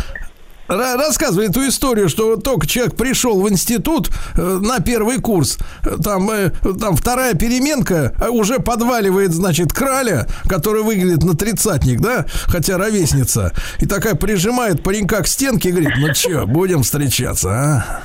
[0.67, 5.57] Ра- рассказывали эту историю, что вот только человек пришел в институт э, на первый курс,
[6.03, 12.25] там, э, там вторая переменка э, уже подваливает, значит, краля, который выглядит на тридцатник, да,
[12.45, 18.01] хотя ровесница, и такая прижимает паренька к стенке и говорит, ну что, будем встречаться, а?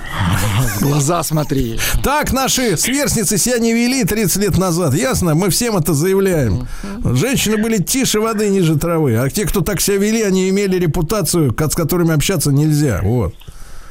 [0.80, 1.78] Глаза смотри.
[2.02, 5.34] Так наши сверстницы себя не вели 30 лет назад, ясно?
[5.34, 6.66] Мы всем это заявляем.
[7.04, 11.54] Женщины были тише воды, ниже травы, а те, кто так себя вели, они имели репутацию,
[11.56, 13.34] с которыми общаться нельзя, вот.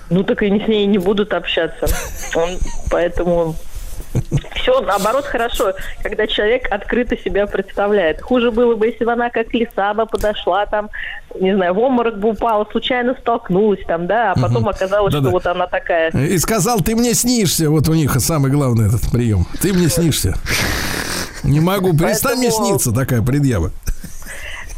[0.10, 1.88] Ну, так и с ней не будут общаться.
[2.36, 2.58] Он,
[2.90, 3.56] поэтому
[4.56, 8.22] все, наоборот, хорошо, когда человек открыто себя представляет.
[8.22, 10.90] Хуже было бы, если бы она как лиса бы подошла там,
[11.40, 15.26] не знаю, в обморок бы упала, случайно столкнулась там, да, а потом оказалось, Да-да.
[15.26, 16.12] что вот она такая.
[16.12, 17.70] И сказал, ты мне снишься.
[17.70, 19.46] Вот у них самый главный этот прием.
[19.62, 20.36] Ты мне снишься.
[21.44, 23.72] Не могу, перестань мне сниться, такая предъява.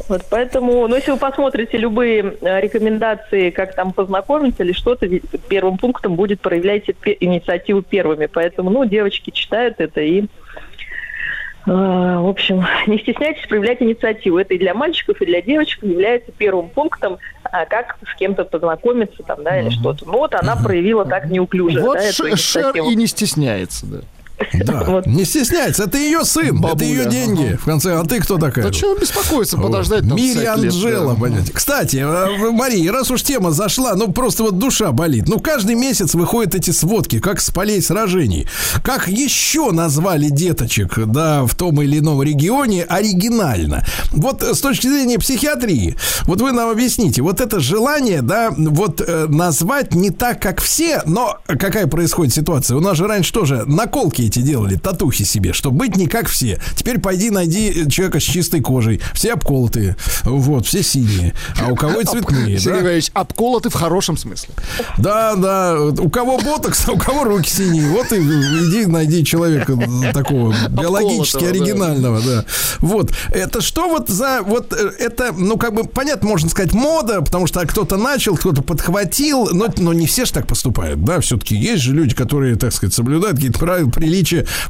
[0.08, 5.08] Вот поэтому, ну, если вы посмотрите любые э, рекомендации, как там познакомиться или что-то,
[5.48, 8.26] первым пунктом будет проявляйте инициативу первыми.
[8.26, 10.26] Поэтому, ну, девочки читают это и, э,
[11.66, 14.38] в общем, не стесняйтесь проявлять инициативу.
[14.38, 19.22] Это и для мальчиков, и для девочек является первым пунктом, а, как с кем-то познакомиться
[19.22, 20.06] там, да, или что-то.
[20.06, 23.98] Ну, вот она проявила так неуклюже, Вот да, Ш- Шер и не стесняется, да.
[24.52, 27.58] Да, не стесняйся, это ее сын, это ее Бабуля, деньги.
[27.60, 28.70] В конце, а ты кто такая?
[28.70, 29.66] Чего беспокоиться, Вот.
[29.66, 31.20] подождать там Мири 50 лет, Анджела, да.
[31.20, 31.52] понятие.
[31.52, 35.28] Кстати, э, Мария, раз уж тема зашла, ну просто вот душа болит.
[35.28, 38.46] Ну каждый месяц выходят эти сводки, как с полей сражений.
[38.82, 43.84] Как еще назвали деточек, да, в том или ином регионе оригинально.
[44.10, 49.00] Вот э, с точки зрения психиатрии, вот вы нам объясните, вот это желание, да, вот
[49.00, 52.76] э, назвать не так, как все, но какая происходит ситуация?
[52.76, 56.60] У нас же раньше тоже наколки эти делали, татухи себе, что быть не как все.
[56.76, 59.00] Теперь пойди найди человека с чистой кожей.
[59.12, 61.34] Все обколотые, вот, все синие.
[61.60, 62.86] А у кого и цветные, Сергей да?
[62.86, 64.54] Иванович, обколоты в хорошем смысле.
[64.98, 65.80] Да, да.
[65.80, 67.88] У кого ботокс, а у кого руки синие.
[67.90, 69.76] Вот и иди найди человека
[70.12, 71.50] такого биологически да.
[71.50, 72.44] оригинального, да.
[72.78, 73.12] Вот.
[73.32, 74.42] Это что вот за...
[74.42, 78.62] Вот э, это, ну, как бы, понятно, можно сказать, мода, потому что кто-то начал, кто-то
[78.62, 81.20] подхватил, но, но не все же так поступают, да.
[81.20, 84.19] Все-таки есть же люди, которые, так сказать, соблюдают какие-то правила, приличия.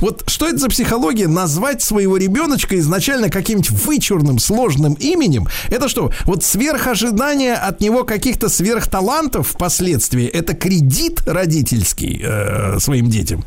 [0.01, 1.29] Вот что это за психология?
[1.29, 5.47] Назвать своего ребеночка изначально каким-нибудь вычурным, сложным именем?
[5.71, 6.11] Это что?
[6.25, 13.45] Вот сверхожидание от него каких-то сверхталантов впоследствии, это кредит родительский э, своим детям?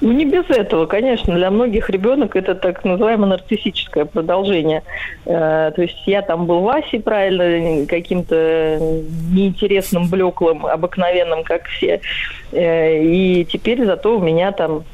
[0.00, 1.34] Ну, не без этого, конечно.
[1.34, 4.82] Для многих ребенок это так называемое нарциссическое продолжение.
[5.26, 8.78] Э, то есть я там был Васей, правильно, каким-то
[9.30, 12.00] неинтересным, блеклым, обыкновенным, как все.
[12.52, 14.84] Э, и теперь зато у меня там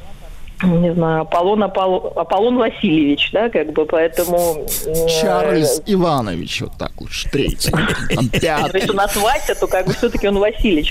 [0.63, 4.67] не знаю, Аполлон, Аполлон, Аполлон Васильевич, да, как бы, поэтому...
[4.87, 7.71] э, Чарльз Иванович, вот так лучше, третий.
[7.71, 8.91] Там То есть пятый.
[8.91, 10.91] у нас Вася, то как бы все-таки он Васильевич.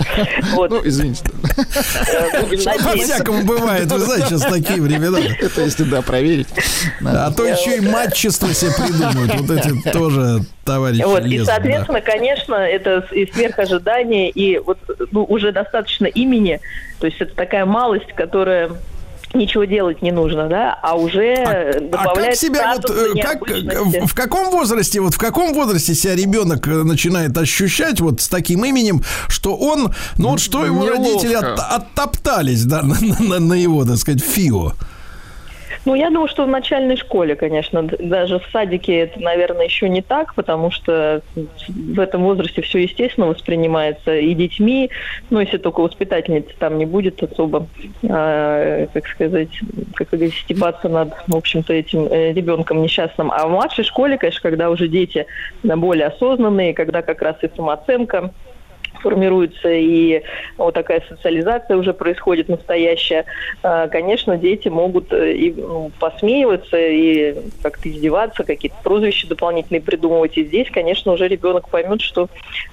[0.53, 0.69] Вот.
[0.69, 1.23] Ну, извините.
[1.57, 2.43] Э.
[2.43, 5.19] По-всякому бывает, вы знаете, сейчас такие времена.
[5.39, 6.47] Это если, да, проверить.
[7.03, 9.35] А то еще и матчество себе придумают.
[9.41, 11.45] Вот эти тоже товарищи Вот, и, да.
[11.45, 14.77] соответственно, конечно, это и сверхожидание, и вот
[15.11, 16.59] ну, уже достаточно имени,
[16.99, 18.71] то есть это такая малость, которая
[19.35, 23.41] ничего делать не нужно, да, а уже А добавляет как себя вот, э, как,
[24.07, 28.65] в, каком возрасте, вот в каком возрасте себя ребенок э, начинает ощущать вот с таким
[28.65, 30.97] именем, что он, ну вот что его Неловко.
[31.03, 34.73] родители от- оттоптались, да, на, на- на его, так сказать, фио.
[35.85, 40.01] Ну, я думаю, что в начальной школе, конечно, даже в садике это, наверное, еще не
[40.01, 44.89] так, потому что в этом возрасте все естественно воспринимается и детьми,
[45.29, 47.67] ну, если только воспитательница там не будет особо,
[48.09, 49.59] а, как сказать,
[49.93, 53.31] как вы говорите, стебаться над, в общем-то, этим э, ребенком несчастным.
[53.31, 55.27] А в младшей школе, конечно, когда уже дети
[55.61, 58.31] более осознанные, когда как раз и самооценка
[59.01, 60.21] формируется и
[60.57, 63.25] вот такая социализация уже происходит настоящая,
[63.63, 70.37] э, конечно, дети могут э, и ну, посмеиваться и как-то издеваться, какие-то прозвища дополнительные придумывать.
[70.37, 72.27] И здесь, конечно, уже ребенок поймет, что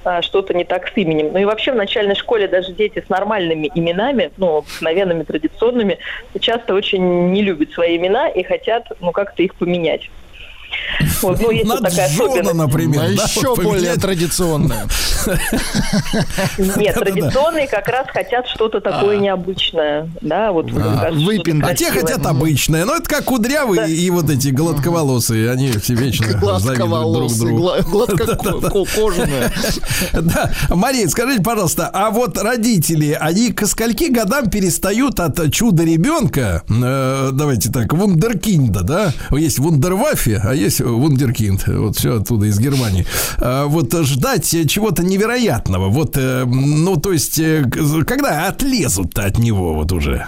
[0.05, 1.31] э, что-то не так с именем.
[1.33, 5.99] Ну и вообще в начальной школе даже дети с нормальными именами, ну, обыкновенными, традиционными,
[6.41, 10.11] часто очень не любят свои имена и хотят, ну, как-то их поменять.
[11.23, 12.55] Вот, ну, есть вот такая Джона, особенность.
[12.55, 13.01] например.
[13.03, 14.87] А да, еще вот более традиционная.
[16.77, 22.27] Нет, традиционные как раз хотят что-то такое необычное, да, вот кажется, что-то А те хотят
[22.27, 22.85] обычное.
[22.85, 25.51] Ну, это как кудрявые и вот эти гладковолосые.
[25.51, 27.59] Они все вечно завидуют друг Гладковолосые, другу.
[27.59, 29.53] гла- гладкокожаные.
[30.23, 36.63] Да, Мария, скажите, пожалуйста, а вот родители, они к скольки годам перестают от чуда ребенка,
[36.69, 39.13] э, давайте так, вундеркинда, да?
[39.31, 43.07] Есть вундерваффе, а есть вундеркинд, вот все оттуда из Германии.
[43.39, 47.65] А вот ждать чего-то невероятного, вот, э, ну, то есть, э,
[48.07, 50.27] когда отлезут-то от него вот уже?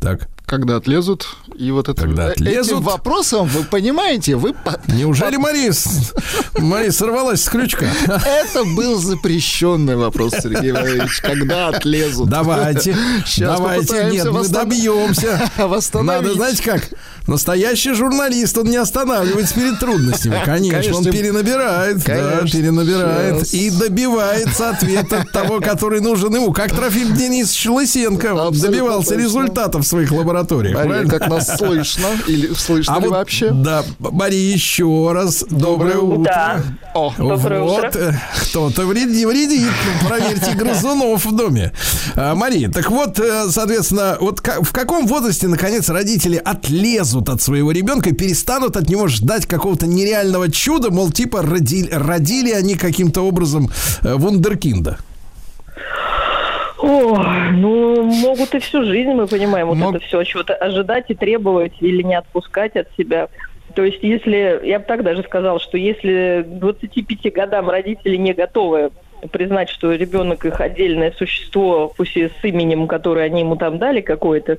[0.00, 0.28] Так.
[0.46, 2.02] Когда отлезут, и вот это...
[2.02, 2.72] Когда э, отлезут.
[2.72, 4.54] Этим вопросом, вы понимаете, вы...
[4.88, 6.12] Неужели Мария, с-
[6.58, 7.86] Мария сорвалась с крючка?
[8.04, 11.22] Это был запрещенный вопрос, Сергей Валерьевич.
[11.22, 12.28] Когда отлезут?
[12.28, 15.50] Давайте, Сейчас давайте, нет, мы добьемся.
[15.94, 16.90] Надо, знаете как,
[17.26, 20.36] настоящий журналист, он не останавливается перед трудностями.
[20.44, 21.12] Конечно, он Конечно.
[21.12, 22.04] перенабирает, да,
[22.36, 22.60] Конечно.
[22.60, 23.54] перенабирает Сейчас.
[23.54, 26.52] и добивается ответа от того, который нужен ему.
[26.52, 29.22] Как Трофим Денис Лысенко Абсолютно добивался точно.
[29.22, 30.74] результатов своих лабораториях.
[30.74, 31.10] Мария, правильно?
[31.18, 32.06] как нас слышно?
[32.26, 33.50] Или слышно А ли вот, вообще?
[33.50, 36.24] Да, Мария, еще раз доброе утро.
[36.24, 36.62] Да.
[36.94, 37.98] О, Доброе вот, утро.
[37.98, 38.12] э,
[38.50, 39.68] кто-то вредит, вредит.
[40.02, 41.72] Ну, Проверьте грызунов в доме.
[42.14, 47.72] А, Мария, так вот, э, соответственно, вот в каком возрасте, наконец, родители отлезут от своего
[47.72, 53.22] ребенка и перестанут от него ждать какого-то нереального чуда, мол, типа родили, родили они каким-то
[53.22, 53.70] образом
[54.02, 54.98] э, вундеркинда?
[56.84, 61.14] О, ну, могут и всю жизнь, мы понимаем, вот Мог- это все, чего-то ожидать и
[61.14, 63.28] требовать или не отпускать от себя.
[63.74, 68.34] То есть, если, я бы так даже сказала, что если к 25 годам родители не
[68.34, 68.90] готовы
[69.32, 74.02] признать, что ребенок их отдельное существо, пусть и с именем, которое они ему там дали
[74.02, 74.58] какое-то,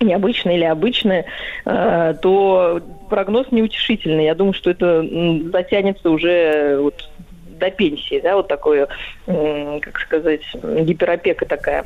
[0.00, 1.26] необычное или обычное,
[1.66, 4.24] э, то прогноз неутешительный.
[4.24, 5.06] Я думаю, что это
[5.52, 7.08] затянется уже вот
[7.62, 8.88] до пенсии, да, вот такое,
[9.26, 11.84] как сказать, гиперопека такая.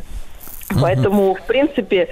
[0.81, 2.09] Поэтому, в принципе,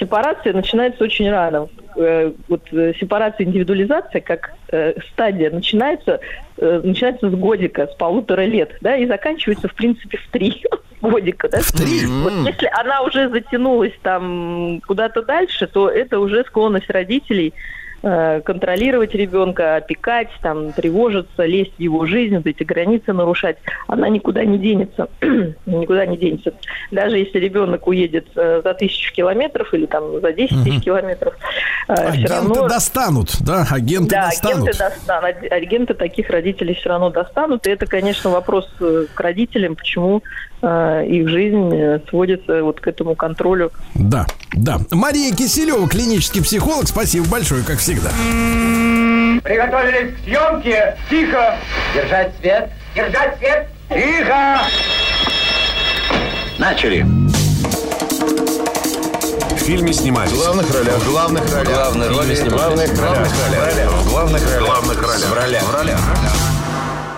[0.00, 1.68] сепарация начинается очень рано.
[1.96, 6.20] Э, Вот э, сепарация, индивидуализация как э, стадия начинается,
[6.56, 10.62] начинается с годика, с полутора лет, да, и заканчивается, в принципе, в три
[11.00, 11.60] годика, да.
[11.60, 12.06] В три?
[12.06, 17.54] Вот если она уже затянулась там куда-то дальше, то это уже склонность родителей
[18.02, 24.44] контролировать ребенка, опекать, там, тревожиться, лезть в его жизнь, вот эти границы нарушать, она никуда
[24.44, 25.08] не денется.
[25.66, 26.52] никуда не денется.
[26.90, 31.34] Даже если ребенок уедет э, за тысячу километров или там за 10 тысяч километров,
[31.88, 32.68] э, все Агенты равно...
[32.68, 34.68] достанут, да, агенты Да, достанут.
[34.68, 35.52] агенты достанут.
[35.52, 37.66] Агенты таких родителей все равно достанут.
[37.66, 42.86] И это, конечно, вопрос э, к родителям, почему э, их жизнь э, сводится вот к
[42.86, 43.72] этому контролю.
[43.94, 44.78] Да, да.
[44.90, 48.10] Мария Киселева, клинический психолог, спасибо большое, как всегда.
[49.42, 50.96] Приготовились к съемке.
[51.10, 51.56] Тихо.
[51.94, 52.70] Держать свет.
[52.94, 53.68] Держать свет.
[53.88, 54.60] Тихо.
[56.58, 57.04] Начали.
[59.50, 60.32] В фильме снимались.
[60.32, 60.94] В главных ролях.
[60.94, 61.74] В главных ролях.
[61.74, 62.90] Главные роли снимались.
[62.90, 63.92] В главных ролях.
[63.92, 64.64] В главных ролях.
[64.64, 65.28] главных ролях.
[65.28, 65.62] В ролях.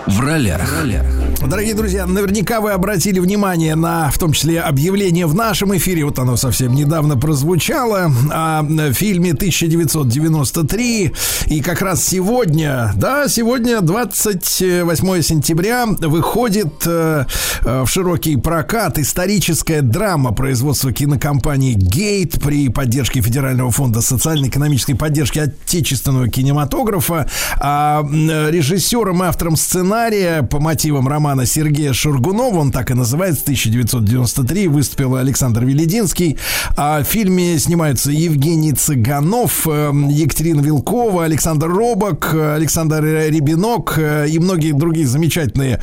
[0.07, 0.61] В ролях.
[0.61, 1.24] В ролях.
[1.41, 6.17] Дорогие друзья, наверняка вы обратили внимание на, в том числе, объявление в нашем эфире, вот
[6.17, 11.13] оно совсем недавно прозвучало, о фильме 1993.
[11.47, 17.25] И как раз сегодня, да, сегодня, 28 сентября, выходит э,
[17.63, 25.39] э, в широкий прокат историческая драма производства кинокомпании «Гейт» при поддержке Федерального фонда социально-экономической поддержки
[25.39, 27.29] отечественного кинематографа.
[27.59, 34.67] А режиссером и автором сценария по мотивам романа Сергея Шургунова, он так и называется, 1993,
[34.67, 36.37] выступил Александр Велединский.
[36.77, 44.39] А в фильме снимаются Евгений Цыганов, э, Екатерина Вилкова, Александр Робок, Александр Рябинок э, и
[44.39, 45.79] многие другие замечательные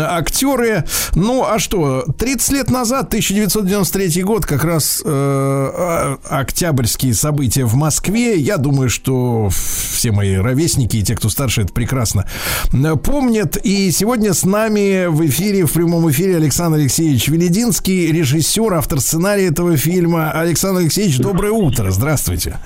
[0.00, 0.84] актеры.
[1.14, 7.74] Ну, а что, 30 лет назад, 1993 год, как раз э, а- октябрьские события в
[7.74, 8.38] Москве.
[8.38, 12.26] Я думаю, что все мои ровесники и те, кто старше, это прекрасно
[12.72, 13.56] э, помнят.
[13.56, 19.48] И сегодня с нами в эфире, в прямом эфире Александр Алексеевич Велединский, режиссер, автор сценария
[19.48, 20.30] этого фильма.
[20.30, 22.58] Александр Алексеевич, доброе утро, здравствуйте.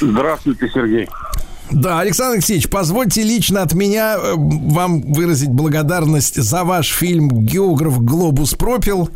[0.00, 1.08] Здравствуйте, Сергей.
[1.70, 8.02] Да, Александр Алексеевич, позвольте лично от меня э, вам выразить благодарность за ваш фильм «Географ
[8.02, 9.08] Глобус пропил».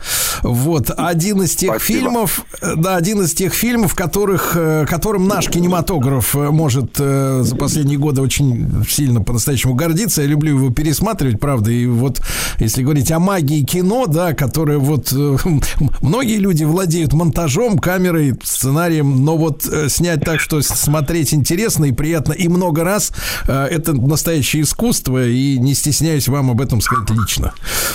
[0.42, 5.48] Вот, один из тех фильмов, э, да, один из тех фильмов, которых, э, которым наш
[5.48, 10.22] кинематограф может за последние годы очень сильно по-настоящему гордиться.
[10.22, 12.20] Я люблю его пересматривать, правда, и вот
[12.58, 15.12] если говорить о магии кино, да, которое вот
[16.00, 22.37] многие люди владеют монтажом, камерой, сценарием, но вот снять так, что смотреть интересно и приятно
[22.38, 23.12] и много раз,
[23.46, 27.52] э, это настоящее искусство, и не стесняюсь вам об этом сказать лично.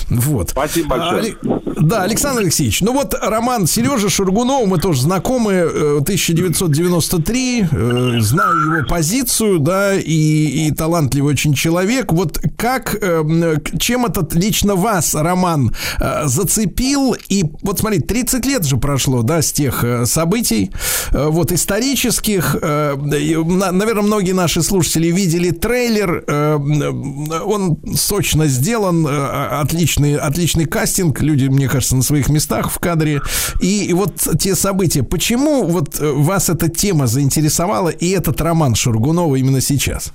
[0.10, 0.50] Вот.
[0.52, 1.20] Спасибо большое.
[1.20, 1.36] Али-
[1.82, 8.56] Да, Александр Алексеевич, ну вот роман Сережи Шургунова, мы тоже знакомы, э, 1993, э, знаю
[8.78, 12.12] его позицию, да, и, и талантливый очень человек.
[12.12, 17.16] Вот как, э, м, к- чем этот лично вас роман э, зацепил?
[17.30, 20.72] И вот смотри, 30 лет же прошло, да, с тех э, событий,
[21.12, 22.56] э, вот исторических.
[22.62, 31.22] э, наверное, многие наши слушатели видели трейлер, э, он сочно сделан, э, отличный, отличный кастинг,
[31.22, 33.22] люди, мне кажется, на своих местах в кадре.
[33.62, 39.36] И, вот те события, почему вот э, вас эта тема заинтересовала и этот роман Шургунова
[39.36, 40.14] именно сейчас?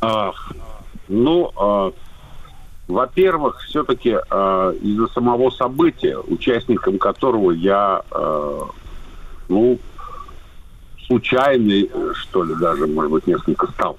[0.00, 0.32] А,
[1.08, 1.92] ну, а,
[2.88, 8.68] во-первых, все-таки из-за самого события, участником которого я, а,
[9.48, 9.78] ну,
[11.06, 13.98] случайный, э, что ли, даже, может быть, несколько стал.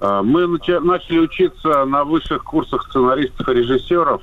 [0.00, 4.22] А, Мы нача- начали учиться на высших курсах сценаристов и режиссеров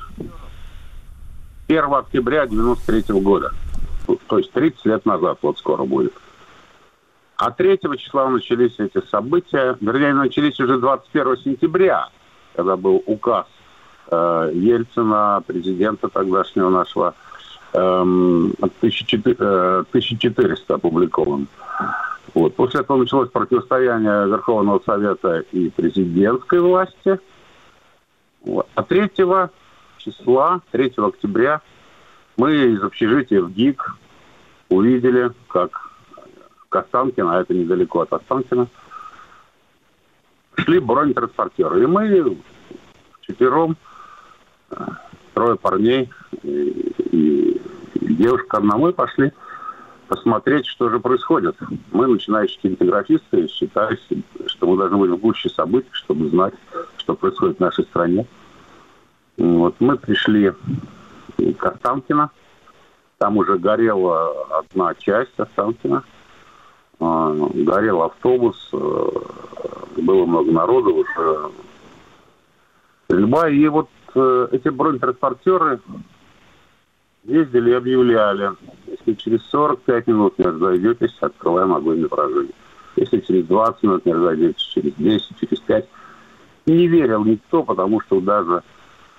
[1.67, 3.51] 1 октября 93 года.
[4.27, 6.13] То есть 30 лет назад, вот скоро будет.
[7.35, 12.09] А 3 числа начались эти события, вернее, начались уже 21 сентября,
[12.55, 13.45] когда был указ
[14.09, 17.13] э, Ельцина, президента тогдашнего нашего,
[17.73, 21.47] 1400, э, 1400 опубликован.
[22.33, 22.55] Вот.
[22.55, 27.19] После этого началось противостояние Верховного Совета и президентской власти.
[28.75, 29.11] А 3
[29.97, 31.61] числа, 3 октября,
[32.37, 33.95] мы из общежития в ГИК
[34.69, 35.91] увидели, как
[36.69, 38.67] к Останкино, а это недалеко от Останкина,
[40.55, 41.83] шли бронетранспортеры.
[41.83, 42.37] И мы
[43.21, 43.77] четвером,
[44.71, 44.75] э,
[45.33, 46.09] трое парней
[46.43, 47.46] и
[48.15, 49.31] девушка одна, мы пошли
[50.07, 51.55] посмотреть, что же происходит.
[51.91, 53.99] Мы, начинающие кинематографисты, считали,
[54.47, 56.53] что мы должны быть в гуще событий, чтобы знать,
[56.97, 58.25] что происходит в нашей стране.
[59.37, 60.53] Вот мы пришли
[61.57, 62.31] к Останкино.
[63.17, 66.03] Там уже горела одна часть Останкина.
[66.99, 69.09] Горел автобус, э,
[69.97, 71.51] было много народу уже.
[73.05, 73.49] Стрельба.
[73.49, 75.79] И вот э, эти бронетранспортеры
[77.27, 78.51] ездили и объявляли,
[78.87, 82.53] если через 45 минут не разойдетесь, открываем огонь на поражение.
[82.95, 85.85] Если через 20 минут не разойдетесь, через 10, через 5.
[86.65, 88.63] И не верил никто, потому что даже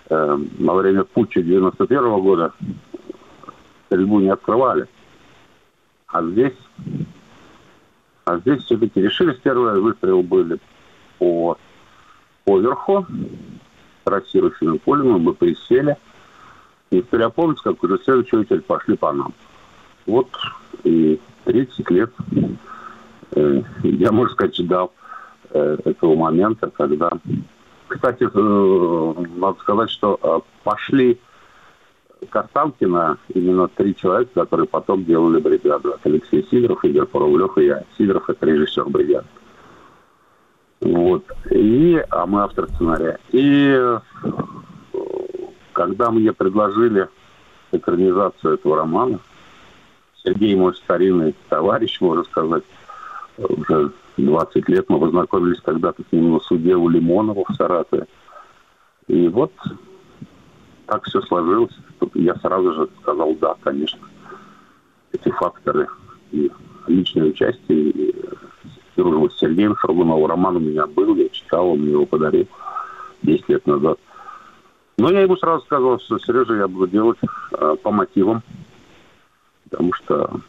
[0.09, 2.53] э, во время путча 91 года
[3.87, 4.87] стрельбу не открывали.
[6.09, 6.57] А здесь,
[8.25, 9.39] а здесь все-таки решились.
[9.43, 10.59] Первые выстрелы были
[11.19, 11.59] по
[12.45, 13.07] поверху,
[14.05, 15.19] трассирующими пулями.
[15.19, 15.97] Мы присели.
[16.91, 19.35] Теперь опомнились, как уже в следующую очередь пошли по нам.
[20.07, 20.29] Вот
[20.85, 22.11] и 30 лет
[23.33, 24.93] э, я, можно сказать, ждал
[25.51, 27.11] э, этого момента, когда...
[27.89, 31.19] Кстати, э, надо сказать, что пошли
[32.31, 35.91] к Останкино именно три человека, которые потом делали бригаду.
[35.91, 37.85] Это Алексей Сидоров, Игорь Парулев и я.
[37.97, 39.27] Сидоров– это режиссер бригады.
[40.81, 41.25] Вот.
[41.51, 43.19] И, а мы автор сценария.
[43.31, 43.99] И
[45.79, 47.09] когда мне предложили
[47.71, 49.21] экранизацию этого романа,
[50.25, 52.65] Сергей мой старинный товарищ, можно сказать,
[53.39, 58.09] уже 20 лет мы познакомились когда-то с ним на суде у Лимонова в Саратове.
[59.07, 59.53] И вот
[60.87, 61.79] так все сложилось.
[62.15, 64.01] Я сразу же сказал да, конечно.
[65.13, 65.87] Эти факторы
[66.33, 66.51] и
[66.89, 68.15] личное участие, и
[68.97, 70.27] дружба с Сергеем Шаргуновым.
[70.27, 72.49] Роман у меня был, я читал, он мне его подарил
[73.23, 74.01] 10 лет назад.
[74.99, 77.19] Но я ему сразу сказал, что Сережа я буду делать
[77.53, 78.43] э, по мотивам,
[79.65, 80.41] потому что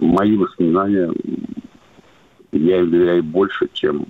[0.00, 1.12] мои воспоминания
[2.52, 4.06] я им доверяю больше, чем,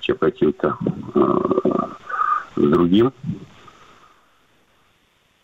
[0.00, 0.76] чем каким-то
[1.14, 3.12] э, другим.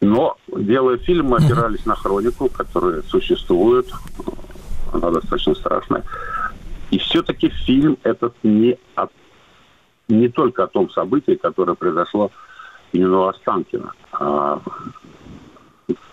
[0.01, 3.89] Но, делая фильм, мы опирались на хронику, которая существует.
[4.92, 6.02] Она достаточно страшная.
[6.91, 9.07] И все-таки фильм этот не, о-
[10.09, 12.42] не только о том событии, которое произошло именно
[12.92, 14.60] у Останкина, а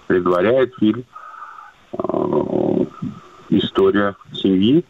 [0.07, 1.03] предваряет фильм
[1.93, 2.85] э,
[3.49, 4.83] история семьи,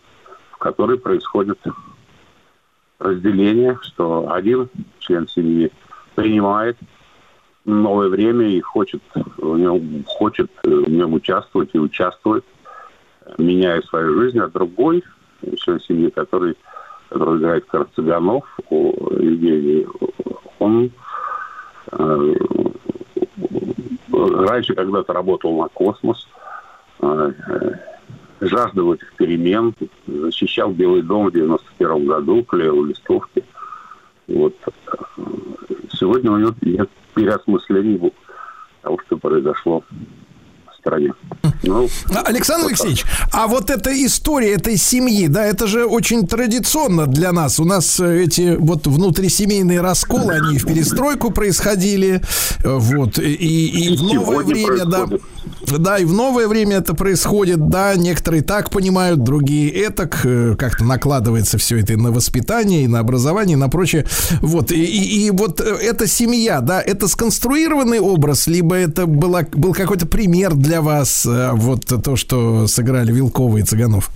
[0.51, 1.59] в которой происходит
[2.99, 4.69] разделение, что один
[4.99, 5.71] член семьи
[6.15, 6.77] принимает
[7.65, 9.01] новое время и хочет
[9.37, 12.45] в нем, хочет в нем участвовать и участвует,
[13.37, 15.03] меняя свою жизнь, а другой
[15.57, 16.55] член семьи, который,
[17.09, 19.85] который играет в Цыганов, Евгений,
[20.59, 20.89] он э,
[24.11, 26.27] раньше когда-то работал на космос,
[27.01, 27.31] э,
[28.41, 29.73] жаждал этих перемен,
[30.07, 33.43] защищал Белый дом в 91 году, клеил листовки.
[34.27, 34.55] Вот.
[35.91, 38.13] Сегодня у него нет переосмыслений
[38.81, 39.83] того, что произошло
[40.89, 41.13] стране.
[41.63, 41.87] Ну,
[42.25, 47.59] Александр Алексеевич, а вот эта история этой семьи, да, это же очень традиционно для нас.
[47.59, 52.21] У нас э, эти вот внутрисемейные расколы, они и в перестройку происходили,
[52.63, 55.05] э, вот, и, и в новое время, да.
[55.67, 60.83] Да, и в новое время это происходит, да, некоторые так понимают, другие этак, э, как-то
[60.83, 64.05] накладывается все это и на воспитание, и на образование, и на прочее.
[64.41, 69.73] Вот, и, и, и вот эта семья, да, это сконструированный образ, либо это была, был
[69.73, 74.09] какой-то пример для вас, вот то, что сыграли Вилкова и Цыганов?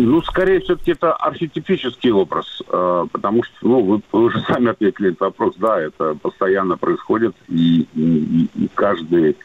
[0.00, 5.08] Ну, скорее все-таки это архетипический образ, э, потому что, ну, вы, вы уже сами ответили
[5.08, 9.36] этот вопрос, да, это постоянно происходит, и, и, и каждый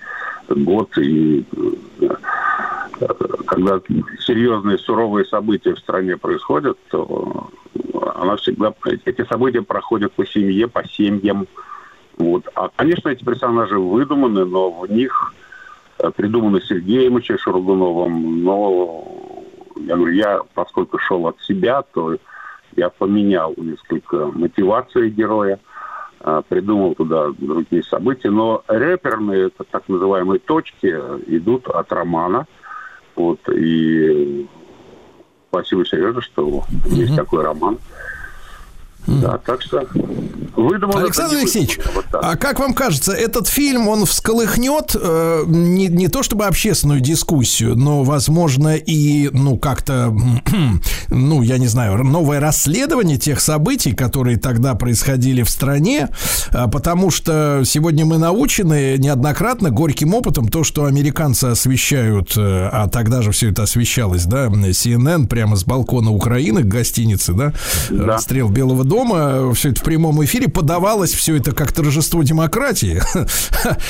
[0.49, 1.43] год, и
[2.01, 2.09] э,
[3.47, 3.81] когда
[4.19, 7.49] серьезные суровые события в стране происходят, то
[8.15, 11.47] она всегда, эти события проходят по семье, по семьям,
[12.17, 12.47] вот.
[12.53, 15.42] А, конечно, эти персонажи выдуманы, но в них Э,
[16.15, 19.43] придумано Сергеем Ильичем Шаргуновым, но
[19.77, 22.17] я говорю, я, поскольку шел от себя, то
[22.75, 25.59] я поменял несколько мотивации героя,
[26.21, 30.87] э, придумал туда другие события, но рэперные, это так называемые точки,
[31.27, 32.47] идут от романа.
[33.15, 34.47] Вот, и
[35.49, 36.89] спасибо, Сережа, что mm-hmm.
[36.89, 37.77] есть такой роман.
[39.05, 39.85] Да, так что
[40.55, 41.01] выдумано.
[41.01, 46.23] Александр Алексеевич, вот а как вам кажется, этот фильм, он всколыхнет э, не, не то
[46.23, 50.15] чтобы общественную дискуссию, но, возможно, и, ну, как-то,
[51.09, 56.09] ну, я не знаю, новое расследование тех событий, которые тогда происходили в стране,
[56.51, 62.87] э, потому что сегодня мы научены неоднократно горьким опытом то, что американцы освещают, э, а
[62.87, 67.53] тогда же все это освещалось, да, CNN прямо с балкона Украины к гостинице, да,
[67.89, 68.05] да.
[68.05, 73.01] расстрел Белого дома дома, все это в прямом эфире, подавалось все это как торжество демократии.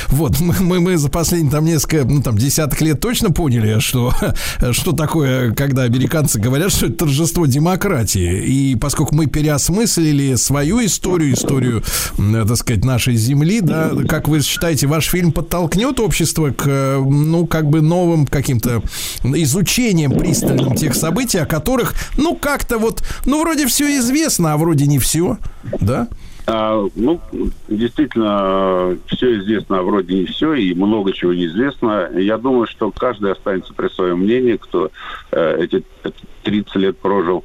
[0.08, 4.14] Вот, мы, мы за последние там несколько, ну там десяток лет точно поняли, что,
[4.72, 8.44] что такое, когда американцы говорят, что это торжество демократии.
[8.44, 11.84] И поскольку мы переосмыслили свою историю, историю,
[12.16, 16.66] так сказать, нашей земли, да, как вы считаете, ваш фильм подтолкнет общество к,
[17.00, 18.84] ну, как бы новым каким-то
[19.24, 24.86] изучением пристальным тех событий, о которых, ну, как-то вот, ну, вроде все известно, а вроде
[24.86, 25.38] не не все,
[25.82, 26.08] да?
[26.46, 27.20] А, ну,
[27.68, 32.10] действительно, все известно, а вроде не все, и много чего неизвестно.
[32.16, 34.92] Я думаю, что каждый останется при своем мнении, кто
[35.32, 35.84] э, эти
[36.44, 37.44] 30 лет прожил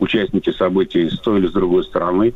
[0.00, 2.34] участники событий с той или с другой стороны.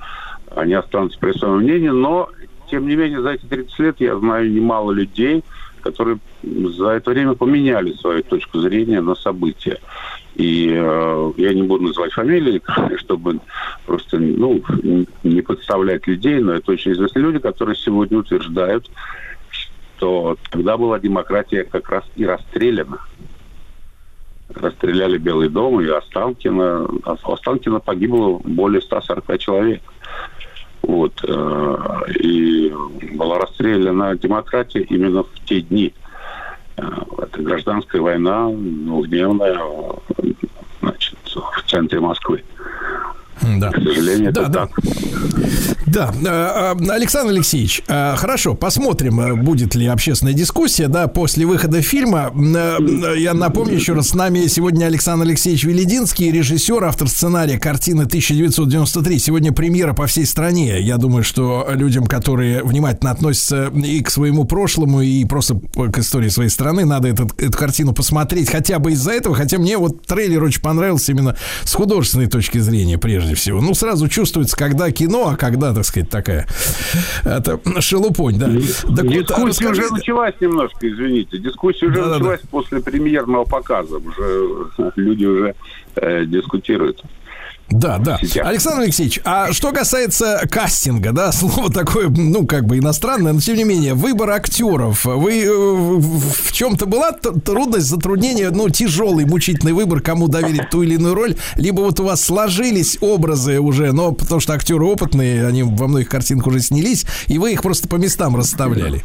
[0.54, 2.28] Они останутся при своем мнении, но,
[2.70, 5.42] тем не менее, за эти 30 лет я знаю немало людей,
[5.80, 9.78] которые за это время поменяли свою точку зрения на события.
[10.34, 12.62] И э, я не буду называть фамилии,
[12.96, 13.40] чтобы
[13.84, 14.62] просто ну,
[15.22, 18.90] не подставлять людей, но это очень известные люди, которые сегодня утверждают,
[19.50, 23.00] что тогда была демократия как раз и расстреляна.
[24.54, 26.88] Расстреляли Белый дом и Останкино.
[27.04, 29.82] А Останкино погибло более 140 человек.
[30.82, 31.22] Вот.
[31.28, 32.72] Э, и
[33.14, 35.92] была расстреляна демократия именно в те дни.
[36.76, 36.82] Э,
[37.18, 39.58] это гражданская война, двухдневная,
[40.80, 42.42] значит, в центре Москвы.
[43.58, 43.70] Да.
[43.70, 44.66] К сожалению, да, да.
[44.66, 44.70] так.
[45.92, 51.82] Да, э, Александр Алексеевич, э, хорошо, посмотрим, э, будет ли общественная дискуссия, да, после выхода
[51.82, 52.32] фильма.
[52.34, 59.18] Я напомню еще раз, с нами сегодня Александр Алексеевич Велединский, режиссер, автор сценария картины 1993.
[59.18, 60.80] Сегодня премьера по всей стране.
[60.80, 66.28] Я думаю, что людям, которые внимательно относятся и к своему прошлому, и просто к истории
[66.28, 70.42] своей страны, надо этот, эту картину посмотреть хотя бы из-за этого, хотя мне вот трейлер
[70.42, 73.60] очень понравился именно с художественной точки зрения, прежде всего.
[73.60, 76.46] Ну, сразу чувствуется, когда кино, а когда, так сказать, такая
[77.24, 78.46] это шелупонь, да.
[78.46, 79.82] Так Дискуссия вот, расскажи...
[79.82, 81.38] уже началась немножко, извините.
[81.38, 82.48] Дискуссия уже да, началась да.
[82.50, 83.96] после премьерного показа.
[83.96, 85.54] Уже люди уже
[85.96, 87.02] э, дискутируют.
[87.72, 88.18] Да, да.
[88.44, 93.56] Александр Алексеевич, а что касается кастинга, да, слово такое, ну, как бы иностранное, но тем
[93.56, 95.04] не менее, выбор актеров.
[95.04, 100.94] Вы э, в чем-то была трудность, затруднение, ну, тяжелый, мучительный выбор, кому доверить ту или
[100.94, 105.62] иную роль, либо вот у вас сложились образы уже, но потому что актеры опытные, они
[105.62, 109.02] во многих картинках уже снялись, и вы их просто по местам расставляли.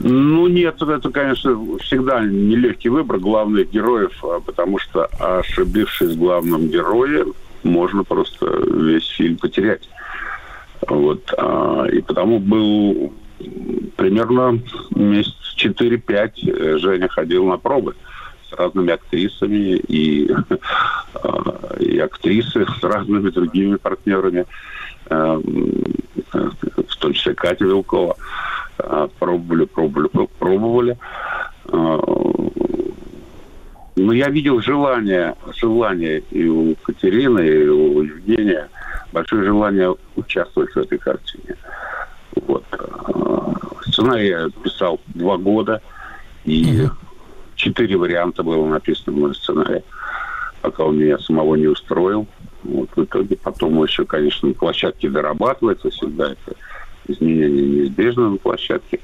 [0.00, 6.68] Ну, нет, это, конечно, всегда нелегкий выбор главных героев, а, потому что, ошибившись в главном
[6.68, 7.26] герое,
[7.64, 9.88] можно просто весь фильм потерять.
[10.86, 11.32] Вот.
[11.36, 13.12] а, И потому был
[13.96, 14.60] примерно
[14.94, 17.94] месяц 4-5 э, Женя ходил на пробы
[18.48, 20.30] с разными актрисами и,
[21.14, 24.46] а, и актрисы с разными другими партнерами,
[25.10, 25.40] э,
[26.32, 28.16] в том числе Катя Вилкова.
[28.78, 30.98] А, Пробовали, пробовали, пробовали.
[31.66, 32.00] А,
[33.96, 38.68] Но я видел желание, желание и у Катерины, и у Евгения,
[39.12, 41.56] большое желание участвовать в этой картине.
[42.46, 42.64] Вот.
[42.72, 43.54] А,
[43.86, 45.82] Сценарий я писал два года,
[46.44, 46.86] и
[47.56, 49.82] четыре варианта было написано в моем сценарии,
[50.62, 52.26] пока он меня самого не устроил.
[52.62, 56.56] Вот в итоге потом еще, конечно, на площадке дорабатывается всегда это
[57.08, 59.00] изменения неизбежны на площадке.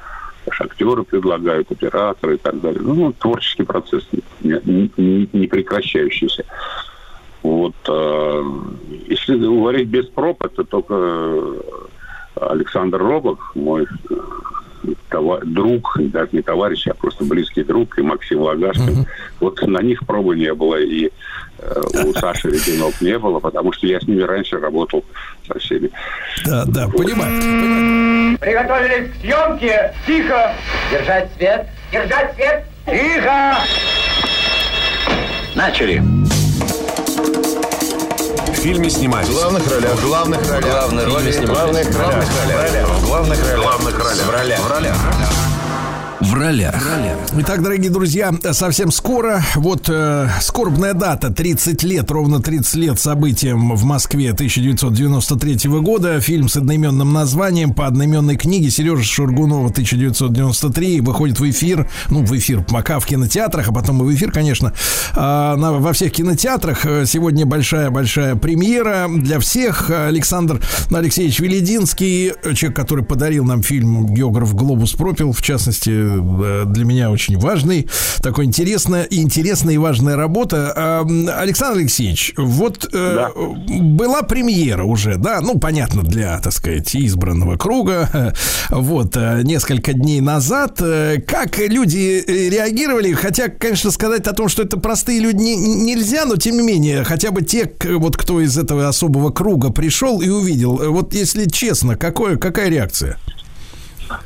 [0.51, 2.81] Аж актеры предлагают, операторы и так далее.
[2.83, 4.07] Ну, творческий процесс
[4.43, 6.45] не, не- не- прекращающийся.
[7.43, 8.45] Вот, э,
[9.09, 11.61] если говорить без проб, это только э,
[12.41, 14.15] Александр Робок, мой э,
[15.11, 19.07] това- друг, даже не товарищ, а просто близкий друг, и Максим Лагашкин.
[19.41, 21.11] Вот на них пробы не было, и
[22.05, 25.05] у Саши Леденок не было, потому что я с ними раньше работал
[25.47, 25.91] со всеми.
[26.45, 28.39] Да, да, понимаю.
[28.39, 29.95] Приготовились к съемке.
[30.07, 30.55] Тихо.
[30.91, 31.67] Держать свет.
[31.93, 32.65] Держать свет.
[32.87, 33.57] Тихо.
[35.55, 36.03] Начали.
[38.49, 39.29] В фильме снимались.
[39.29, 39.93] В главных ролях.
[39.93, 40.71] В главных ролях.
[40.71, 41.87] Главные роли снимались.
[41.87, 42.89] В главных ролях.
[42.89, 43.63] В главных ролях.
[43.63, 44.27] Главных ролях.
[44.27, 44.61] В ролях.
[44.61, 44.97] В ролях.
[44.97, 45.44] В ролях.
[47.39, 53.75] Итак, дорогие друзья, совсем скоро, вот э, скорбная дата, 30 лет, ровно 30 лет событиям
[53.77, 56.21] в Москве 1993 года.
[56.21, 62.37] Фильм с одноименным названием по одноименной книге Сережи Шургунова 1993 выходит в эфир, ну, в
[62.37, 64.73] эфир пока в кинотеатрах, а потом и в эфир, конечно,
[65.15, 66.85] а, на- во всех кинотеатрах.
[66.85, 69.89] Э, Сегодня большая-большая премьера для всех.
[69.91, 76.24] Александр Алексеевич Велединский, э, человек, который подарил нам фильм «Географ Глобус пропил», в частности, э,
[76.67, 77.89] для меня очень важный,
[78.23, 80.73] такой интересная, интересная и важная работа.
[80.77, 81.07] А,
[81.41, 83.29] Александр Алексеевич, вот э,
[83.81, 88.35] была премьера уже, да, ну, понятно, для, так сказать, избранного круга,
[88.71, 90.81] вот, э, несколько дней назад.
[90.81, 95.57] Э, Как люди э, реагировали, хотя, конечно, сказать о том, что это простые люди не-
[95.57, 100.21] нельзя, но, тем не менее, хотя бы те, вот, кто из этого особого круга пришел
[100.21, 103.19] и увидел, э, вот, если честно, какое, какая реакция?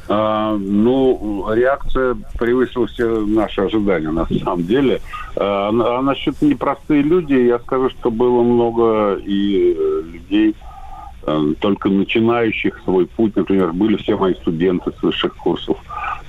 [0.09, 5.01] А, ну, реакция превысила все наши ожидания, на самом деле.
[5.37, 10.55] А, а насчет непростые люди, я скажу, что было много и э, людей,
[11.27, 13.37] э, только начинающих свой путь.
[13.37, 15.77] Например, были все мои студенты с высших курсов,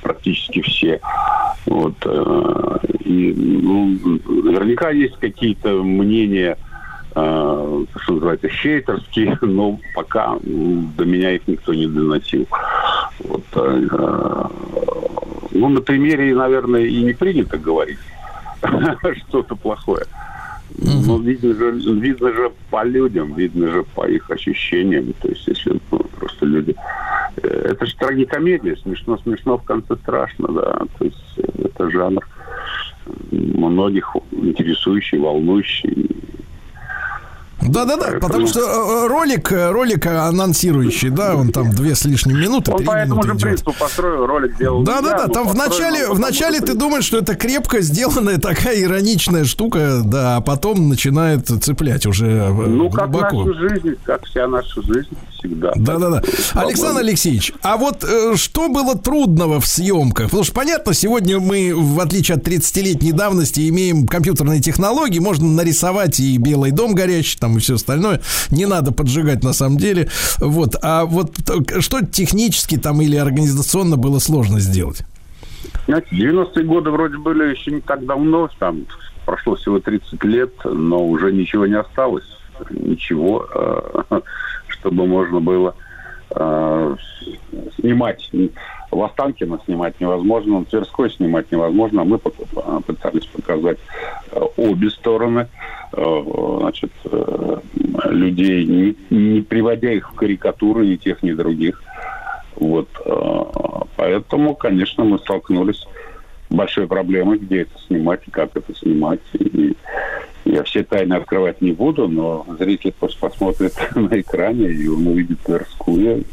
[0.01, 0.99] практически все.
[1.65, 1.95] Вот.
[2.05, 3.97] э, И, ну,
[4.27, 6.57] наверняка есть какие-то мнения,
[7.15, 12.47] э, что называется, хейтерские, но пока до меня их никто не доносил.
[13.19, 14.47] Вот, э,
[15.51, 17.99] ну, на примере, наверное, и не принято говорить
[19.27, 20.05] что-то плохое.
[20.77, 25.13] Но видно же, видно же по людям, видно же по их ощущениям.
[25.21, 26.75] То есть, если ну, просто люди...
[27.37, 30.81] э, Это же трагикомедия, смешно-смешно, в конце страшно, да.
[30.97, 32.25] То есть, э, это жанр
[33.31, 36.09] многих интересующий, волнующий.
[37.61, 42.71] Да-да-да, потому что э, ролик, э, ролик анонсирующий, да, он там две с лишним минуты,
[42.71, 44.83] Он по этому же принципу построил, ролик делал.
[44.83, 45.27] Да, да, да.
[45.27, 50.37] Там в начале, в начале ты думаешь, что это крепко сделанная такая ироничная штука, да,
[50.37, 55.71] а потом начинает цеплять уже э, Ну, как наша жизнь, как вся наша жизнь всегда.
[55.75, 56.21] Да, да, да.
[56.21, 56.69] По-моему.
[56.69, 60.25] Александр Алексеевич, а вот э, что было трудного в съемках?
[60.25, 66.19] Потому что, понятно, сегодня мы, в отличие от 30-летней давности, имеем компьютерные технологии, можно нарисовать
[66.19, 68.21] и Белый дом горящий, там и все остальное.
[68.51, 70.09] Не надо поджигать на самом деле.
[70.37, 70.75] Вот.
[70.81, 71.35] А вот
[71.79, 75.03] что технически там или организационно было сложно сделать?
[75.85, 78.85] Знаете, 90-е годы вроде были еще не так давно, там
[79.25, 82.25] прошло всего 30 лет, но уже ничего не осталось.
[82.71, 84.21] Ничего, э,
[84.79, 85.75] чтобы можно было
[86.31, 86.95] э,
[87.79, 88.29] снимать.
[88.91, 92.03] В Останкино снимать невозможно, на Тверской снимать невозможно.
[92.03, 93.77] Мы пок- пытались показать
[94.31, 95.47] э, обе стороны.
[95.93, 96.23] э,
[96.59, 97.57] значит, э,
[98.05, 101.81] людей, не, не приводя их в карикатуры ни тех, ни других.
[102.55, 102.87] Вот.
[103.05, 103.43] э,
[103.95, 105.85] Поэтому, конечно, мы столкнулись
[106.49, 109.19] большой проблемой, где это снимать и как это снимать.
[109.33, 109.75] И
[110.45, 115.39] я все тайны открывать не буду, но зритель просто посмотрит на экране, и он увидит
[115.41, 116.23] Тверскую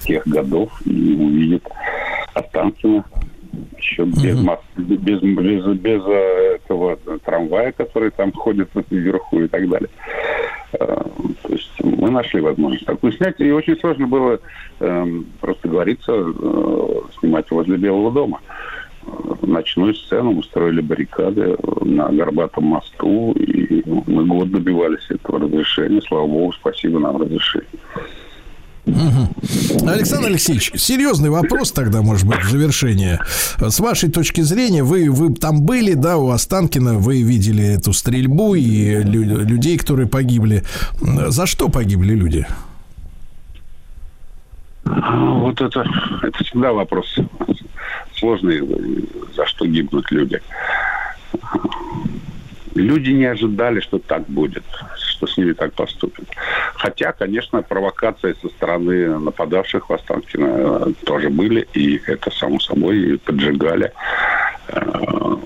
[0.00, 1.66] тех годов, и увидит
[2.34, 3.04] Останкино
[3.78, 9.68] еще без, мос- без, без, без, э, этого трамвая, который там ходит вверху и так
[9.68, 9.90] далее.
[10.72, 11.02] Э,
[11.42, 14.40] То есть мы нашли возможность такую снять, и очень сложно было
[14.80, 18.40] эм, просто говориться, э, снимать возле Белого дома.
[18.42, 18.73] Э,
[19.42, 26.00] Ночную сцену мы строили баррикады на Горбатом мосту, и мы год добивались этого разрешения.
[26.02, 27.66] Слава богу, спасибо нам разрешили.
[29.86, 33.18] Александр Алексеевич, серьезный вопрос тогда, может быть, в завершение.
[33.58, 38.54] С вашей точки зрения, вы, вы там были, да, у Останкина, вы видели эту стрельбу
[38.54, 40.64] и лю- людей, которые погибли.
[41.00, 42.46] За что погибли люди?
[44.84, 45.84] А, Вот это,
[46.22, 47.06] это всегда вопрос
[48.24, 48.62] сложный,
[49.34, 50.40] за что гибнут люди.
[52.74, 54.64] Люди не ожидали, что так будет,
[54.96, 56.26] что с ними так поступят.
[56.74, 62.98] Хотя, конечно, провокации со стороны нападавших в Останкино э, тоже были, и это, само собой,
[62.98, 63.92] и поджигали.
[64.68, 65.36] Э,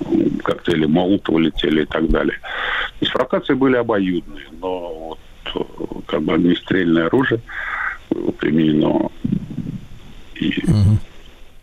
[0.42, 2.38] Коктейли Молотова летели и так далее.
[2.38, 5.18] То есть провокации были обоюдные, но вот
[5.54, 5.60] э,
[6.06, 7.40] как бы огнестрельное оружие
[8.10, 9.10] было применено
[10.36, 10.62] и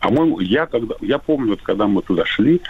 [0.05, 2.61] по-моему, я когда я помню, вот когда мы туда шли,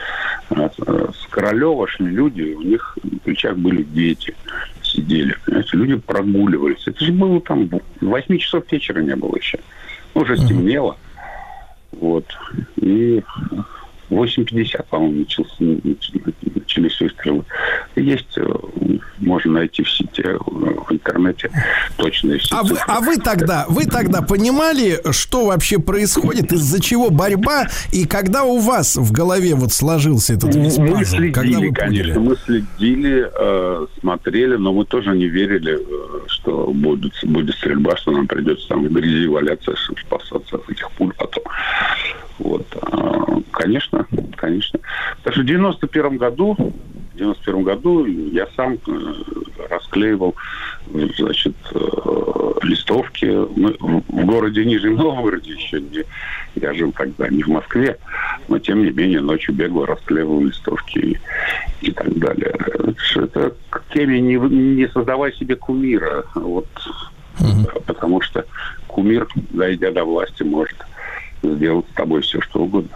[0.52, 4.34] э, э, с Королева шли люди, у них на плечах были дети,
[4.82, 6.88] сидели, понимаете, люди прогуливались.
[6.88, 9.60] Это же было там 8 часов вечера не было еще.
[10.14, 10.96] Ну, Уже стемнело.
[11.92, 12.26] Вот.
[12.78, 13.22] И
[14.16, 15.56] 8.50, по-моему, начался-
[16.56, 17.44] начались выстрелы.
[17.96, 18.46] Есть, э,
[19.20, 21.50] можно найти в сети, э, в интернете
[21.98, 27.10] точные все А вы, а вы тогда, вы тогда понимали, что вообще происходит, из-за чего
[27.10, 31.16] борьба, и когда у вас в голове вот сложился этот весь Мы пазл?
[31.32, 35.80] когда следили, вы конечно, мы следили, э, смотрели, но мы тоже не верили,
[36.28, 40.90] что будет, будет стрельба, что нам придется там в грязи валяться, чтобы спасаться от этих
[40.92, 41.44] пуль потом.
[42.40, 42.66] Вот.
[42.82, 44.05] А, Конечно,
[44.36, 44.80] конечно.
[45.24, 49.14] Потому что в 91 году, в 91 году я сам э,
[49.70, 50.36] расклеивал,
[51.18, 53.26] значит, э, листовки.
[53.26, 56.04] Мы в городе Нижнем Новгороде еще не,
[56.56, 57.98] я жил тогда не в Москве,
[58.48, 61.18] но тем не менее ночью бегал, расклеивал листовки и,
[61.82, 62.54] и так далее.
[62.58, 66.68] Это ж- Это к теме не, не создавай себе кумира, вот,
[67.86, 68.46] потому что
[68.88, 70.76] кумир, дойдя до власти, может
[71.44, 72.90] сделать с тобой все, что угодно.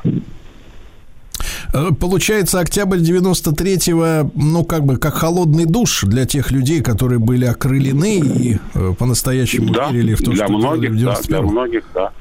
[1.73, 7.45] Э, Получается, октябрь 93-го, ну, как бы, как холодный душ для тех людей, которые были
[7.45, 11.45] окрылены и э, по-настоящему Да, верили в то, для что многих, в да, для 91-м.
[11.45, 12.11] многих, да.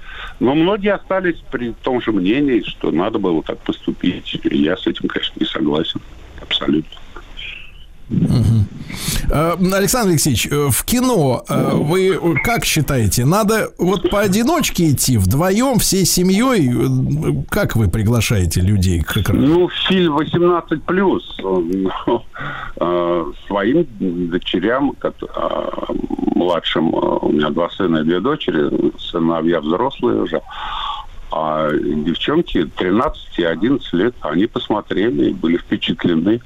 [0.41, 4.39] Но многие остались при том же мнении, что надо было так поступить.
[4.45, 6.01] Я с этим, конечно, не согласен.
[6.41, 6.91] Абсолютно.
[9.31, 15.79] Э, Александр Алексеевич, э, в кино э, вы как считаете, надо вот поодиночке идти, вдвоем,
[15.79, 17.45] всей семьей?
[17.51, 19.47] Как вы приглашаете людей к экрану?
[19.47, 21.37] Ну, фильм 18 плюс.
[23.47, 23.87] Своим
[24.31, 24.95] дочерям,
[26.35, 30.41] младшим, у меня два сына и две дочери, сыновья взрослые уже,
[31.31, 36.41] а девчонки 13 и 11 лет, они посмотрели, были впечатлены,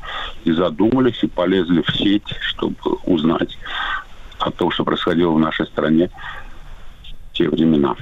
[0.44, 3.56] и задумались, и полезли в сеть, чтобы узнать
[4.38, 6.10] о том, что происходило в нашей стране
[7.30, 7.94] в те времена.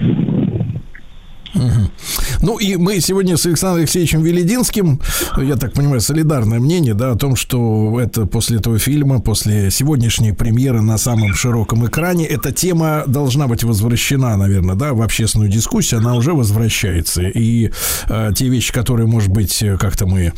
[2.43, 5.01] Ну и мы сегодня с Александром Алексеевичем Велединским,
[5.37, 10.33] я так понимаю, солидарное мнение, да, о том, что это после этого фильма, после сегодняшней
[10.33, 16.01] премьеры на самом широком экране, эта тема должна быть возвращена, наверное, да, в общественную дискуссию,
[16.01, 17.23] она уже возвращается.
[17.23, 17.71] И
[18.09, 20.33] э, те вещи, которые, может быть, как-то мы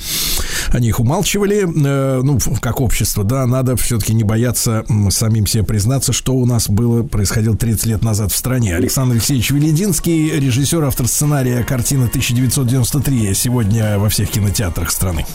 [0.70, 6.12] о них умалчивали, э, ну, как общество, да, надо все-таки не бояться самим себе признаться,
[6.12, 8.74] что у нас было, происходило 30 лет назад в стране.
[8.74, 15.26] Александр Алексеевич Велединский, режиссер, автор сценария картины 1993, сегодня во всех кинотеатрах страны.